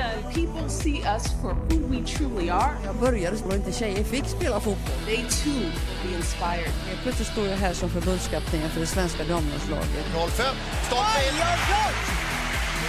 sliter. 0.00 0.32
People 0.34 0.68
see 0.68 1.02
us 1.02 1.32
for 1.40 1.54
who 1.54 1.78
we 1.88 2.04
truly 2.04 2.50
are. 2.50 2.76
Jag 2.84 2.96
började 2.96 3.36
och 3.44 3.54
inte 3.54 3.72
tjejer 3.72 4.04
fick 4.04 4.24
spela 4.24 4.60
fotboll. 4.60 5.04
They 5.06 5.16
too 5.16 5.52
will 5.52 6.10
be 6.10 6.16
inspired. 6.16 6.72
Helt 6.88 7.02
plötsligt 7.02 7.28
står 7.28 7.46
jag 7.46 7.56
här 7.56 7.72
som 7.72 7.90
förbundskapten 7.90 8.70
för 8.70 8.80
det 8.80 8.86
svenska 8.86 9.24
damlandslaget. 9.24 10.04
05, 10.12 10.56
startspel. 10.86 11.94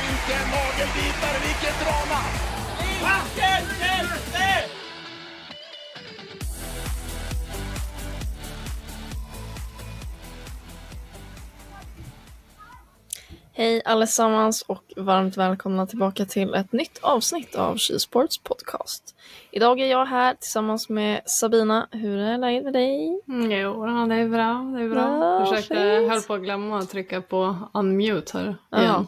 Vilken 0.01 0.47
nagelbitare, 0.51 1.37
vilket 1.47 1.79
drama! 1.83 2.21
Hej 13.61 13.81
allesammans 13.85 14.61
och 14.61 14.93
varmt 14.95 15.37
välkomna 15.37 15.87
tillbaka 15.87 16.25
till 16.25 16.53
ett 16.53 16.71
nytt 16.71 16.99
avsnitt 17.01 17.55
av 17.55 17.77
Skisports 17.77 18.37
podcast. 18.37 19.15
Idag 19.51 19.79
är 19.79 19.85
jag 19.85 20.05
här 20.05 20.33
tillsammans 20.33 20.89
med 20.89 21.21
Sabina. 21.25 21.87
Hur 21.91 22.17
är 22.17 22.37
läget 22.37 22.63
med 22.63 22.73
dig? 22.73 23.21
Mm, 23.27 23.51
jo, 23.51 23.87
ja, 23.87 24.05
det 24.05 24.15
är 24.15 24.27
bra. 24.27 24.73
Det 24.77 24.83
är 24.83 24.89
bra. 24.89 25.17
Bra, 25.17 25.45
Försökte, 25.45 25.75
fint. 25.75 26.11
höll 26.11 26.21
på 26.21 26.33
att 26.33 26.41
glömma 26.41 26.79
att 26.79 26.89
trycka 26.89 27.21
på 27.21 27.57
unmute 27.73 28.37
här 28.37 28.81
igen. 28.81 29.07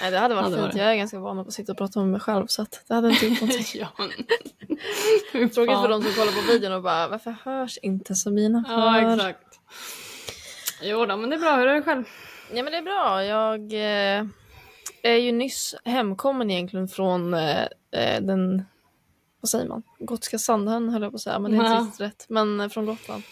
Nej, 0.00 0.10
det 0.10 0.18
hade 0.18 0.34
varit 0.34 0.44
Ja, 0.44 0.50
det 0.50 0.56
var 0.56 0.68
fint. 0.68 0.74
det. 0.74 0.82
Jag 0.82 0.92
är 0.92 0.96
ganska 0.96 1.18
van 1.18 1.38
att 1.38 1.52
sitta 1.52 1.72
och 1.72 1.78
prata 1.78 2.00
med 2.00 2.08
mig 2.08 2.20
själv 2.20 2.46
så 2.46 2.62
att 2.62 2.84
det 2.88 2.94
hade 2.94 3.08
inte 3.08 3.26
gjort 3.26 3.40
någonting. 3.40 3.66
ja. 3.74 3.88
Tråkigt 5.32 5.80
för 5.80 5.88
de 5.88 6.02
som 6.02 6.12
kollar 6.12 6.32
på 6.46 6.52
videon 6.52 6.72
och 6.72 6.82
bara 6.82 7.08
varför 7.08 7.36
hörs 7.44 7.78
inte 7.82 8.14
Sabina? 8.14 8.64
Ja, 8.68 8.92
för?" 8.92 9.14
exakt. 9.14 9.60
Jo 10.82 11.06
då, 11.06 11.16
men 11.16 11.30
det 11.30 11.36
är 11.36 11.40
bra. 11.40 11.56
Hur 11.56 11.66
är 11.66 11.74
det 11.74 11.82
själv? 11.82 12.04
Ja 12.54 12.62
men 12.62 12.72
det 12.72 12.78
är 12.78 12.82
bra. 12.82 13.24
Jag 13.24 13.72
eh, 13.72 14.26
är 15.02 15.16
ju 15.16 15.32
nyss 15.32 15.74
hemkommen 15.84 16.50
egentligen 16.50 16.88
från 16.88 17.34
eh, 17.34 17.62
eh, 17.90 18.20
den, 18.20 18.64
vad 19.40 19.48
säger 19.48 19.68
man, 19.68 19.82
Gotska 19.98 20.38
Sandön 20.38 20.88
höll 20.88 21.02
jag 21.02 21.12
på 21.12 21.16
att 21.16 21.22
säga, 21.22 21.38
men 21.38 21.50
det 21.50 21.56
är 21.56 21.60
inte 21.60 21.84
riktigt 21.84 22.00
rätt. 22.00 22.26
Men 22.28 22.60
eh, 22.60 22.68
från 22.68 22.86
Gotland. 22.86 23.22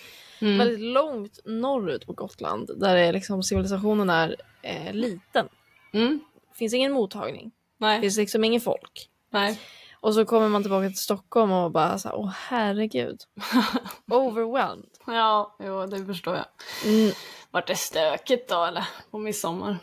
Mm. 0.40 0.58
Väldigt 0.58 0.80
långt 0.80 1.38
norrut 1.44 2.06
på 2.06 2.12
Gotland 2.12 2.70
där 2.76 2.96
är 2.96 3.12
liksom, 3.12 3.42
civilisationen 3.42 4.10
är 4.10 4.36
eh, 4.62 4.92
liten. 4.92 5.48
Mm. 5.92 6.20
finns 6.54 6.74
ingen 6.74 6.92
mottagning, 6.92 7.50
Nej. 7.78 8.00
finns 8.00 8.16
liksom 8.16 8.44
ingen 8.44 8.60
folk. 8.60 9.08
Nej. 9.30 9.60
Och 10.00 10.14
så 10.14 10.24
kommer 10.24 10.48
man 10.48 10.62
tillbaka 10.62 10.88
till 10.88 10.98
Stockholm 10.98 11.52
och 11.52 11.70
bara 11.70 11.98
så 11.98 12.08
här, 12.08 12.16
åh 12.16 12.32
herregud. 12.48 13.20
Overwhelmed. 14.10 14.90
Ja, 15.06 15.56
jo, 15.58 15.86
det 15.86 16.06
förstår 16.06 16.36
jag. 16.36 16.46
Mm. 16.84 17.12
Vart 17.50 17.66
det 17.66 17.76
stökigt 17.76 18.48
då, 18.48 18.64
eller? 18.64 18.84
På 19.10 19.18
midsommar? 19.18 19.78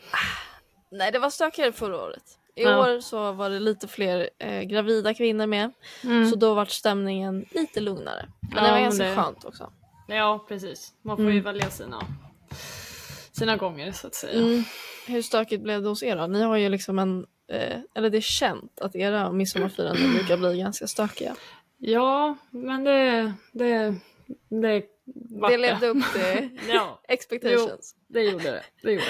Nej, 0.92 1.12
det 1.12 1.20
var 1.20 1.30
stökigare 1.30 1.72
förra 1.72 2.02
året. 2.02 2.24
I 2.56 2.64
Ja. 2.64 2.80
år 2.80 3.00
så 3.00 3.32
var 3.32 3.50
det 3.50 3.60
lite 3.60 3.88
fler 3.88 4.30
eh, 4.40 4.62
gravida 4.62 5.14
kvinnor 5.14 5.46
med. 5.48 5.72
Mm. 6.04 6.30
Så 6.30 6.36
då 6.36 6.54
var 6.54 6.66
stämningen 6.66 7.46
lite 7.52 7.80
lugnare. 7.80 8.26
Men 8.42 8.52
Ja, 8.56 8.64
det 8.64 8.72
var 8.72 8.80
ganska 8.80 9.04
det- 9.04 9.16
skönt 9.16 9.46
också. 9.46 9.72
Ja, 10.08 10.46
precis. 10.48 10.94
Man 11.02 11.18
får 11.18 11.26
ju 11.26 11.32
Mm. 11.32 11.44
välja 11.44 11.70
sina, 11.70 12.02
sina 13.32 13.58
gånger, 13.58 13.92
så 13.92 14.08
att 14.08 14.16
säga. 14.16 14.40
Mm. 14.42 14.64
Hur 15.08 15.22
stökigt 15.22 15.64
blev 15.64 15.82
det 15.82 15.90
hos 15.90 16.04
er 16.04 16.16
då? 16.16 16.28
Ni 16.28 16.42
har 16.42 16.58
ju 16.58 16.70
liksom 16.70 17.00
en, 17.00 17.26
eh, 17.52 17.78
eller 17.96 18.10
det 18.10 18.18
är 18.18 18.22
känt 18.22 18.80
att 18.82 18.96
era 18.96 19.32
midsommarfiranden 19.32 20.14
brukar 20.14 20.38
bli 20.38 20.58
ganska 20.60 20.88
stökiga. 20.88 21.36
Ja, 21.78 22.38
men 22.52 22.84
det... 22.84 23.34
Det, 23.52 23.96
det, 24.50 24.84
vart 25.14 25.52
Det 25.52 25.58
levde 25.58 25.88
upp 25.88 26.04
till 26.14 26.60
Ja, 26.74 27.00
expectations. 27.08 27.96
det 28.08 28.24
gjorde 28.24 28.44
det. 28.52 28.64
Det 28.82 28.92
gjorde 28.92 29.06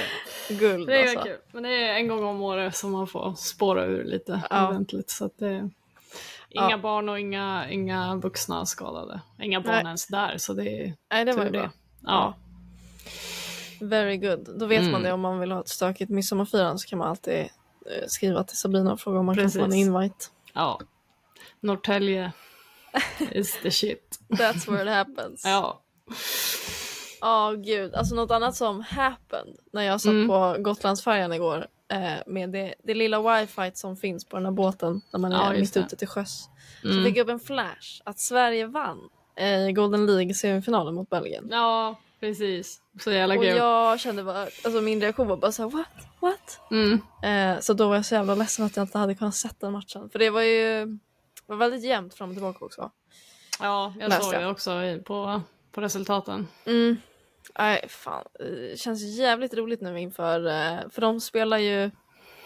det. 0.50 0.53
Guld 0.56 0.88
Det 0.88 1.01
alltså. 1.01 1.19
kul. 1.23 1.38
Men 1.51 1.63
det 1.63 1.69
är 1.69 1.94
en 1.95 2.07
gång 2.07 2.23
om 2.23 2.41
året 2.41 2.75
som 2.75 2.91
man 2.91 3.07
får 3.07 3.33
spåra 3.35 3.85
ur 3.85 4.03
lite 4.03 4.41
Ja. 4.50 4.69
ordentligt. 4.69 5.09
Så 5.09 5.25
att 5.25 5.38
det 5.38 5.69
Inga 6.50 6.69
Ja. 6.72 6.78
barn 6.78 7.09
och 7.09 7.19
inga, 7.19 7.69
inga 7.69 8.16
vuxna 8.16 8.66
skadade. 8.66 9.22
Inga 9.41 9.61
barn 9.61 9.73
Nej. 9.75 9.85
ens 9.85 10.07
där, 10.07 10.38
så 10.38 10.53
det 10.53 10.69
är 10.69 10.94
Nej, 11.11 11.25
det 11.25 11.33
var 11.33 11.44
ju 11.44 11.50
tur 11.51 11.59
bra. 11.59 11.72
Ja. 12.03 12.33
Very 13.81 14.17
good. 14.17 14.50
Då 14.59 14.66
vet 14.66 14.81
man 14.81 14.89
Mm. 14.89 15.03
det 15.03 15.12
om 15.12 15.22
man 15.22 15.39
vill 15.39 15.51
ha 15.51 15.59
ett 15.59 15.67
stökigt 15.69 16.12
midsommarfirande 16.12 16.79
så 16.79 16.88
kan 16.88 17.00
man 17.00 17.07
alltid 17.07 17.39
eh, 17.39 18.07
skriva 18.07 18.44
till 18.44 18.57
Sabina 18.57 18.94
och 18.94 19.00
fråga 19.00 19.19
om 19.19 19.25
man 19.25 19.35
kan 19.35 19.50
få 19.50 19.59
en 19.59 19.66
Precis. 19.66 19.88
invite. 19.88 20.25
ja. 20.53 20.79
Norrtälje 21.59 22.31
is 23.31 23.59
the 23.62 23.72
shit. 23.72 24.19
That's 24.29 24.72
where 24.72 24.83
it 24.83 24.89
happens. 25.07 25.45
Ja. 25.45 25.81
Ja, 27.21 27.53
gud. 27.57 27.95
Alltså 27.95 28.16
något 28.16 28.31
annat 28.31 28.55
som 28.55 28.81
happened 28.81 29.55
när 29.73 29.81
jag 29.83 30.01
satt 30.01 30.09
Mm. 30.11 30.27
på 30.27 30.55
Gotlandsfärjan 30.59 31.33
igår 31.33 31.67
eh, 31.91 32.13
med 32.27 32.49
det, 32.49 32.75
det 32.83 32.93
lilla 32.93 33.39
wifi 33.39 33.71
som 33.73 33.97
finns 33.97 34.25
på 34.25 34.35
den 34.38 34.45
här 34.45 34.51
båten 34.51 35.01
när 35.13 35.19
man 35.19 35.31
Ja, 35.31 35.49
är 35.49 35.53
just 35.53 35.59
mitt 35.59 35.73
det. 35.73 35.79
ute 35.79 35.95
till 35.95 36.07
sjöss. 36.07 36.49
Så 36.81 36.88
Mm. 36.89 37.03
fick 37.05 37.17
jag 37.17 37.23
upp 37.23 37.29
en 37.29 37.39
flash 37.39 38.01
att 38.03 38.19
Sverige 38.19 38.67
vann 38.67 38.99
eh, 39.35 39.69
Golden 39.71 40.05
League-semifinalen 40.05 40.94
mot 40.95 41.09
Belgien. 41.09 41.47
ja, 41.51 41.95
precis. 42.19 42.81
Så 42.99 43.11
jävla 43.11 43.35
Och 43.35 43.41
kul. 43.41 43.55
jag 43.57 43.99
kände 43.99 44.23
bara, 44.23 44.41
alltså 44.41 44.81
min 44.81 45.01
reaktion 45.01 45.27
var 45.27 45.38
bara 45.38 45.51
såhär 45.51 45.69
what? 45.69 45.88
What? 46.19 46.59
Mm. 46.71 47.01
Eh, 47.23 47.61
så 47.61 47.73
då 47.73 47.88
var 47.88 47.95
jag 47.95 48.05
så 48.05 48.15
jävla 48.15 48.35
ledsen 48.35 48.65
att 48.65 48.75
jag 48.75 48.83
inte 48.83 48.97
hade 48.97 49.15
kunnat 49.15 49.35
sett 49.35 49.59
den 49.59 49.71
matchen. 49.73 50.09
För 50.09 50.19
det 50.19 50.29
var 50.29 50.41
ju 50.41 50.97
var 51.45 51.55
väldigt 51.55 51.83
jämnt 51.83 52.13
fram 52.13 52.29
och 52.29 52.35
tillbaka 52.35 52.65
också. 52.65 52.91
Ja, 53.59 53.94
jag 53.99 54.09
Läste 54.09 54.23
såg 54.25 54.33
jag. 54.33 54.41
det 54.41 54.47
också 54.47 54.71
på, 55.05 55.41
på 55.75 55.81
resultaten. 55.81 56.47
Mm. 56.66 56.97
Nej, 57.59 57.86
fan. 57.90 58.25
Det 58.40 58.80
känns 58.80 59.02
jävligt 59.18 59.53
roligt 59.53 59.81
nu 59.81 60.00
inför... 60.00 60.47
eh, 60.47 60.80
För 60.90 61.02
de 61.02 61.22
spelar 61.22 61.58
ju 61.58 61.91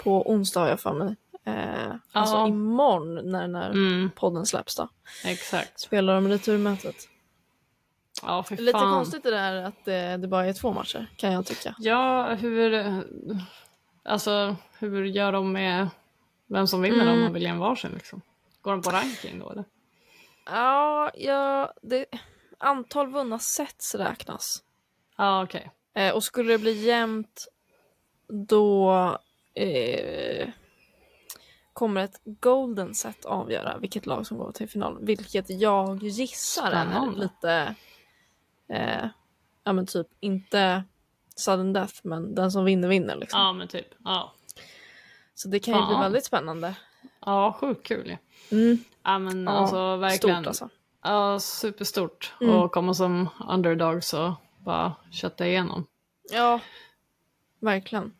på 0.03 0.31
onsdag 0.31 0.59
har 0.59 0.67
jag 0.69 0.79
för 0.79 0.93
mig. 0.93 1.15
Eh, 1.45 1.91
Alltså 2.11 2.35
Ja. 2.35 2.47
imorgon 2.47 3.31
när, 3.31 3.47
när 3.47 3.69
Mm. 3.69 4.09
podden 4.15 4.45
släpps 4.45 4.75
då. 4.75 4.89
Exakt. 5.25 5.79
Spelar 5.79 6.13
de 6.15 6.27
returmötet. 6.27 6.95
Ja, 8.21 8.43
för 8.43 8.55
Lite 8.57 8.79
fan. 8.79 8.93
konstigt 8.93 9.23
det 9.23 9.31
där 9.31 9.63
att 9.63 9.85
det, 9.85 10.17
det 10.17 10.27
bara 10.27 10.45
är 10.45 10.53
två 10.53 10.73
matcher 10.73 11.07
kan 11.17 11.31
jag 11.33 11.45
tycka. 11.45 11.75
Ja, 11.79 12.33
hur... 12.33 12.85
Alltså, 14.03 14.55
hur 14.79 15.05
gör 15.05 15.31
de 15.31 15.51
med 15.51 15.87
vem 16.47 16.67
som 16.67 16.81
vinner 16.81 17.01
Mm. 17.01 17.13
om 17.13 17.19
man 17.21 17.33
väljer 17.33 17.49
en 17.49 17.59
varsin 17.59 17.91
liksom? 17.93 18.21
Går 18.61 18.71
de 18.71 18.81
på 18.81 18.89
ranking 18.89 19.39
då 19.39 19.51
eller? 19.51 19.63
Ja, 20.45 21.11
ja 21.15 21.73
det, 21.81 22.05
antal 22.59 23.07
vunna 23.07 23.39
sets 23.39 23.95
räknas. 23.95 24.63
Ja, 25.17 25.43
okej. 25.43 25.71
Eh, 25.93 26.13
och 26.15 26.23
skulle 26.23 26.51
det 26.53 26.57
bli 26.57 26.85
jämnt 26.85 27.47
då 28.27 28.91
eh, 29.53 30.49
kommer 31.73 32.01
ett 32.03 32.21
golden 32.23 32.93
set 32.95 33.25
avgöra 33.25 33.77
vilket 33.77 34.05
lag 34.05 34.27
som 34.27 34.37
går 34.37 34.51
till 34.51 34.69
final. 34.69 34.97
Vilket 35.05 35.49
jag 35.49 36.03
gissar 36.03 36.71
är 36.71 36.85
Spännande. 36.85 37.19
lite, 37.21 37.75
eh, 38.69 39.05
ja 39.63 39.73
men 39.73 39.85
typ 39.85 40.07
inte 40.19 40.83
sudden 41.35 41.73
death 41.73 41.93
men 42.03 42.35
den 42.35 42.51
som 42.51 42.65
vinner 42.65 42.87
vinner 42.87 43.15
liksom. 43.15 43.39
Ja, 43.39 43.53
men 43.53 43.67
typ. 43.67 43.87
Ja, 44.03 44.33
Så 45.35 45.47
det 45.47 45.59
kan 45.59 45.73
ju 45.73 45.85
bli 45.85 45.93
Fan. 45.93 46.01
väldigt 46.01 46.25
spännande. 46.25 46.75
ja 47.25 47.57
sjukt 47.59 47.87
kul 47.87 48.07
ju. 48.07 48.17
Mm. 48.57 48.77
Ja, 49.03 49.19
men 49.19 49.43
Ja, 49.43 49.51
alltså 49.51 49.95
verkligen. 49.95 50.35
Stort 50.43 50.47
alltså. 50.47 50.69
Ja, 51.03 51.39
superstort. 51.39 52.33
Mm. 52.41 52.55
Och 52.55 52.71
komma 52.71 52.93
som 52.93 53.29
underdog 53.49 54.03
så 54.03 54.35
bara 54.57 54.95
kötta 55.11 55.47
igenom. 55.47 55.85
Ja, 56.31 56.59
verkligen. 57.59 58.13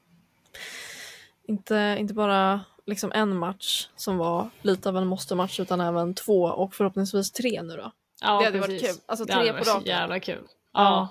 Inte, 1.48 1.96
inte 2.00 2.14
bara 2.14 2.62
liksom 2.86 3.12
en 3.12 3.38
match 3.38 3.88
som 3.96 4.18
var 4.18 4.50
lite 4.62 4.90
av 4.90 4.98
en 4.98 5.08
måste-match 5.08 5.60
utan 5.60 5.82
även 5.82 6.14
två 6.14 6.44
och 6.44 6.74
förhoppningsvis 6.76 7.32
tre 7.32 7.62
nu 7.64 7.76
då. 7.78 7.92
Ja, 8.22 8.40
Det 8.40 8.46
hade 8.46 8.60
varit 8.60 8.70
precis. 8.82 8.92
kul. 8.98 9.02
Alltså, 9.06 9.26
Det 9.26 9.34
tre 9.34 9.40
hade 9.40 9.52
på 9.52 9.56
varit 9.58 9.68
raken. 9.68 9.88
jävla 9.88 10.20
kul. 10.20 10.44
Ja. 10.74 10.82
Ja. 10.82 11.08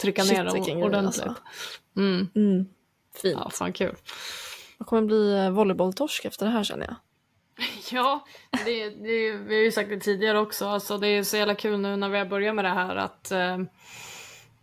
Trycka 0.00 0.22
Shit, 0.22 0.32
ner 0.38 0.44
dem 0.44 0.82
ordentligt. 0.82 1.26
alltså. 1.26 1.34
Mm. 1.96 2.28
Mm. 2.34 2.66
Fint. 3.22 3.38
Ja, 3.44 3.50
fan 3.50 3.72
kul. 3.72 3.96
Det 4.78 4.84
kommer 4.84 5.02
bli 5.02 5.36
eh, 5.44 5.50
volleybolltorsk 5.50 6.24
efter 6.24 6.46
det 6.46 6.52
här 6.52 6.64
känner 6.64 6.86
jag. 6.86 6.96
Ja, 7.92 8.24
det, 8.64 8.88
det, 8.90 9.32
vi 9.32 9.54
har 9.54 9.62
ju 9.62 9.72
sagt 9.72 9.88
det 9.90 9.98
tidigare 10.00 10.38
också. 10.38 10.66
Alltså, 10.66 10.98
det 10.98 11.08
är 11.08 11.22
så 11.22 11.36
jävla 11.36 11.54
kul 11.54 11.80
nu 11.80 11.96
när 11.96 12.08
vi 12.08 12.18
har 12.18 12.24
börjat 12.24 12.54
med 12.54 12.64
det 12.64 12.68
här 12.68 12.96
att 12.96 13.30
eh, 13.30 13.58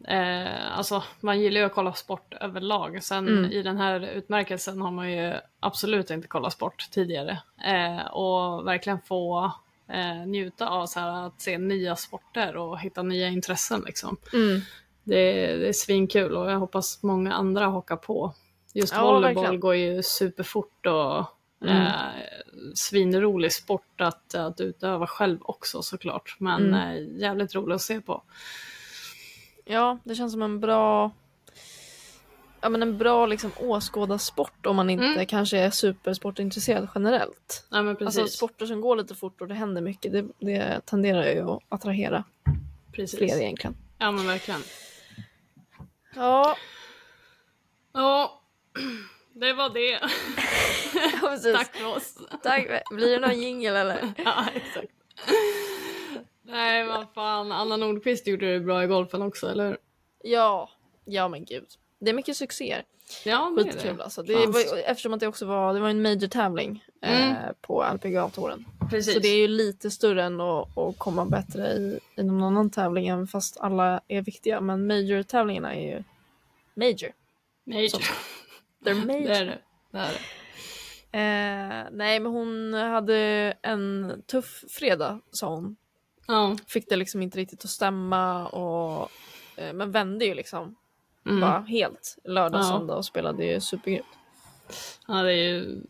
eh, 0.08 0.78
alltså, 0.78 1.04
man 1.20 1.40
gillar 1.40 1.60
ju 1.62 1.66
att 1.66 1.74
kolla 1.74 1.94
sport 1.94 2.34
överlag. 2.42 3.04
Sen 3.04 3.28
Mm. 3.28 3.52
i 3.52 3.62
den 3.62 3.78
här 3.78 4.00
utmärkelsen 4.16 4.82
har 4.82 4.92
man 4.92 5.12
ju 5.12 5.34
absolut 5.60 6.10
inte 6.10 6.28
kollat 6.28 6.54
sport 6.54 6.88
tidigare. 6.92 7.40
Eh, 7.66 8.06
och 8.08 8.68
verkligen 8.68 9.00
få 9.02 9.52
eh, 9.88 10.26
njuta 10.28 10.70
av 10.70 10.86
så 10.86 11.00
här, 11.00 11.28
att 11.28 11.42
se 11.42 11.58
nya 11.58 11.96
sporter 11.96 12.56
och 12.58 12.80
hitta 12.80 13.04
nya 13.04 13.28
intressen. 13.28 13.84
Liksom. 13.86 14.18
Mm. 14.34 14.62
det, 15.04 15.18
är, 15.18 15.58
det 15.58 15.68
är 15.68 15.74
svinkul 15.74 16.38
och 16.38 16.52
jag 16.52 16.60
hoppas 16.60 17.04
många 17.04 17.34
andra 17.34 17.66
hakar 17.66 17.96
på. 17.96 18.34
Just 18.74 18.94
Ja, 18.94 19.04
volleyboll 19.12 19.44
verkligen. 19.44 19.60
går 19.60 19.76
ju 19.76 20.04
superfort 20.04 20.86
och 20.86 21.26
Mm. 21.62 21.78
eh, 21.78 21.94
svinrolig 22.76 23.54
sport 23.54 24.02
att, 24.02 24.36
att 24.36 24.62
utöva 24.62 25.08
själv 25.08 25.38
också 25.42 25.82
såklart. 25.82 26.36
Men 26.40 26.74
Mm. 26.74 26.80
eh, 26.98 27.20
jävligt 27.22 27.56
rolig 27.56 27.76
att 27.76 27.82
se 27.82 28.02
på. 28.02 28.24
Ja, 29.66 29.98
det 30.04 30.16
känns 30.16 30.32
som 30.34 30.42
en 30.42 30.60
bra 30.60 31.12
Ja 32.64 32.70
men 32.70 32.82
en 32.82 32.98
bra 32.98 33.26
liksom 33.26 33.52
åskådarsport 33.58 34.66
om 34.66 34.76
man 34.76 34.90
inte 34.90 35.06
Mm. 35.06 35.26
kanske 35.26 35.58
är 35.58 35.70
supersportintresserad 35.70 36.88
generellt. 36.96 37.68
Ja 37.72 37.82
men 37.82 37.96
precis. 37.96 38.20
Alltså 38.20 38.38
sporter 38.38 38.66
som 38.66 38.82
går 38.82 38.96
lite 38.96 39.16
fort 39.16 39.42
och 39.42 39.48
det 39.48 39.54
händer 39.54 39.82
mycket, 39.82 40.12
det, 40.12 40.26
det 40.40 40.82
tenderar 40.86 41.26
ju 41.26 41.50
att 41.52 41.60
attrahera 41.70 42.24
precis. 42.92 43.18
fler 43.20 43.42
egentligen. 43.42 43.76
Ja 43.98 44.12
men 44.12 44.28
verkligen. 44.28 44.62
Ja, 46.16 46.56
Ja, 47.94 48.42
det 49.34 49.54
var 49.54 49.70
det. 49.70 50.00
Tack 51.54 51.76
för 51.76 51.88
oss. 51.98 52.18
Tack. 52.44 52.68
Blir 52.92 53.10
det 53.12 53.20
någon 53.28 53.40
jingel 53.42 53.76
eller? 53.76 54.14
Ja, 54.26 54.46
exakt. 54.56 54.88
Nej, 56.44 56.86
vad 56.88 57.08
fan. 57.16 57.52
Anna 57.52 57.78
Nordqvist 57.78 58.28
gjorde 58.28 58.54
det 58.54 58.60
bra 58.60 58.84
i 58.84 58.88
golfen 58.88 59.22
också, 59.22 59.48
eller 59.50 59.68
hur? 59.68 59.78
Ja, 60.24 60.70
ja 61.06 61.28
men 61.28 61.46
gud. 61.46 61.66
Det 62.00 62.10
är 62.10 62.14
mycket 62.14 62.38
succéer. 62.38 62.84
Ja, 63.26 63.54
det 63.56 63.62
är 63.62 63.66
Skitkul 63.72 63.98
det. 63.98 64.04
alltså. 64.04 64.24
Det 64.24 64.34
var, 64.48 64.78
eftersom 64.86 65.14
att 65.14 65.20
det 65.20 65.28
också 65.28 65.46
var, 65.46 65.74
det 65.74 65.80
var 65.80 65.90
en 65.90 66.02
major 66.02 66.28
tävling 66.28 66.84
Mm. 67.04 67.30
eh, 67.32 67.38
på 67.62 67.84
LPGA-touren. 67.94 68.66
Precis. 68.90 69.14
Så 69.14 69.20
det 69.20 69.28
är 69.28 69.38
ju 69.38 69.48
lite 69.48 69.92
större 69.92 70.24
än 70.24 70.42
att, 70.42 70.78
att 70.78 70.98
komma 71.00 71.26
bättre 71.26 71.68
i, 71.68 72.00
i 72.16 72.24
någon 72.24 72.44
annan 72.44 72.70
tävling 72.70 73.08
även 73.08 73.28
fast 73.28 73.58
alla 73.58 74.02
är 74.08 74.22
viktiga. 74.22 74.62
Men 74.62 74.88
major-tävlingarna 74.88 75.76
är 75.76 75.82
ju 75.82 76.04
major. 76.74 77.14
Major. 77.64 78.02
They're 78.86 79.06
major. 79.06 79.24
Det 79.30 79.36
är 79.36 79.46
det. 79.46 79.58
det, 79.92 80.00
är 80.00 80.06
det. 80.08 80.20
Eh, 81.14 81.86
nej 81.92 82.20
men 82.20 82.26
hon 82.26 82.74
hade 82.74 83.18
en 83.62 84.22
tuff 84.28 84.64
fredag 84.70 85.20
sa 85.32 85.50
hon. 85.56 85.76
Ja. 86.28 86.56
Fick 86.68 86.90
det 86.90 86.96
liksom 86.96 87.22
inte 87.22 87.38
riktigt 87.38 87.64
att 87.64 87.70
stämma 87.70 88.48
och 88.48 89.10
eh, 89.56 89.74
men 89.74 89.92
vände 89.92 90.26
ju 90.26 90.34
liksom 90.34 90.76
Mm. 91.26 91.42
bara 91.42 91.60
helt 91.60 92.18
lördag, 92.24 92.60
Ja. 92.60 92.64
söndag 92.64 92.96
och 92.96 93.06
spelade 93.06 93.46
ju 93.46 93.60
supergrymt. 93.62 94.06
ja, 95.08 95.14
det 95.14 95.32
är 95.34 95.50
ju... 95.50 95.82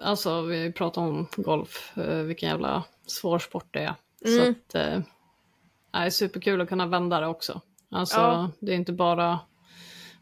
Alltså, 0.00 0.42
vi 0.42 0.72
pratar 0.72 1.02
om 1.02 1.26
golf, 1.36 1.92
eh, 1.98 2.16
vilken 2.18 2.48
jävla 2.48 2.84
svår 3.06 3.38
sport 3.38 3.66
det 3.70 3.80
är. 3.80 3.94
Så 4.24 4.40
Mm. 4.42 4.50
att... 4.68 4.74
Eh, 4.74 4.98
det 5.92 5.98
är 5.98 6.10
superkul 6.10 6.60
att 6.60 6.68
kunna 6.68 6.86
vända 6.86 7.20
det 7.20 7.26
också. 7.26 7.60
Alltså, 7.90 8.16
Ja. 8.20 8.50
det 8.60 8.72
är 8.72 8.76
inte 8.76 8.92
bara 8.92 9.38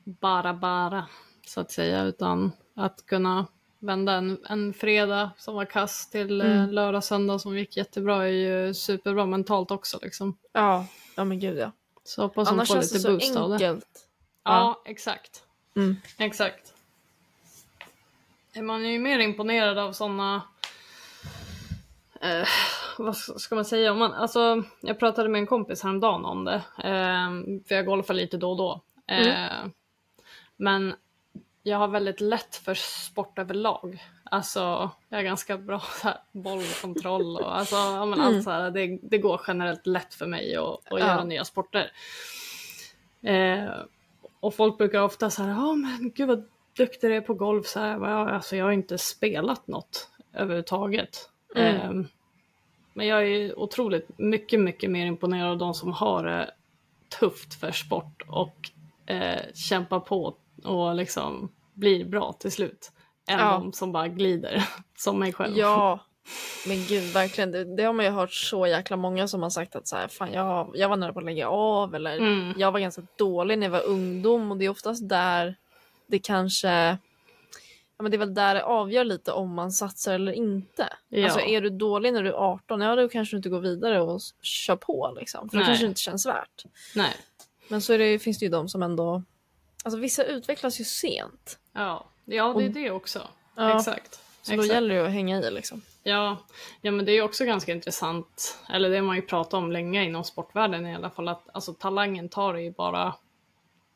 bara 0.04 0.54
bara, 0.54 1.06
så 1.46 1.60
att 1.60 1.70
säga, 1.70 2.02
utan 2.04 2.52
att 2.74 3.06
kunna 3.06 3.46
vända 3.82 4.12
en, 4.12 4.38
en 4.48 4.74
fredag 4.74 5.30
som 5.38 5.54
var 5.54 5.64
kass 5.64 6.10
till 6.10 6.40
Mm. 6.40 6.58
eh, 6.62 6.70
lördag, 6.72 7.04
söndag 7.04 7.38
som 7.38 7.58
gick 7.58 7.76
jättebra 7.76 8.24
är 8.24 8.30
ju 8.32 8.74
superbra 8.74 9.26
mentalt 9.26 9.70
också 9.70 9.98
liksom. 10.02 10.36
Ja, 10.52 10.86
ja 11.16 11.24
men 11.24 11.40
gud 11.40 11.58
ja. 11.58 11.72
Så 12.04 12.22
hoppas 12.22 12.48
hon 12.48 12.58
Annars 12.58 12.68
får 12.68 12.74
känns 12.74 12.90
det 12.90 12.98
lite 12.98 13.06
så 13.08 13.12
boost 13.12 13.36
av 13.36 13.48
det. 13.48 13.54
enkelt. 13.54 14.08
Ja, 14.44 14.82
exakt. 14.84 15.42
Mm. 15.76 15.96
Exakt. 16.18 16.72
Man 18.62 18.84
är 18.84 18.90
ju 18.90 18.98
mer 18.98 19.18
imponerad 19.18 19.78
av 19.78 19.92
sådana... 19.92 20.42
Eh, 22.20 22.48
vad 22.98 23.16
ska 23.16 23.54
man 23.54 23.64
säga? 23.64 23.92
Om 23.92 23.98
man, 23.98 24.12
alltså, 24.14 24.62
jag 24.80 24.98
pratade 24.98 25.28
med 25.28 25.38
en 25.38 25.46
kompis 25.46 25.82
häromdagen 25.82 26.24
om 26.24 26.44
det. 26.44 26.62
Eh, 26.78 27.30
för 27.68 27.74
jag 27.74 27.86
golfar 27.86 28.14
lite 28.14 28.36
då 28.36 28.50
och 28.50 28.56
då. 28.56 28.80
Eh, 29.14 29.66
Men 30.56 30.94
jag 31.62 31.78
har 31.78 31.88
väldigt 31.88 32.20
lätt 32.20 32.56
för 32.56 32.74
sport 32.74 33.38
överlag. 33.38 34.04
Alltså, 34.24 34.90
jag 35.08 35.18
har 35.18 35.22
ganska 35.22 35.58
bra 35.58 35.78
så 36.02 36.08
här, 36.08 36.18
bollkontroll 36.32 37.36
och 37.36 37.56
alltså, 37.58 37.76
ja, 37.76 38.04
men 38.04 38.20
allt 38.20 38.44
så 38.44 38.50
här, 38.50 38.70
det, 38.70 38.98
det 39.02 39.18
går 39.18 39.40
generellt 39.46 39.86
lätt 39.86 40.14
för 40.14 40.26
mig 40.26 40.56
att, 40.56 40.64
att 40.64 40.80
Ja. 40.90 40.98
göra 40.98 41.24
nya 41.24 41.44
sporter. 41.44 41.92
Eh, 43.22 43.70
och 44.40 44.54
folk 44.54 44.78
brukar 44.78 45.00
ofta 45.02 45.30
säga, 45.30 45.48
ja 45.48 45.74
men 45.74 46.12
gud 46.14 46.28
vad 46.28 46.44
duktig 46.76 47.10
du 47.10 47.16
är 47.16 47.20
på 47.20 47.34
golf. 47.34 47.66
Så 47.66 47.80
här, 47.80 47.92
"Ja, 47.98 48.30
alltså, 48.30 48.56
jag 48.56 48.64
har 48.64 48.72
inte 48.72 48.98
spelat 48.98 49.66
något 49.66 50.10
överhuvudtaget. 50.34 51.30
Mm. 51.56 51.76
Eh, 51.76 52.06
men 52.94 53.06
jag 53.06 53.26
är 53.28 53.58
otroligt 53.58 54.08
mycket, 54.18 54.60
mycket 54.60 54.90
mer 54.90 55.06
imponerad 55.06 55.50
av 55.50 55.58
de 55.58 55.74
som 55.74 55.92
har 55.92 56.24
det 56.24 56.50
tufft 57.20 57.54
för 57.54 57.72
sport 57.72 58.22
och 58.28 58.70
eh, 59.06 59.40
kämpar 59.54 60.00
på 60.00 60.34
och 60.64 60.94
liksom 60.94 61.52
blir 61.74 62.04
bra 62.04 62.32
till 62.32 62.52
slut. 62.52 62.92
Än 63.28 63.38
Ja. 63.38 63.52
de 63.52 63.72
som 63.72 63.92
bara 63.92 64.08
glider, 64.08 64.64
som 64.98 65.18
mig 65.18 65.32
själv. 65.32 65.56
Ja, 65.58 65.98
men 66.66 66.76
gud 66.88 67.12
verkligen. 67.12 67.50
Det, 67.52 67.76
det 67.76 67.82
har 67.82 67.92
man 67.92 68.04
ju 68.04 68.10
hört 68.10 68.32
så 68.32 68.66
jäkla 68.66 68.96
många 68.96 69.28
som 69.28 69.42
har 69.42 69.50
sagt 69.50 69.76
att 69.76 69.88
så 69.88 69.96
här, 69.96 70.08
fan 70.08 70.32
jag, 70.32 70.70
jag 70.74 70.88
var 70.88 70.96
nära 70.96 71.12
på 71.12 71.18
att 71.18 71.24
lägga 71.24 71.48
av 71.48 71.94
eller 71.94 72.16
Mm. 72.18 72.54
jag 72.56 72.72
var 72.72 72.80
ganska 72.80 73.02
dålig 73.18 73.58
när 73.58 73.66
jag 73.66 73.70
var 73.72 73.82
ungdom 73.86 74.50
och 74.50 74.56
det 74.58 74.64
är 74.64 74.68
oftast 74.68 75.08
där 75.08 75.56
det 76.06 76.18
kanske 76.18 76.98
men 77.98 78.10
det 78.10 78.16
är 78.16 78.18
väl 78.18 78.34
där 78.34 78.54
det 78.54 78.64
avgör 78.64 79.04
lite 79.04 79.32
om 79.32 79.54
man 79.54 79.72
satsar 79.72 80.14
eller 80.14 80.32
inte. 80.32 80.88
Ja. 81.08 81.24
Alltså 81.24 81.40
är 81.40 81.60
du 81.60 81.70
dålig 81.70 82.12
när 82.12 82.22
du 82.22 82.28
är 82.28 82.32
18, 82.34 82.80
ja 82.80 82.96
då 82.96 83.08
kanske 83.08 83.34
du 83.34 83.36
inte 83.36 83.48
går 83.48 83.60
vidare 83.60 84.00
och 84.00 84.20
kör 84.42 84.76
på 84.76 85.16
liksom. 85.20 85.48
För 85.48 85.56
det 85.56 85.60
Nej. 85.62 85.66
kanske 85.68 85.86
inte 85.86 86.00
känns 86.00 86.26
värt. 86.26 86.64
Nej. 86.94 87.16
Men 87.68 87.80
så 87.82 87.96
det, 87.96 88.18
finns 88.18 88.38
det 88.38 88.44
ju 88.44 88.50
de 88.50 88.68
som 88.68 88.82
ändå, 88.82 89.22
alltså 89.82 89.98
vissa 90.00 90.24
utvecklas 90.24 90.80
ju 90.80 90.84
sent. 90.84 91.58
Ja. 91.72 92.04
ja, 92.24 92.54
det 92.58 92.64
är 92.64 92.68
det 92.68 92.90
också. 92.90 93.28
Ja. 93.54 93.76
Exakt. 93.78 94.20
Så 94.42 94.50
då 94.52 94.54
Exakt. 94.62 94.74
gäller 94.74 94.94
det 94.94 95.04
att 95.06 95.12
hänga 95.12 95.38
i 95.40 95.50
liksom. 95.50 95.82
Ja, 96.02 96.36
ja, 96.80 96.90
men 96.90 97.04
det 97.04 97.12
är 97.12 97.22
också 97.22 97.44
ganska 97.44 97.72
intressant, 97.72 98.58
eller 98.68 98.90
det 98.90 98.96
har 98.96 99.02
man 99.02 99.16
ju 99.16 99.22
pratat 99.22 99.54
om 99.54 99.72
länge 99.72 100.04
inom 100.04 100.24
sportvärlden 100.24 100.86
i 100.86 100.94
alla 100.94 101.10
fall, 101.10 101.28
att 101.28 101.48
alltså, 101.52 101.72
talangen 101.74 102.28
tar 102.28 102.54
det 102.54 102.62
ju 102.62 102.70
bara 102.70 103.14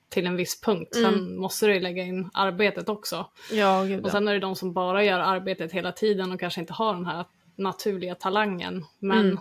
till 0.09 0.27
en 0.27 0.37
viss 0.37 0.61
punkt. 0.61 0.95
Sen 0.95 1.05
Mm. 1.05 1.37
måste 1.41 1.67
du 1.67 1.75
ju 1.75 1.81
lägga 1.81 2.03
in 2.03 2.31
arbetet 2.35 2.89
också. 2.89 3.27
Ja, 3.53 3.83
gud 3.83 4.05
Och 4.05 4.11
sen 4.11 4.29
är 4.29 4.33
det 4.33 4.39
de 4.41 4.57
som 4.57 4.73
bara 4.73 5.05
gör 5.05 5.19
arbetet 5.21 5.73
hela 5.73 5.93
tiden 5.93 6.33
och 6.33 6.41
kanske 6.41 6.61
inte 6.61 6.73
har 6.73 6.95
den 6.95 7.07
här 7.07 7.25
naturliga 7.57 8.15
talangen, 8.15 8.85
men 8.99 9.21
Mm. 9.21 9.39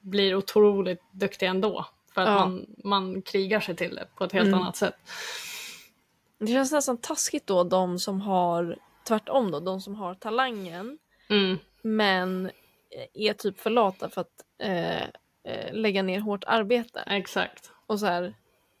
blir 0.00 0.34
otroligt 0.34 1.00
duktiga 1.12 1.50
ändå. 1.50 1.86
För 2.14 2.20
att 2.22 2.28
Ja. 2.28 2.34
man, 2.34 2.66
man 2.84 3.22
krigar 3.22 3.60
sig 3.60 3.76
till 3.76 3.94
det 3.94 4.06
på 4.16 4.24
ett 4.24 4.32
helt 4.32 4.46
Mm. 4.48 4.60
annat 4.60 4.76
sätt. 4.76 4.94
Det 6.38 6.46
känns 6.46 6.72
nästan 6.72 6.96
taskigt 6.98 7.46
då 7.46 7.64
de 7.64 7.98
som 7.98 8.20
har 8.20 8.78
tvärtom 9.08 9.50
då, 9.50 9.60
de 9.60 9.80
som 9.80 9.94
har 9.94 10.14
talangen 10.14 10.98
Mm. 11.28 11.58
men 11.82 12.50
är 13.14 13.32
typ 13.32 13.60
för 13.60 13.70
lata 13.70 14.08
för 14.08 14.20
att 14.20 14.44
eh, 14.58 15.02
eh, 15.44 15.72
lägga 15.72 16.02
ner 16.02 16.20
hårt 16.20 16.44
arbete. 16.46 17.00
Exakt. 17.06 17.70
Och 17.86 18.00
så 18.00 18.06
här, 18.06 18.34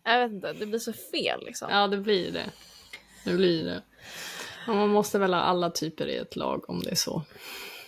jag 0.04 0.18
vet 0.18 0.32
inte, 0.32 0.52
det 0.52 0.66
blir 0.66 0.78
så 0.78 0.92
fel 0.92 1.44
liksom. 1.46 1.68
Ja, 1.70 1.86
det 1.86 1.96
blir 1.96 2.32
det. 2.32 2.50
Det 3.24 3.32
blir 3.32 3.64
det. 3.64 3.82
Och 4.68 4.76
man 4.76 4.88
måste 4.88 5.18
väl 5.18 5.34
ha 5.34 5.40
alla 5.40 5.70
typer 5.70 6.06
i 6.06 6.16
ett 6.16 6.36
lag 6.36 6.70
om 6.70 6.80
det 6.80 6.90
är 6.90 6.94
så. 6.94 7.22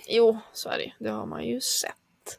Jo, 0.09 0.39
så 0.53 0.69
är 0.69 0.79
det 0.79 0.93
Det 1.05 1.11
har 1.11 1.27
man 1.27 1.45
ju 1.45 1.61
sett. 1.61 2.39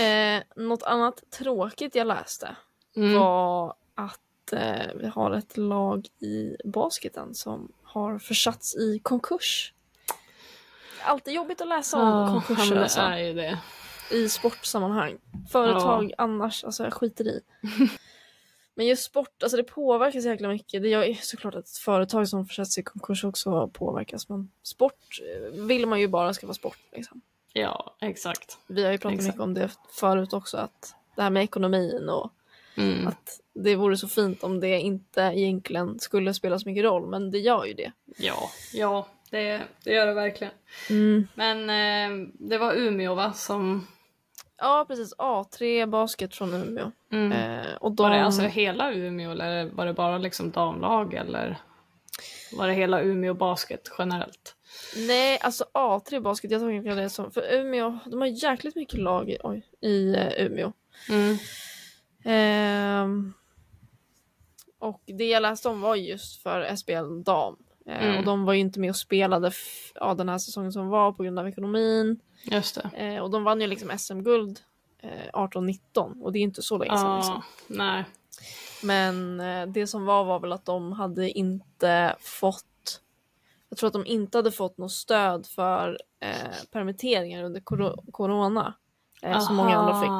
eh, 0.00 0.42
något 0.64 0.82
annat 0.82 1.30
tråkigt 1.30 1.94
jag 1.94 2.06
läste 2.06 2.56
Mm. 2.96 3.18
var 3.20 3.74
att 3.94 4.20
eh, 4.52 4.86
vi 4.94 5.06
har 5.06 5.30
ett 5.30 5.56
lag 5.56 6.06
i 6.20 6.56
basketen 6.64 7.34
som 7.34 7.72
har 7.82 8.18
försatts 8.18 8.76
i 8.76 8.98
konkurs. 9.02 9.72
Alltid 11.02 11.34
jobbigt 11.34 11.60
att 11.60 11.68
läsa 11.68 11.96
om 12.02 12.08
Ja, 12.08 12.42
konkurser 12.46 12.74
det 12.74 12.82
alltså. 12.82 13.00
är 13.00 13.18
ju 13.18 13.34
det. 13.34 13.58
i 14.10 14.28
sportsammanhang. 14.28 15.18
Företag 15.50 16.12
annars, 16.18 16.64
alltså 16.64 16.84
jag 16.84 16.92
skiter 16.92 17.24
i. 17.24 17.40
Men 18.74 18.86
just 18.86 19.02
sport, 19.04 19.42
alltså 19.42 19.56
det 19.56 19.62
påverkar 19.62 20.20
så 20.20 20.28
jäkla 20.28 20.48
mycket. 20.48 20.82
Det 20.82 20.88
är 20.92 21.14
såklart 21.14 21.54
att 21.54 21.68
företag 21.70 22.28
som 22.28 22.46
försätts 22.46 22.78
i 22.78 22.82
konkurs 22.82 23.24
också 23.24 23.68
påverkas. 23.68 24.28
Men 24.28 24.50
sport 24.62 25.20
eh, 25.34 25.60
vill 25.60 25.86
man 25.86 26.00
ju 26.00 26.08
bara 26.08 26.34
ska 26.34 26.46
vara 26.46 26.54
sport. 26.54 26.78
Liksom. 26.92 27.20
Ja, 27.52 27.96
exakt. 28.00 28.58
Vi 28.66 28.84
har 28.84 28.92
ju 28.92 28.98
pratat 28.98 29.14
Exakt. 29.14 29.26
mycket 29.34 29.40
om 29.42 29.54
det 29.54 29.70
förut 29.90 30.32
också. 30.32 30.56
Att 30.56 30.94
det 31.16 31.22
här 31.22 31.30
med 31.30 31.42
ekonomin 31.44 32.08
och 32.08 32.32
Mm. 32.76 33.06
att 33.06 33.40
det 33.54 33.76
vore 33.76 33.96
så 33.96 34.08
fint 34.08 34.44
om 34.44 34.60
det 34.60 34.80
inte 34.80 35.20
egentligen 35.20 35.98
skulle 35.98 36.34
spela 36.34 36.58
så 36.58 36.68
mycket 36.68 36.84
roll. 36.84 37.06
Men 37.06 37.30
det 37.30 37.38
gör 37.38 37.64
ju 37.64 37.74
det. 37.74 37.92
Ja, 38.16 38.50
ja 38.72 39.08
det, 39.30 39.62
det 39.84 39.92
gör 39.92 40.06
det 40.06 40.14
verkligen. 40.14 40.52
Men 41.34 41.70
eh, 41.70 42.28
det 42.32 42.58
var 42.58 42.74
Umeå 42.74 43.14
va, 43.14 43.32
som... 43.32 43.86
Ja 44.58 44.84
precis, 44.88 45.14
A3 45.16 45.86
basket 45.86 46.34
från 46.34 46.54
Umeå. 46.54 46.92
Mm. 47.12 47.32
Eh, 47.32 47.74
och 47.80 47.92
de... 47.92 48.02
Var 48.02 48.10
det 48.10 48.24
alltså 48.24 48.42
hela 48.42 48.92
Umeå 48.92 49.30
eller 49.30 49.64
var 49.64 49.86
det 49.86 49.92
bara 49.92 50.18
liksom 50.18 50.50
damlag 50.50 51.14
eller 51.14 51.58
var 52.52 52.68
det 52.68 52.74
hela 52.74 53.02
Umeå 53.02 53.34
basket 53.34 53.92
generellt? 53.98 54.54
Nej, 54.96 55.38
alltså 55.40 55.64
A3 55.74 56.20
basket, 56.20 56.50
jag 56.50 56.60
tolkar 56.60 56.96
det 56.96 57.10
som... 57.10 57.30
För 57.30 57.54
Umeå, 57.54 57.98
de 58.04 58.20
har 58.20 58.26
jäkligt 58.26 58.76
mycket 58.76 59.00
lag 59.00 59.30
i, 59.30 59.38
oj, 59.42 59.66
i 59.80 60.14
eh, 60.14 60.46
Umeå. 60.46 60.72
Mm. 61.08 61.36
Ehm, 62.24 63.32
och 64.80 65.02
det 65.06 65.28
jag 65.28 65.42
läste 65.42 65.68
om 65.68 65.80
var 65.80 65.94
just 65.96 66.42
för 66.42 66.76
SBL 66.76 67.22
dam. 67.24 67.56
Eh, 67.86 68.04
Mm. 68.04 68.18
Och 68.18 68.24
de 68.24 68.44
var 68.44 68.52
ju 68.52 68.60
inte 68.60 68.80
med 68.80 68.90
och 68.90 68.96
spelade 68.96 69.50
ja, 69.94 70.14
den 70.14 70.28
här 70.28 70.38
säsongen 70.38 70.72
som 70.72 70.88
var 70.88 71.12
på 71.12 71.22
grund 71.22 71.38
av 71.38 71.48
ekonomin. 71.48 72.20
Just 72.44 72.74
det. 72.74 72.90
Eh, 72.96 73.22
och 73.22 73.30
de 73.30 73.44
vann 73.44 73.60
ju 73.60 73.66
liksom 73.66 73.98
SM-guld 73.98 74.60
eh, 75.02 75.30
18-19 75.32 76.22
och 76.22 76.32
det 76.32 76.38
är 76.38 76.42
inte 76.42 76.62
så 76.62 76.78
länge 76.78 76.98
sedan. 76.98 77.16
Liksom. 77.16 77.34
Ja, 77.34 77.42
nej. 77.66 78.04
Men 78.82 79.40
eh, 79.40 79.66
det 79.66 79.86
som 79.86 80.04
var 80.06 80.24
var 80.24 80.40
väl 80.40 80.52
att 80.52 80.64
de 80.64 80.92
hade 80.92 81.30
inte 81.30 82.16
fått 82.20 82.64
jag 83.68 83.78
tror 83.78 83.86
att 83.86 83.92
de 83.92 84.06
inte 84.06 84.38
hade 84.38 84.52
fått 84.52 84.78
något 84.78 84.92
stöd 84.92 85.46
för 85.46 85.98
eh, 86.20 86.52
permitteringar 86.72 87.44
under 87.44 87.60
kor- 87.60 88.12
corona. 88.12 88.74
Eh, 89.22 89.40
som 89.40 89.56
många 89.56 89.76
andra 89.76 90.00
fick. 90.00 90.10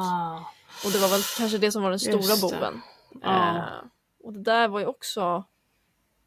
Och 0.85 0.91
det 0.91 0.97
var 0.99 1.07
väl 1.09 1.21
kanske 1.37 1.57
det 1.57 1.71
som 1.71 1.83
var 1.83 1.89
den 1.89 1.99
stora 1.99 2.37
boven. 2.41 2.81
Ja. 3.21 3.57
Eh, 3.57 3.63
och 4.23 4.33
det 4.33 4.39
där 4.39 4.67
var 4.67 4.79
ju 4.79 4.85
också 4.85 5.43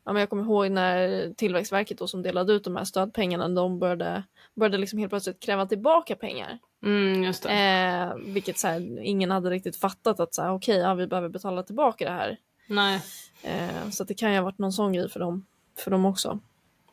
Ja, 0.07 0.13
men 0.13 0.21
jag 0.21 0.31
kommer 0.31 0.43
ihåg 0.43 0.71
när 0.71 1.33
Tillväxtverket 1.35 1.99
då, 1.99 2.07
som 2.07 2.23
delade 2.23 2.53
ut 2.53 2.65
de 2.65 2.77
här 2.77 2.85
stödpengarna, 2.85 3.49
de 3.49 3.79
började, 3.79 4.23
började 4.55 4.79
liksom 4.79 4.99
helt 4.99 5.11
plötsligt 5.11 5.41
kräva 5.41 5.67
tillbaka 5.67 6.17
pengar. 6.17 6.59
Mm. 6.83 7.25
Eh, 7.25 8.15
vilket 8.17 8.59
så 8.59 8.69
här, 8.69 8.99
ingen 9.01 9.31
hade 9.31 9.51
riktigt 9.51 9.77
fattat 9.77 10.21
att 10.21 10.35
så 10.35 10.43
här, 10.43 10.53
okej, 10.53 10.77
ja, 10.77 10.95
vi 10.95 11.07
behöver 11.07 11.29
betala 11.29 11.63
tillbaka 11.63 12.05
det 12.05 12.11
här. 12.11 12.39
Nej, 12.67 13.01
Eh, 13.43 13.91
så 13.91 14.05
det 14.05 14.15
kan 14.15 14.31
ju 14.33 14.39
ha 14.39 14.45
varit 14.45 14.59
någon 14.59 14.73
sån 14.73 14.93
grej 14.93 15.09
för 15.09 15.21
dem, 15.21 15.47
för 15.79 15.91
dem 15.91 16.05
också. 16.05 16.39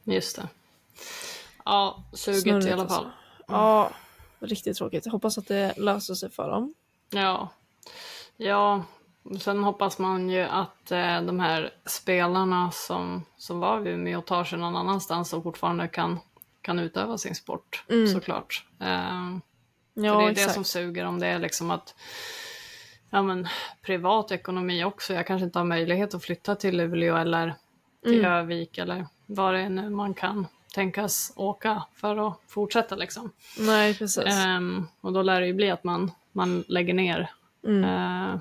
just 0.04 0.36
det. 0.36 0.48
Ja, 1.66 2.04
suget 2.14 2.42
Snurrigt 2.42 2.68
i 2.68 2.72
alla 2.72 2.88
fall. 2.88 3.06
alltså. 3.06 3.12
Ja, 3.48 3.92
riktigt 4.40 4.78
tråkigt. 4.78 5.06
Jag 5.06 5.12
hoppas 5.12 5.38
att 5.38 5.48
det 5.48 5.74
löser 5.78 6.14
sig 6.14 6.30
för 6.30 6.50
dem. 6.50 6.74
Ja. 7.10 7.50
Ja, 8.38 8.84
sen 9.40 9.64
hoppas 9.64 10.00
man 10.00 10.30
ju 10.30 10.42
att 10.42 10.92
eh, 10.92 11.22
de 11.22 11.40
här 11.40 11.70
spelarna 11.86 12.72
som, 12.72 13.26
som 13.38 13.60
var 13.60 13.80
vid 13.80 13.94
Umeå 13.94 14.22
tar 14.22 14.44
sig 14.44 14.60
någon 14.60 14.76
annanstans 14.76 15.34
och 15.34 15.44
fortfarande 15.44 15.88
kan, 15.88 16.20
kan 16.62 16.80
utöva 16.80 17.18
sin 17.18 17.36
sport 17.36 17.84
såklart. 18.14 18.66
Eh, 18.80 19.38
Ja, 19.94 20.14
för 20.14 20.22
det 20.22 20.28
är 20.28 20.32
exakt. 20.32 20.48
det 20.48 20.54
som 20.54 20.64
suger 20.64 21.06
om 21.06 21.20
det 21.20 21.28
är 21.28 21.40
liksom 21.40 21.72
att 21.72 21.96
ja, 23.10 23.22
men, 23.22 23.48
privat 23.82 24.32
ekonomi 24.32 24.84
också. 24.84 25.14
Jag 25.14 25.28
kanske 25.28 25.46
inte 25.46 25.60
har 25.60 25.66
möjlighet 25.66 26.14
att 26.14 26.24
flytta 26.24 26.56
till 26.56 26.78
Luleå 26.78 27.16
eller 27.18 27.56
till 28.04 28.20
Mm. 28.26 28.32
Övik 28.32 28.78
eller 28.78 29.08
vad 29.26 29.54
det 29.54 29.60
är 29.60 29.70
nu 29.70 29.90
man 29.90 30.14
kan 30.14 30.48
tänkas 30.74 31.34
åka 31.36 31.84
för 31.96 32.28
att 32.28 32.40
fortsätta 32.48 32.96
liksom. 32.96 33.32
Nej, 33.60 33.96
precis. 33.98 34.26
Ehm, 34.26 34.88
och 35.02 35.14
då 35.14 35.22
lär 35.22 35.42
det 35.42 35.48
ju 35.48 35.54
bli 35.54 35.70
att 35.72 35.84
man, 35.84 36.12
man 36.32 36.64
lägger 36.68 36.94
ner. 36.94 37.30
Mm. 37.68 38.40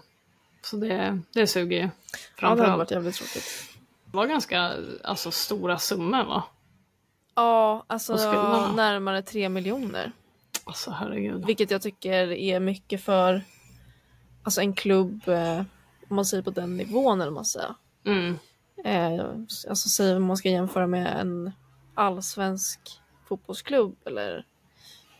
Så 0.62 0.76
det, 0.76 1.20
det 1.32 1.46
suger 1.46 1.76
ju 1.76 1.82
ja, 1.82 1.88
det 1.88 2.18
framförallt. 2.40 2.60
hade 2.68 2.78
varit 2.78 2.90
jävligt 2.90 3.14
tråkigt. 3.14 3.44
Det 4.04 4.16
var 4.16 4.26
ganska 4.26 4.74
alltså, 5.04 5.30
stora 5.30 5.78
summor 5.78 6.24
va? 6.24 6.42
Ja, 7.34 7.84
alltså 7.86 8.12
man 8.32 8.76
närmare 8.76 9.22
tre 9.22 9.48
miljoner. 9.48 10.12
Alltså 10.64 10.90
herregud. 10.90 11.46
Vilket 11.46 11.70
jag 11.70 11.82
tycker 11.82 12.32
är 12.32 12.60
mycket 12.60 13.04
för 13.04 13.42
alltså 14.42 14.60
en 14.60 14.72
klubb, 14.72 15.28
eh, 15.28 15.58
om 16.08 16.16
man 16.16 16.24
säger 16.24 16.42
på 16.42 16.50
den 16.50 16.76
nivån 16.76 17.20
eller 17.20 17.32
man 17.32 17.44
säger. 17.44 17.74
Mm. 18.04 18.38
Eh, 18.84 19.24
alltså 19.68 19.88
säg 19.88 20.16
om 20.16 20.22
man 20.24 20.36
ska 20.36 20.48
jämföra 20.48 20.86
med 20.86 21.20
en 21.20 21.52
allsvensk 21.94 22.80
fotbollsklubb 23.28 23.96
eller 24.04 24.44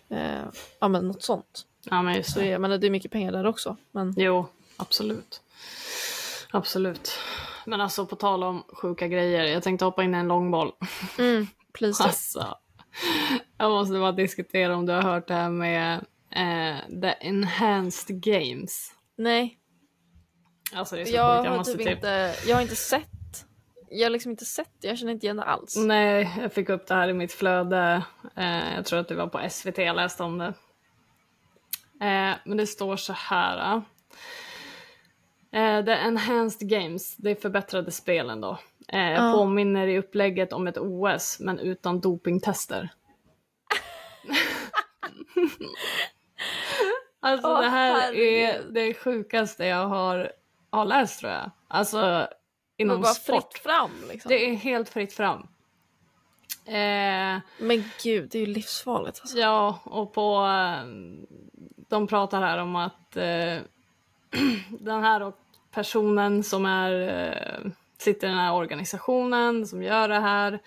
eh, 0.08 0.42
ja 0.80 0.88
men 0.88 1.08
något 1.08 1.22
sånt. 1.22 1.66
Ja 1.84 2.02
men 2.02 2.14
just 2.14 2.32
Så 2.32 2.40
det. 2.40 2.52
är, 2.52 2.58
men 2.58 2.80
det 2.80 2.86
är 2.86 2.90
mycket 2.90 3.10
pengar 3.10 3.32
där 3.32 3.46
också. 3.46 3.76
Men 3.92 4.14
Jo, 4.16 4.46
absolut. 4.80 5.42
Absolut. 6.50 7.18
Men 7.66 7.80
alltså 7.80 8.06
på 8.06 8.16
tal 8.16 8.42
om 8.42 8.62
sjuka 8.72 9.08
grejer, 9.08 9.44
jag 9.44 9.62
tänkte 9.62 9.84
hoppa 9.84 10.04
in 10.04 10.14
i 10.14 10.18
en 10.18 10.28
långboll. 10.28 10.72
mm, 11.18 11.46
please. 11.72 12.04
Alltså, 12.04 12.58
jag 13.58 13.70
måste 13.70 13.98
bara 13.98 14.12
diskutera 14.12 14.76
om 14.76 14.86
du 14.86 14.92
har 14.92 15.02
hört 15.02 15.28
det 15.28 15.34
här 15.34 15.50
med 15.50 15.94
eh, 16.30 17.00
the 17.00 17.14
enhanced 17.28 18.22
games. 18.22 18.92
Nej, 19.16 19.60
Alltså 20.72 20.96
det 20.96 21.02
är 21.02 21.06
så 21.06 21.14
jag 21.14 21.36
sjukt, 21.36 21.44
jag 21.50 21.56
har 21.56 21.64
typ 21.64 21.78
typ... 21.78 21.88
inte, 21.88 22.34
jag 22.46 22.56
har 22.56 22.62
inte 22.62 22.76
sett, 22.76 23.46
jag 23.90 24.04
har 24.04 24.10
liksom 24.10 24.30
inte 24.30 24.44
sett 24.44 24.72
det, 24.80 24.88
jag 24.88 24.98
känner 24.98 25.12
inte 25.12 25.26
igen 25.26 25.36
det 25.36 25.44
alls. 25.44 25.76
Nej, 25.76 26.30
jag 26.40 26.52
fick 26.52 26.68
upp 26.68 26.86
det 26.86 26.94
här 26.94 27.08
i 27.08 27.12
mitt 27.12 27.32
flöde. 27.32 28.02
Eh, 28.36 28.74
jag 28.74 28.84
tror 28.84 28.98
att 28.98 29.08
det 29.08 29.14
var 29.14 29.26
på 29.26 29.50
SVT 29.50 29.78
jag 29.78 29.96
läste 29.96 30.22
om 30.22 30.38
det. 30.38 30.54
Eh, 32.00 32.36
men 32.44 32.56
det 32.56 32.66
står 32.66 32.96
så 32.96 33.12
här. 33.12 33.82
Eh, 35.52 35.84
the 35.84 35.90
enhanced 35.92 36.68
games, 36.68 37.16
det 37.16 37.30
är 37.30 37.34
förbättrade 37.34 37.90
spelen 37.90 38.40
då. 38.40 38.58
Eh, 38.88 39.10
Ja. 39.12 39.32
Påminner 39.36 39.86
i 39.86 39.98
upplägget 39.98 40.52
om 40.52 40.66
ett 40.66 40.78
OS 40.78 41.40
men 41.40 41.58
utan 41.58 42.00
dopingtester. 42.00 42.88
alltså 47.20 47.48
Åh, 47.48 47.60
det 47.60 47.68
här 47.68 47.90
är 48.12 48.46
herregud. 48.46 48.74
det 48.74 48.94
sjukaste 48.94 49.64
jag 49.64 49.86
har, 49.88 50.32
har 50.70 50.84
läst 50.84 51.20
tror 51.20 51.32
jag. 51.32 51.50
Alltså 51.68 52.28
inom 52.76 53.00
bara 53.00 53.12
sport. 53.14 53.42
fritt 53.52 53.62
fram 53.62 53.90
liksom. 54.10 54.28
Det 54.28 54.50
är 54.50 54.54
helt 54.54 54.88
fritt 54.88 55.12
fram. 55.12 55.40
Eh, 56.66 57.38
Men 57.58 57.84
gud, 58.02 58.28
det 58.30 58.38
är 58.38 58.40
ju 58.40 58.46
livsfarligt 58.46 59.20
alltså. 59.20 59.38
ja, 59.38 59.78
och 59.84 60.12
på... 60.12 60.36
Eh, 60.46 60.84
de 61.88 62.06
pratar 62.06 62.40
här 62.40 62.58
om 62.58 62.76
att 62.76 63.16
eh, 63.16 63.56
den 64.80 65.02
här 65.02 65.32
personen 65.70 66.42
som 66.42 66.66
är, 66.66 67.08
eh, 67.08 67.70
sitter 67.98 68.26
i 68.26 68.30
den 68.30 68.38
här 68.38 68.54
organisationen 68.54 69.66
som 69.66 69.82
gör 69.82 70.08
det 70.08 70.20
här 70.20 70.60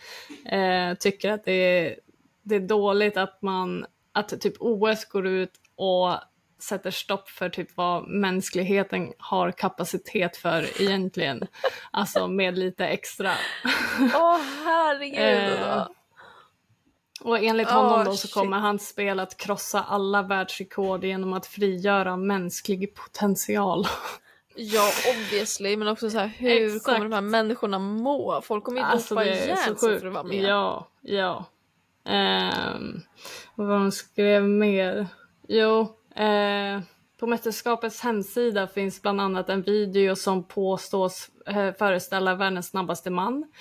eh, 0.46 0.98
tycker 0.98 1.32
att 1.32 1.46
det 1.46 1.52
är, 1.52 2.00
det 2.44 2.56
är 2.56 2.60
dåligt 2.60 3.18
att 3.18 3.42
man 3.42 3.86
att 4.12 4.42
typ 4.42 4.54
OS 4.60 5.06
går 5.06 5.28
ut 5.28 5.54
och 5.76 6.18
sätter 6.60 6.92
stopp 6.92 7.30
för 7.30 7.50
typ 7.50 7.78
vad 7.78 8.08
mänskligheten 8.08 9.14
har 9.18 9.52
kapacitet 9.52 10.38
för 10.38 10.82
egentligen. 10.82 11.48
Alltså 11.92 12.28
med 12.28 12.58
lite 12.58 12.88
extra. 12.88 13.32
Åh 14.16 14.40
herregud. 14.66 15.60
Eh, 15.60 15.88
Och 17.24 17.40
enligt 17.40 17.68
Oh, 17.68 17.74
honom 17.74 18.06
då 18.06 18.12
så 18.12 18.18
shit. 18.28 18.34
kommer 18.34 18.58
hans 18.60 18.88
spel 18.88 19.20
att 19.20 19.38
krossa 19.38 19.84
alla 19.84 20.22
världsrekord 20.22 21.04
genom 21.04 21.34
att 21.34 21.46
frigöra 21.46 22.18
mänsklig 22.18 22.96
potential. 22.96 23.88
Ja, 24.56 24.92
obviously, 25.16 25.78
men 25.78 25.88
också 25.88 26.10
så 26.10 26.18
här, 26.18 26.28
hur 26.28 26.76
Exakt. 26.76 26.86
kommer 26.86 27.00
de 27.00 27.14
här 27.14 27.22
människorna 27.22 27.80
må? 27.80 28.42
Folk 28.44 28.64
kommer 28.64 28.80
ju 28.80 28.86
Alltså, 28.86 29.16
dopa 29.16 29.26
ihjäl 29.26 29.58
sig 29.58 30.00
för 30.00 30.08
att 30.08 30.14
vara 30.14 30.24
med. 30.24 30.44
Ja, 30.44 30.88
ja. 31.02 31.46
Och 33.56 33.68
vad 33.68 33.80
de 33.80 33.92
skrev 33.92 34.44
mer? 34.44 35.08
Jo, 35.48 35.82
eh, 36.16 36.80
på 37.24 37.28
mästerskapets 37.28 38.02
hemsida 38.02 38.68
finns 38.68 39.02
bland 39.02 39.22
annat 39.22 39.50
en 39.50 39.62
video 39.62 40.16
som 40.16 40.48
påstås 40.48 41.32
eh, 41.48 41.74
föreställa 41.74 42.36
världens 42.36 42.68
snabbaste 42.68 43.10
man. 43.10 43.52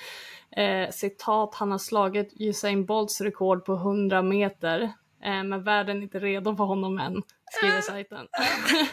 Eh, 0.56 0.90
citat, 0.90 1.54
han 1.54 1.70
har 1.70 1.78
slagit 1.78 2.32
Usain 2.40 2.86
Bolts 2.86 3.20
rekord 3.20 3.64
på 3.64 3.72
100 3.72 4.22
meter, 4.22 4.80
eh, 5.24 5.44
men 5.44 5.62
världen 5.62 5.98
är 5.98 6.02
inte 6.02 6.18
redo 6.18 6.56
för 6.56 6.64
honom 6.64 6.98
än, 6.98 7.22
skriver 7.50 7.80
sajten. 7.80 8.18
alltså 8.28 8.86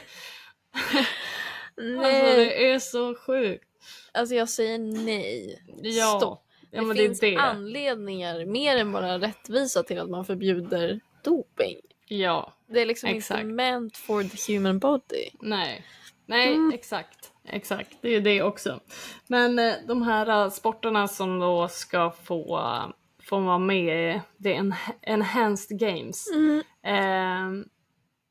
Nej, 2.02 2.36
det 2.36 2.72
är 2.72 2.80
så 2.80 3.16
sjukt. 3.16 3.70
alltså 4.12 4.36
jag 4.36 4.50
säger 4.50 4.80
nej. 4.80 5.64
Ja, 5.82 6.18
Stopp. 6.18 6.46
ja 6.72 6.82
det 6.82 6.96
finns 6.96 7.20
det 7.20 7.28
är 7.28 7.32
det. 7.32 7.42
anledningar 7.42 8.46
mer 8.46 8.78
än 8.78 8.92
bara 8.92 9.20
rättvisa 9.20 9.84
till 9.84 10.00
att 10.00 10.10
man 10.10 10.26
förbjuder 10.26 11.00
doping. 11.24 11.80
Ja, 12.12 12.54
Det 12.68 12.82
är 12.82 12.86
liksom 12.86 13.10
Exakt. 13.10 13.42
inte 13.42 13.54
meant 13.54 13.98
for 13.98 14.24
the 14.24 14.54
human 14.54 14.80
body. 14.80 15.30
Nej, 15.40 15.86
nej 16.26 16.54
Mm. 16.54 16.72
exakt. 16.74 17.32
Exakt, 17.46 17.98
det 18.02 18.10
är 18.16 18.22
det 18.22 18.42
också. 18.42 18.80
Men 19.28 19.60
eh, 19.60 19.74
de 19.88 20.02
här 20.02 20.28
eh, 20.46 20.50
sporterna 20.50 21.08
som 21.08 21.40
då 21.40 21.68
ska 21.68 22.12
få, 22.24 22.58
eh, 22.58 22.88
få 23.24 23.40
vara 23.40 23.58
med 23.58 24.16
i 24.16 24.22
the 24.44 24.54
en- 24.54 24.76
Enhanced 25.02 25.80
Games. 25.80 26.28
Mm. 26.34 26.60
Eh, 26.84 27.66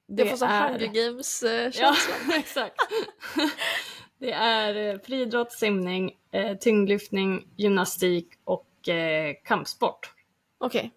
Det, 0.08 0.26
får 0.26 0.36
så 0.36 0.46
Hunger 0.46 0.70
Ja, 1.82 1.94
känsla. 1.94 2.36
exakt. 2.38 2.76
det 4.18 4.32
är 4.32 4.94
eh, 4.94 5.00
friidrott, 5.00 5.52
simning, 5.52 6.12
eh, 6.32 6.56
tyngdlyftning, 6.56 7.48
gymnastik 7.56 8.28
och 8.44 8.88
eh, 8.88 9.34
kampsport. 9.44 10.12
Okej. 10.58 10.90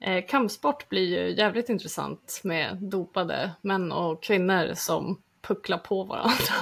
Eh, 0.00 0.24
kampsport 0.26 0.88
blir 0.88 1.18
ju 1.18 1.34
jävligt 1.34 1.68
intressant 1.68 2.40
med 2.44 2.76
dopade 2.76 3.50
män 3.60 3.92
och 3.92 4.22
kvinnor 4.22 4.74
som 4.74 5.22
pucklar 5.40 5.78
på 5.78 6.04
varandra. 6.04 6.54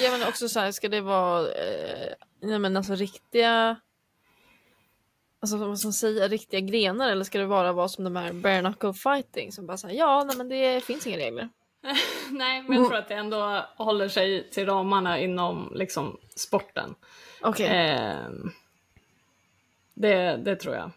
Ja 0.00 0.10
men 0.10 0.28
också 0.28 0.48
så 0.48 0.60
här, 0.60 0.72
ska 0.72 0.88
det 0.88 1.00
vara 1.00 1.40
eh, 1.40 2.12
nej, 2.40 2.58
men 2.58 2.76
alltså 2.76 2.94
riktiga 2.94 3.76
Alltså 5.42 5.56
vad 5.56 5.68
man 5.68 5.76
säga, 5.76 6.28
riktiga 6.28 6.60
grenar 6.60 7.10
eller 7.10 7.24
ska 7.24 7.38
det 7.38 7.46
vara 7.46 7.72
vad 7.72 7.90
som 7.90 8.04
de 8.04 8.16
här 8.16 8.32
bare 8.32 8.60
knuckle 8.60 8.92
fighting 8.92 9.52
som 9.52 9.66
bara 9.66 9.76
säger 9.76 9.98
ja 9.98 10.24
nej 10.24 10.36
men 10.36 10.48
det 10.48 10.84
finns 10.84 11.06
inga 11.06 11.16
regler. 11.16 11.48
Nej, 12.30 12.62
men 12.62 12.76
jag 12.76 12.88
tror 12.88 12.98
att 12.98 13.08
det 13.08 13.14
ändå 13.14 13.64
håller 13.76 14.08
sig 14.08 14.50
till 14.50 14.66
ramarna 14.66 15.18
inom 15.18 15.72
liksom 15.74 16.16
sporten. 16.36 16.94
Okej. 17.40 17.66
Ehm, 17.66 18.52
det, 19.94 20.36
det 20.36 20.56
tror 20.56 20.74
jag. 20.74 20.90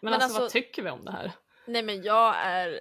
Men, 0.00 0.10
Men 0.10 0.14
alltså, 0.14 0.26
alltså- 0.26 0.40
vad 0.40 0.50
tycker 0.50 0.82
vi 0.82 0.90
om 0.90 1.04
det 1.04 1.10
här? 1.12 1.32
Nej 1.66 1.82
men 1.82 2.02
jag 2.02 2.34
är 2.36 2.80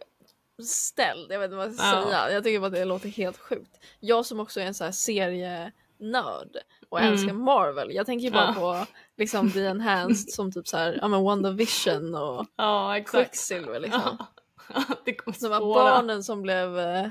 ställd, 0.63 1.31
jag 1.31 1.39
vet 1.39 1.45
inte 1.45 1.57
vad 1.57 1.65
jag 1.67 1.73
ska 1.75 1.85
Ja. 1.85 2.03
säga. 2.05 2.31
Jag 2.31 2.43
tycker 2.43 2.59
bara 2.59 2.67
att 2.67 2.73
det 2.73 2.85
låter 2.85 3.09
helt 3.09 3.37
sjukt. 3.37 3.77
Jag 3.99 4.25
som 4.25 4.39
också 4.39 4.59
är 4.61 4.65
en 4.65 4.73
så 4.73 4.83
här 4.83 4.91
serienörd 4.91 6.57
och 6.89 6.99
Mm. 6.99 7.13
älskar 7.13 7.33
Marvel. 7.33 7.95
Jag 7.95 8.05
tänker 8.05 8.25
ju 8.25 8.31
bara 8.31 8.53
Ja. 8.55 8.61
på 8.85 8.85
liksom 9.17 9.51
The 9.53 9.65
Enhanced 9.65 10.33
som 10.33 10.51
typ 10.51 10.67
så 10.67 10.77
här, 10.77 10.97
ja 11.01 11.07
men 11.07 11.23
WandaVision 11.23 12.15
och 12.15 12.45
Ja. 12.55 12.99
Quicksilver 13.07 13.79
liksom. 13.79 14.17
Ja. 14.19 14.83
det 15.05 15.13
här 15.13 15.57
spåra. 15.59 15.83
barnen 15.83 16.23
som 16.23 16.41
blev 16.41 16.79
eh, 16.79 17.07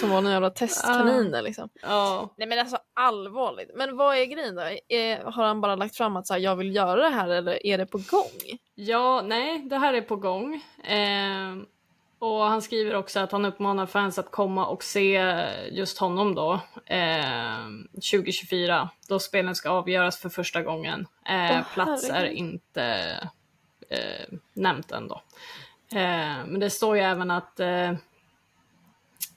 som 0.00 0.10
var 0.10 0.20
några 0.20 0.34
jävla 0.34 0.50
testkaniner 0.50 1.42
liksom. 1.42 1.68
Ja. 1.82 2.34
Nej 2.36 2.48
men 2.48 2.58
alltså 2.58 2.78
allvarligt. 2.94 3.70
Men 3.74 3.96
vad 3.96 4.16
är 4.16 4.24
grejen 4.24 4.54
då? 4.54 4.62
Är, 4.88 5.24
har 5.24 5.44
han 5.44 5.60
bara 5.60 5.76
lagt 5.76 5.96
fram 5.96 6.16
att 6.16 6.26
så 6.26 6.34
här, 6.34 6.40
jag 6.40 6.56
vill 6.56 6.74
göra 6.74 7.02
det 7.02 7.14
här 7.14 7.28
eller 7.28 7.66
är 7.66 7.78
det 7.78 7.86
på 7.86 7.98
gång? 7.98 8.58
ja, 8.74 9.22
nej, 9.22 9.58
det 9.58 9.78
här 9.78 9.94
är 9.94 10.00
på 10.02 10.16
gång. 10.16 10.62
Ehm, 10.84 11.66
och 12.18 12.40
han 12.44 12.62
skriver 12.62 12.94
också 12.94 13.20
att 13.20 13.32
han 13.32 13.44
uppmanar 13.44 13.86
fans 13.86 14.18
att 14.18 14.30
komma 14.30 14.66
och 14.66 14.82
se 14.84 15.34
just 15.70 15.98
honom 15.98 16.34
då, 16.34 16.60
ehm, 16.86 17.88
2024, 17.92 18.88
då 19.08 19.18
spelen 19.18 19.54
ska 19.54 19.70
avgöras 19.70 20.18
för 20.18 20.28
första 20.28 20.62
gången. 20.62 21.06
Eh, 21.28 21.58
Åh, 21.58 21.62
plats 21.74 22.08
är 22.08 22.14
herregud. 22.14 22.38
inte 22.38 22.84
eh, 23.90 24.38
nämnt 24.54 24.92
än 24.92 25.08
då. 25.08 25.22
Eh, 25.92 26.46
men 26.46 26.60
det 26.60 26.70
står 26.70 26.96
ju 26.96 27.02
även 27.02 27.30
att 27.30 27.60
eh, 27.60 27.92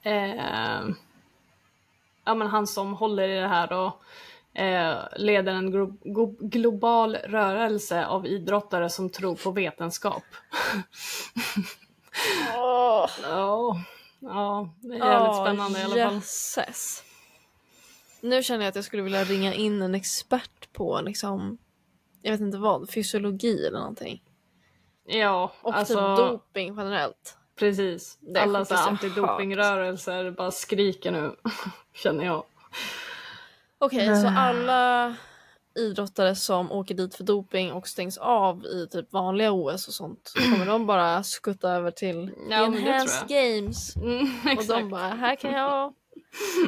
eh, 0.01 0.87
ja, 2.25 2.35
men 2.35 2.47
han 2.47 2.67
som 2.67 2.93
håller 2.93 3.27
i 3.29 3.39
det 3.39 3.47
här 3.47 3.67
då 3.67 3.99
eh, 4.53 4.97
leder 5.17 5.53
en 5.53 5.73
glo- 5.75 6.13
go- 6.13 6.37
global 6.39 7.15
rörelse 7.15 8.05
av 8.05 8.27
idrottare 8.27 8.89
som 8.89 9.09
tror 9.09 9.35
på 9.35 9.51
vetenskap. 9.51 10.23
Åh. 12.57 13.09
Ja, 13.23 13.81
ja 14.19 14.69
det 14.81 14.93
är 14.95 15.11
jävligt 15.11 15.35
spännande 15.35 15.79
i 15.79 15.83
alla 15.83 15.95
fall. 16.05 16.13
Jösses. 16.15 17.03
Nu 18.21 18.43
känner 18.43 18.65
jag 18.65 18.69
att 18.69 18.75
jag 18.75 18.85
skulle 18.85 19.03
vilja 19.03 19.23
ringa 19.23 19.53
in 19.53 19.81
en 19.81 19.95
expert 19.95 20.73
på 20.73 21.01
liksom, 21.01 21.57
jag 22.21 22.31
vet 22.31 22.41
inte 22.41 22.57
vad, 22.57 22.89
fysiologi 22.89 23.67
eller 23.67 23.79
någonting. 23.79 24.23
Ja, 25.05 25.51
Och 25.61 25.75
alltså 25.75 25.93
typ 26.17 26.17
doping 26.31 26.75
generellt. 26.77 27.37
Precis. 27.59 28.17
Alla 28.37 28.65
så 28.65 28.75
antidopingrörelser 28.75 30.31
bara 30.31 30.51
skriker 30.51 31.11
nu, 31.11 31.35
känner 31.93 32.25
jag. 32.25 32.43
Okej, 33.77 34.21
så 34.21 34.27
alla 34.27 35.15
idrottare 35.79 36.35
som 36.35 36.71
åker 36.71 36.95
dit 36.95 37.15
för 37.15 37.23
doping 37.23 37.71
och 37.71 37.87
stängs 37.87 38.17
av 38.17 38.65
i 38.65 38.87
typ 38.91 39.13
vanliga 39.13 39.51
OS 39.51 39.87
och 39.87 39.93
sånt, 39.93 40.33
kommer 40.51 40.65
de 40.65 40.85
bara 40.87 41.23
skutta 41.23 41.69
över 41.69 41.91
till 41.91 42.31
Ja, 42.49 42.65
Enhanced 42.65 43.27
Games? 43.27 43.95
Mm, 44.45 44.57
Och 44.57 44.65
de 44.65 44.89
bara, 44.89 45.07
här 45.07 45.35
kan 45.35 45.51
jag, 45.51 45.93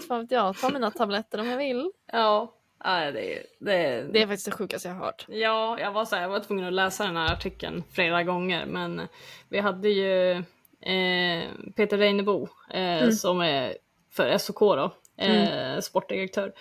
fan 0.07 0.21
vet 0.21 0.31
jag, 0.31 0.57
ta 0.57 0.69
mina 0.69 0.91
tabletter 0.91 1.39
om 1.39 1.47
jag 1.47 1.57
vill. 1.57 1.91
Ja, 2.11 2.53
ja 2.83 3.11
det, 3.11 3.37
är- 3.37 3.43
det, 3.59 3.73
är- 3.85 4.03
Det 4.03 4.21
är 4.21 4.27
faktiskt 4.27 4.45
det 4.45 4.51
sjukaste 4.51 4.87
jag 4.87 4.95
har 4.95 5.05
hört. 5.05 5.25
Ja, 5.29 5.79
jag 5.79 5.91
var, 5.91 6.05
så 6.05 6.15
här, 6.15 6.21
jag 6.23 6.29
var 6.29 6.39
tvungen 6.39 6.67
att 6.67 6.73
läsa 6.73 7.03
den 7.05 7.17
här 7.17 7.33
artikeln 7.33 7.83
flera 7.91 8.23
gånger, 8.23 8.65
men 8.65 9.07
vi 9.49 9.59
hade 9.59 9.89
ju 9.89 10.43
eh, 10.87 11.49
Peter 11.75 11.97
Reinebo 11.97 12.47
eh, 12.69 13.09
som 13.09 13.41
är 13.41 13.77
för 14.11 14.37
SOK 14.37 14.59
då, 14.59 14.91
eh, 15.17 15.79
sportdirektör. 15.79 16.53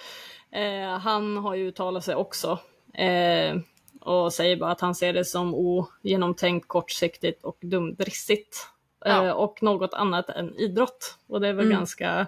Eh, 0.50 0.98
han 0.98 1.36
har 1.36 1.54
ju 1.54 1.68
uttalat 1.68 2.04
sig 2.04 2.14
också 2.14 2.58
eh, 2.94 3.56
och 4.00 4.32
säger 4.32 4.56
bara 4.56 4.70
att 4.70 4.80
han 4.80 4.94
ser 4.94 5.12
det 5.12 5.24
som 5.24 5.54
ogenomtänkt, 5.54 6.68
kortsiktigt 6.68 7.44
och 7.44 7.58
dumdristigt. 7.60 8.68
Ja. 9.04 9.34
och 9.34 9.62
något 9.62 9.94
annat 9.94 10.30
än 10.30 10.54
idrott. 10.54 11.18
Och 11.26 11.40
det 11.40 11.48
är 11.48 11.52
väl 11.52 11.68
ganska, 11.68 12.26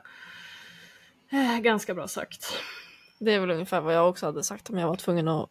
eh, 1.31 1.59
ganska 1.59 1.94
bra 1.94 2.09
sagt. 2.09 2.61
Det 3.18 3.33
är 3.33 3.40
väl 3.40 3.51
ungefär 3.51 3.81
vad 3.81 3.94
jag 3.94 4.09
också 4.09 4.27
hade 4.27 4.42
sagt 4.42 4.70
om 4.70 4.79
jag 4.79 4.88
var 4.88 4.96
tvungen 4.96 5.29
att 5.29 5.49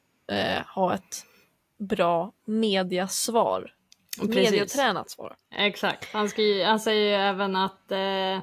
ha 0.76 0.94
ett 0.94 1.26
bra 1.78 2.32
mediasvar. 2.46 3.74
Medietränat 4.52 5.10
svar. 5.10 5.36
Exakt. 5.56 6.14
Han, 6.14 6.30
skri- 6.30 6.64
han 6.64 6.80
säger 6.80 7.02
ju 7.10 7.14
även 7.30 7.56
att 7.56 7.92
eh, 7.92 8.40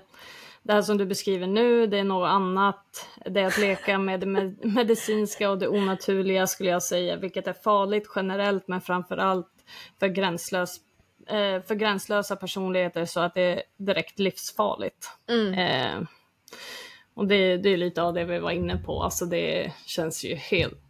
det 0.62 0.72
här 0.72 0.82
som 0.82 0.98
du 0.98 1.06
beskriver 1.06 1.46
nu, 1.46 1.86
det 1.86 1.98
är 1.98 2.04
något 2.04 2.28
annat. 2.28 3.08
Det 3.26 3.40
är 3.40 3.46
att 3.46 3.58
leka 3.58 3.98
med 3.98 4.20
det 4.20 4.26
med- 4.26 4.56
medicinska 4.74 5.50
och 5.50 5.58
det 5.58 5.68
onaturliga 5.68 6.46
skulle 6.46 6.70
jag 6.70 6.82
säga, 6.82 7.16
vilket 7.16 7.46
är 7.46 7.52
farligt 7.52 8.08
generellt 8.16 8.68
men 8.68 8.80
framförallt 8.80 9.48
för, 10.00 10.08
gränslös, 10.08 10.76
eh, 11.26 11.62
för 11.62 11.74
gränslösa 11.74 12.36
personligheter 12.36 13.04
så 13.04 13.20
att 13.20 13.34
det 13.34 13.42
är 13.42 13.62
direkt 13.76 14.18
livsfarligt. 14.18 15.10
Mm. 15.28 15.54
Eh, 15.54 16.08
och 17.14 17.26
det, 17.26 17.56
det 17.56 17.68
är 17.68 17.76
lite 17.76 18.02
av 18.02 18.14
det 18.14 18.24
vi 18.24 18.38
var 18.38 18.50
inne 18.50 18.76
på, 18.76 19.02
alltså 19.02 19.24
det 19.26 19.72
känns 19.86 20.24
ju 20.24 20.34
helt... 20.34 20.80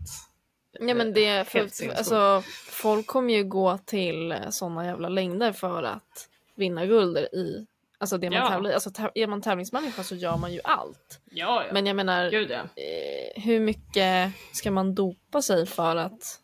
Ja 0.80 0.94
men 0.94 1.12
det 1.12 1.48
sinnessjukt. 1.50 1.98
alltså 1.98 2.42
folk 2.70 3.06
kommer 3.06 3.34
ju 3.34 3.44
gå 3.44 3.78
till 3.78 4.36
sådana 4.50 4.86
jävla 4.86 5.08
längder 5.08 5.52
för 5.52 5.82
att 5.82 6.28
vinna 6.54 6.86
guld 6.86 7.16
i 7.18 7.66
Alltså 7.98 8.18
det 8.18 8.30
man 8.30 8.38
Ja. 8.38 8.48
tävlar. 8.48 8.70
Alltså 8.70 8.90
är 9.14 9.26
man 9.26 9.42
tävlingsmänniska 9.42 10.02
så 10.02 10.14
gör 10.14 10.36
man 10.36 10.52
ju 10.52 10.60
allt. 10.64 11.20
Ja, 11.30 11.64
ja. 11.66 11.72
Men 11.72 11.86
jag 11.86 11.96
menar, 11.96 12.30
Gud 12.30 12.50
ja. 12.50 12.56
eh, 12.82 13.42
hur 13.42 13.60
mycket 13.60 14.32
ska 14.52 14.70
man 14.70 14.94
dopa 14.94 15.42
sig 15.42 15.66
för 15.66 15.96
att 15.96 16.40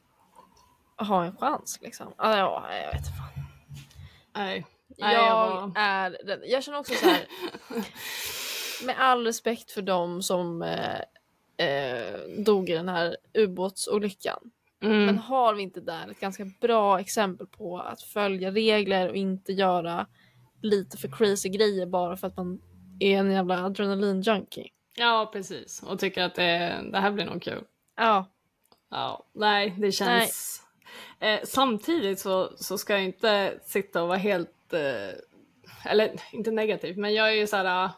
ha 0.97 1.25
en 1.25 1.37
chans 1.37 1.79
liksom? 1.83 2.12
Ah, 2.16 2.37
ja, 2.37 2.66
jag 2.71 2.87
vet 2.87 2.97
inte 2.97 3.09
fan. 3.09 3.45
Nej. 4.37 4.66
Nej, 4.99 5.14
jag 5.14 5.25
jag 5.27 5.35
var- 5.61 5.73
är 5.77 6.11
rädd. 6.11 6.43
Jag 6.47 6.64
känner 6.64 6.79
också 6.79 6.95
så 6.95 7.07
här. 7.07 7.27
med 8.87 8.95
all 8.99 9.25
respekt 9.27 9.71
för 9.71 9.83
dem 9.83 10.23
som 10.23 10.62
eh, 10.62 11.01
eh, 11.61 12.42
dog 12.44 12.70
i 12.70 12.73
den 12.73 12.88
här 12.88 13.16
ubåtsolyckan. 13.35 14.51
Mm. 14.83 15.07
Men 15.07 15.18
har 15.18 15.55
vi 15.55 15.62
inte 15.62 15.81
där 15.81 16.11
ett 16.11 16.20
ganska 16.20 16.44
bra 16.61 17.01
exempel 17.01 17.46
på 17.46 17.79
att 17.79 18.03
följa 18.03 18.51
regler 18.51 19.09
och 19.09 19.16
inte 19.16 19.53
göra 19.53 20.07
lite 20.62 20.96
för 20.96 21.09
crazy 21.09 21.49
grejer 21.49 21.87
bara 21.87 22.16
för 22.16 22.27
att 22.27 22.37
man 22.37 22.61
är 23.01 23.18
en 23.18 23.31
jävla 23.33 23.68
adrenalin-junkie? 23.68 24.68
Ja, 24.96 25.31
precis. 25.33 25.83
Och 25.83 25.99
tycker 25.99 26.23
att 26.23 26.35
det, 26.35 26.81
det 26.92 26.99
här 26.99 27.11
blir 27.11 27.25
nog 27.25 27.42
kul. 27.42 27.64
Ja. 27.96 28.27
Ja, 28.90 29.27
nej, 29.33 29.75
det 29.79 29.92
känns... 29.92 30.62
Eh, 31.20 31.40
samtidigt 31.44 32.20
så, 32.20 32.53
så 32.57 32.79
ska 32.79 32.92
jag 32.92 33.05
inte 33.05 33.59
sitta 33.62 34.03
och 34.03 34.09
vara 34.09 34.18
helt... 34.18 34.73
Eh, 34.73 35.90
eller 35.90 36.20
inte 36.33 36.51
negativ, 36.51 36.99
men 36.99 37.14
jag 37.14 37.29
är 37.29 37.33
ju 37.35 37.46
så 37.46 37.57
här... 37.57 37.85
eh, 37.85 37.90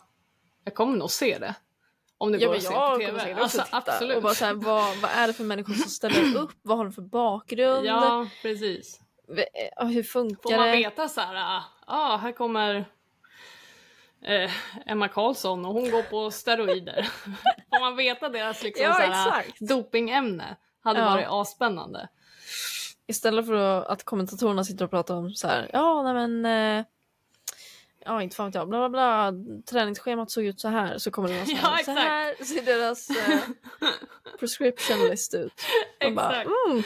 Jag 0.65 0.75
kommer 0.75 0.97
nog 0.99 1.11
se 1.11 1.39
det. 1.39 1.55
Om 2.23 2.33
det 2.33 2.39
Ja, 2.39 2.49
går 2.49 2.57
att 2.57 2.63
se 2.63 2.69
på 2.75 2.97
TV. 2.99 3.19
säkert 3.21 3.33
också 3.33 3.43
Alltså, 3.43 3.63
titta 3.63 3.77
absolut. 3.93 4.17
och 4.17 4.23
bara 4.23 4.35
så 4.35 4.45
här, 4.45 4.55
vad, 4.55 4.97
vad 4.97 5.11
är 5.11 5.27
det 5.27 5.33
för 5.33 5.45
människor 5.45 5.75
som 5.75 5.91
ställer 5.91 6.37
upp? 6.43 6.51
Vad 6.63 6.77
har 6.77 6.85
de 6.85 6.93
för 6.93 7.03
bakgrund? 7.03 7.87
Ja, 7.87 8.27
precis. 8.43 9.01
Eh, 9.79 9.87
Hur 9.87 10.03
Får 10.03 10.11
funkar 10.21 10.57
man 10.57 10.67
det? 10.67 10.77
veta 10.77 11.09
så 11.09 11.21
här, 11.21 11.35
ja, 11.35 11.63
ah, 11.87 12.17
här 12.17 12.33
kommer 12.33 12.85
eh, 14.25 14.51
Emma 14.87 15.09
Karlsson 15.09 15.65
och 15.65 15.73
hon 15.75 15.91
går 15.91 16.03
på 16.03 16.31
steroider. 16.31 17.03
Får 17.71 17.81
man 17.81 17.97
veta 17.97 18.29
deras 18.29 18.63
liksom, 18.63 18.85
Ja, 18.85 18.95
så 18.95 19.01
här, 19.01 19.41
exakt. 19.41 19.61
dopingämne 19.61 20.57
hade 20.85 21.01
Ja. 21.01 21.05
varit 21.11 21.27
asspännande. 21.29 22.09
Istället 23.07 23.47
för 23.47 23.55
att, 23.55 23.87
att 23.87 24.05
kommentatorerna 24.05 24.65
sitter 24.65 24.85
och 24.85 24.91
pratar 24.91 25.15
om 25.15 25.31
så 25.31 25.49
här, 25.49 25.71
ja 25.73 26.03
nej 26.03 26.15
men 26.29 26.45
eh, 26.79 26.85
Ja 28.05 28.23
inte 28.23 28.37
fan 28.37 28.47
vet 28.47 28.55
jag, 28.55 28.69
bla 28.69 28.89
bla 28.89 28.89
bla 28.89 29.33
Träningsschemat 29.71 30.31
såg 30.31 30.45
ut 30.45 30.61
så 30.61 30.69
här 30.69 30.99
så 30.99 31.11
kommer 31.11 31.29
det 31.29 31.35
vara 31.35 31.47
så 31.47 31.53
här, 31.57 31.63
Ja, 31.63 31.75
så 31.75 31.81
exakt. 31.81 31.99
här 31.99 32.45
ser 32.45 32.63
deras 32.63 33.11
eh, 33.11 33.41
prescription 34.41 34.99
list 35.11 35.35
ut. 35.35 35.53
Man 36.05 36.15
bara, 36.15 36.41
Exakt. 36.43 36.51
mm, 36.69 36.83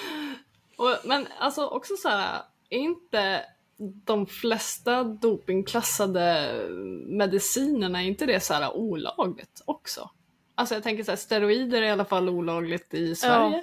Och, 0.77 0.97
men 1.05 1.27
alltså 1.39 1.67
också 1.67 1.97
så 1.97 2.09
här, 2.09 2.43
är 2.71 2.79
inte 2.79 3.45
de 3.79 4.27
flesta 4.27 5.05
dopingklassade 5.05 6.53
medicinerna, 7.07 8.03
är 8.03 8.07
inte 8.07 8.27
det 8.27 8.41
så 8.41 8.55
här 8.55 8.77
olagligt 8.77 9.63
också? 9.65 10.11
Alltså 10.55 10.75
jag 10.75 10.83
tänker 10.83 11.05
så 11.05 11.11
här, 11.11 11.17
steroider 11.17 11.83
är 11.83 11.87
i 11.87 11.91
alla 11.91 12.05
fall 12.05 12.29
olagligt 12.29 12.95
i 12.95 13.15
Sverige. 13.15 13.63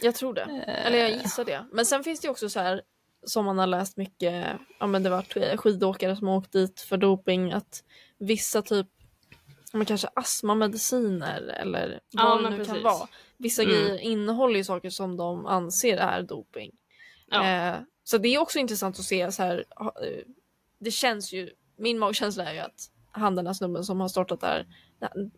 Jag 0.00 0.14
tror 0.14 0.34
det. 0.34 0.42
Eller 0.66 0.98
jag 0.98 1.10
gissar 1.10 1.44
det. 1.44 1.64
Men 1.72 1.86
sen 1.86 2.04
finns 2.04 2.20
det 2.20 2.26
ju 2.26 2.30
också 2.30 2.48
så 2.48 2.60
här 2.60 2.82
som 3.26 3.44
man 3.44 3.58
har 3.58 3.66
läst 3.66 3.96
mycket, 3.96 4.46
ja 4.80 4.86
men 4.86 5.02
det 5.02 5.10
var 5.10 5.56
skidåkare 5.56 6.16
som 6.16 6.28
åkt 6.28 6.52
dit 6.52 6.80
för 6.80 6.96
doping 6.96 7.52
att 7.52 7.84
vissa 8.18 8.62
typ 8.62 8.86
men 9.72 9.84
kanske 9.86 10.08
astmamediciner 10.14 11.40
eller 11.40 12.00
Ja, 12.10 12.24
vad 12.24 12.38
det 12.38 12.42
men 12.42 12.52
nu 12.52 12.64
kan 12.64 12.66
precis. 12.66 12.84
vara. 12.84 13.08
Vissa 13.36 13.62
Mm. 13.62 13.74
grejer 13.74 13.98
innehåller 13.98 14.56
ju 14.56 14.64
saker 14.64 14.90
som 14.90 15.16
de 15.16 15.46
anser 15.46 15.96
är 15.96 16.22
doping. 16.22 16.70
Ja. 17.30 17.46
Eh, 17.46 17.76
så 18.04 18.18
det 18.18 18.28
är 18.28 18.38
också 18.38 18.58
intressant 18.58 18.98
att 18.98 19.04
se 19.04 19.32
så 19.32 19.42
här. 19.42 19.64
eh, 19.80 20.24
Det 20.78 20.90
känns 20.90 21.32
ju, 21.32 21.50
min 21.78 21.98
magkänsla 21.98 22.44
är 22.44 22.52
ju 22.54 22.58
att 22.60 22.90
han 23.10 23.34
den 23.36 23.46
här 23.46 23.54
snubben 23.54 23.84
som 23.84 24.00
har 24.00 24.08
startat 24.08 24.40
där. 24.40 24.66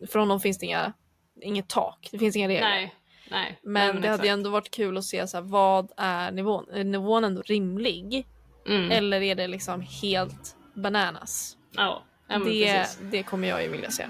För 0.07 0.19
honom 0.19 0.39
finns 0.39 0.57
det 0.59 0.65
inga, 0.65 0.93
inget 1.41 1.67
tak, 1.69 2.09
det 2.11 2.19
finns 2.19 2.35
inga 2.35 2.47
regler. 2.47 2.69
Nej. 2.69 2.95
Nej. 3.31 3.59
Men, 3.63 4.01
det 4.01 4.07
hade 4.07 4.23
ju 4.23 4.29
ändå 4.29 4.49
varit 4.49 4.71
kul 4.71 4.97
att 4.97 5.05
se 5.05 5.27
så 5.27 5.37
här, 5.37 5.43
vad 5.43 5.91
är 5.97 6.31
nivån? 6.31 6.65
Är 6.71 6.83
nivån 6.83 7.23
ändå 7.23 7.41
rimlig? 7.41 8.27
Mm. 8.67 8.91
Eller 8.91 9.21
är 9.21 9.35
det 9.35 9.47
liksom 9.47 9.81
helt 9.81 10.55
bananas? 10.73 11.57
Ja, 11.71 12.03
ja 12.27 12.39
men 12.39 12.47
det, 12.47 12.73
precis. 12.73 12.99
det 13.01 13.23
kommer 13.23 13.47
jag 13.47 13.63
ju 13.63 13.69
vilja 13.69 13.91
se. 13.91 14.07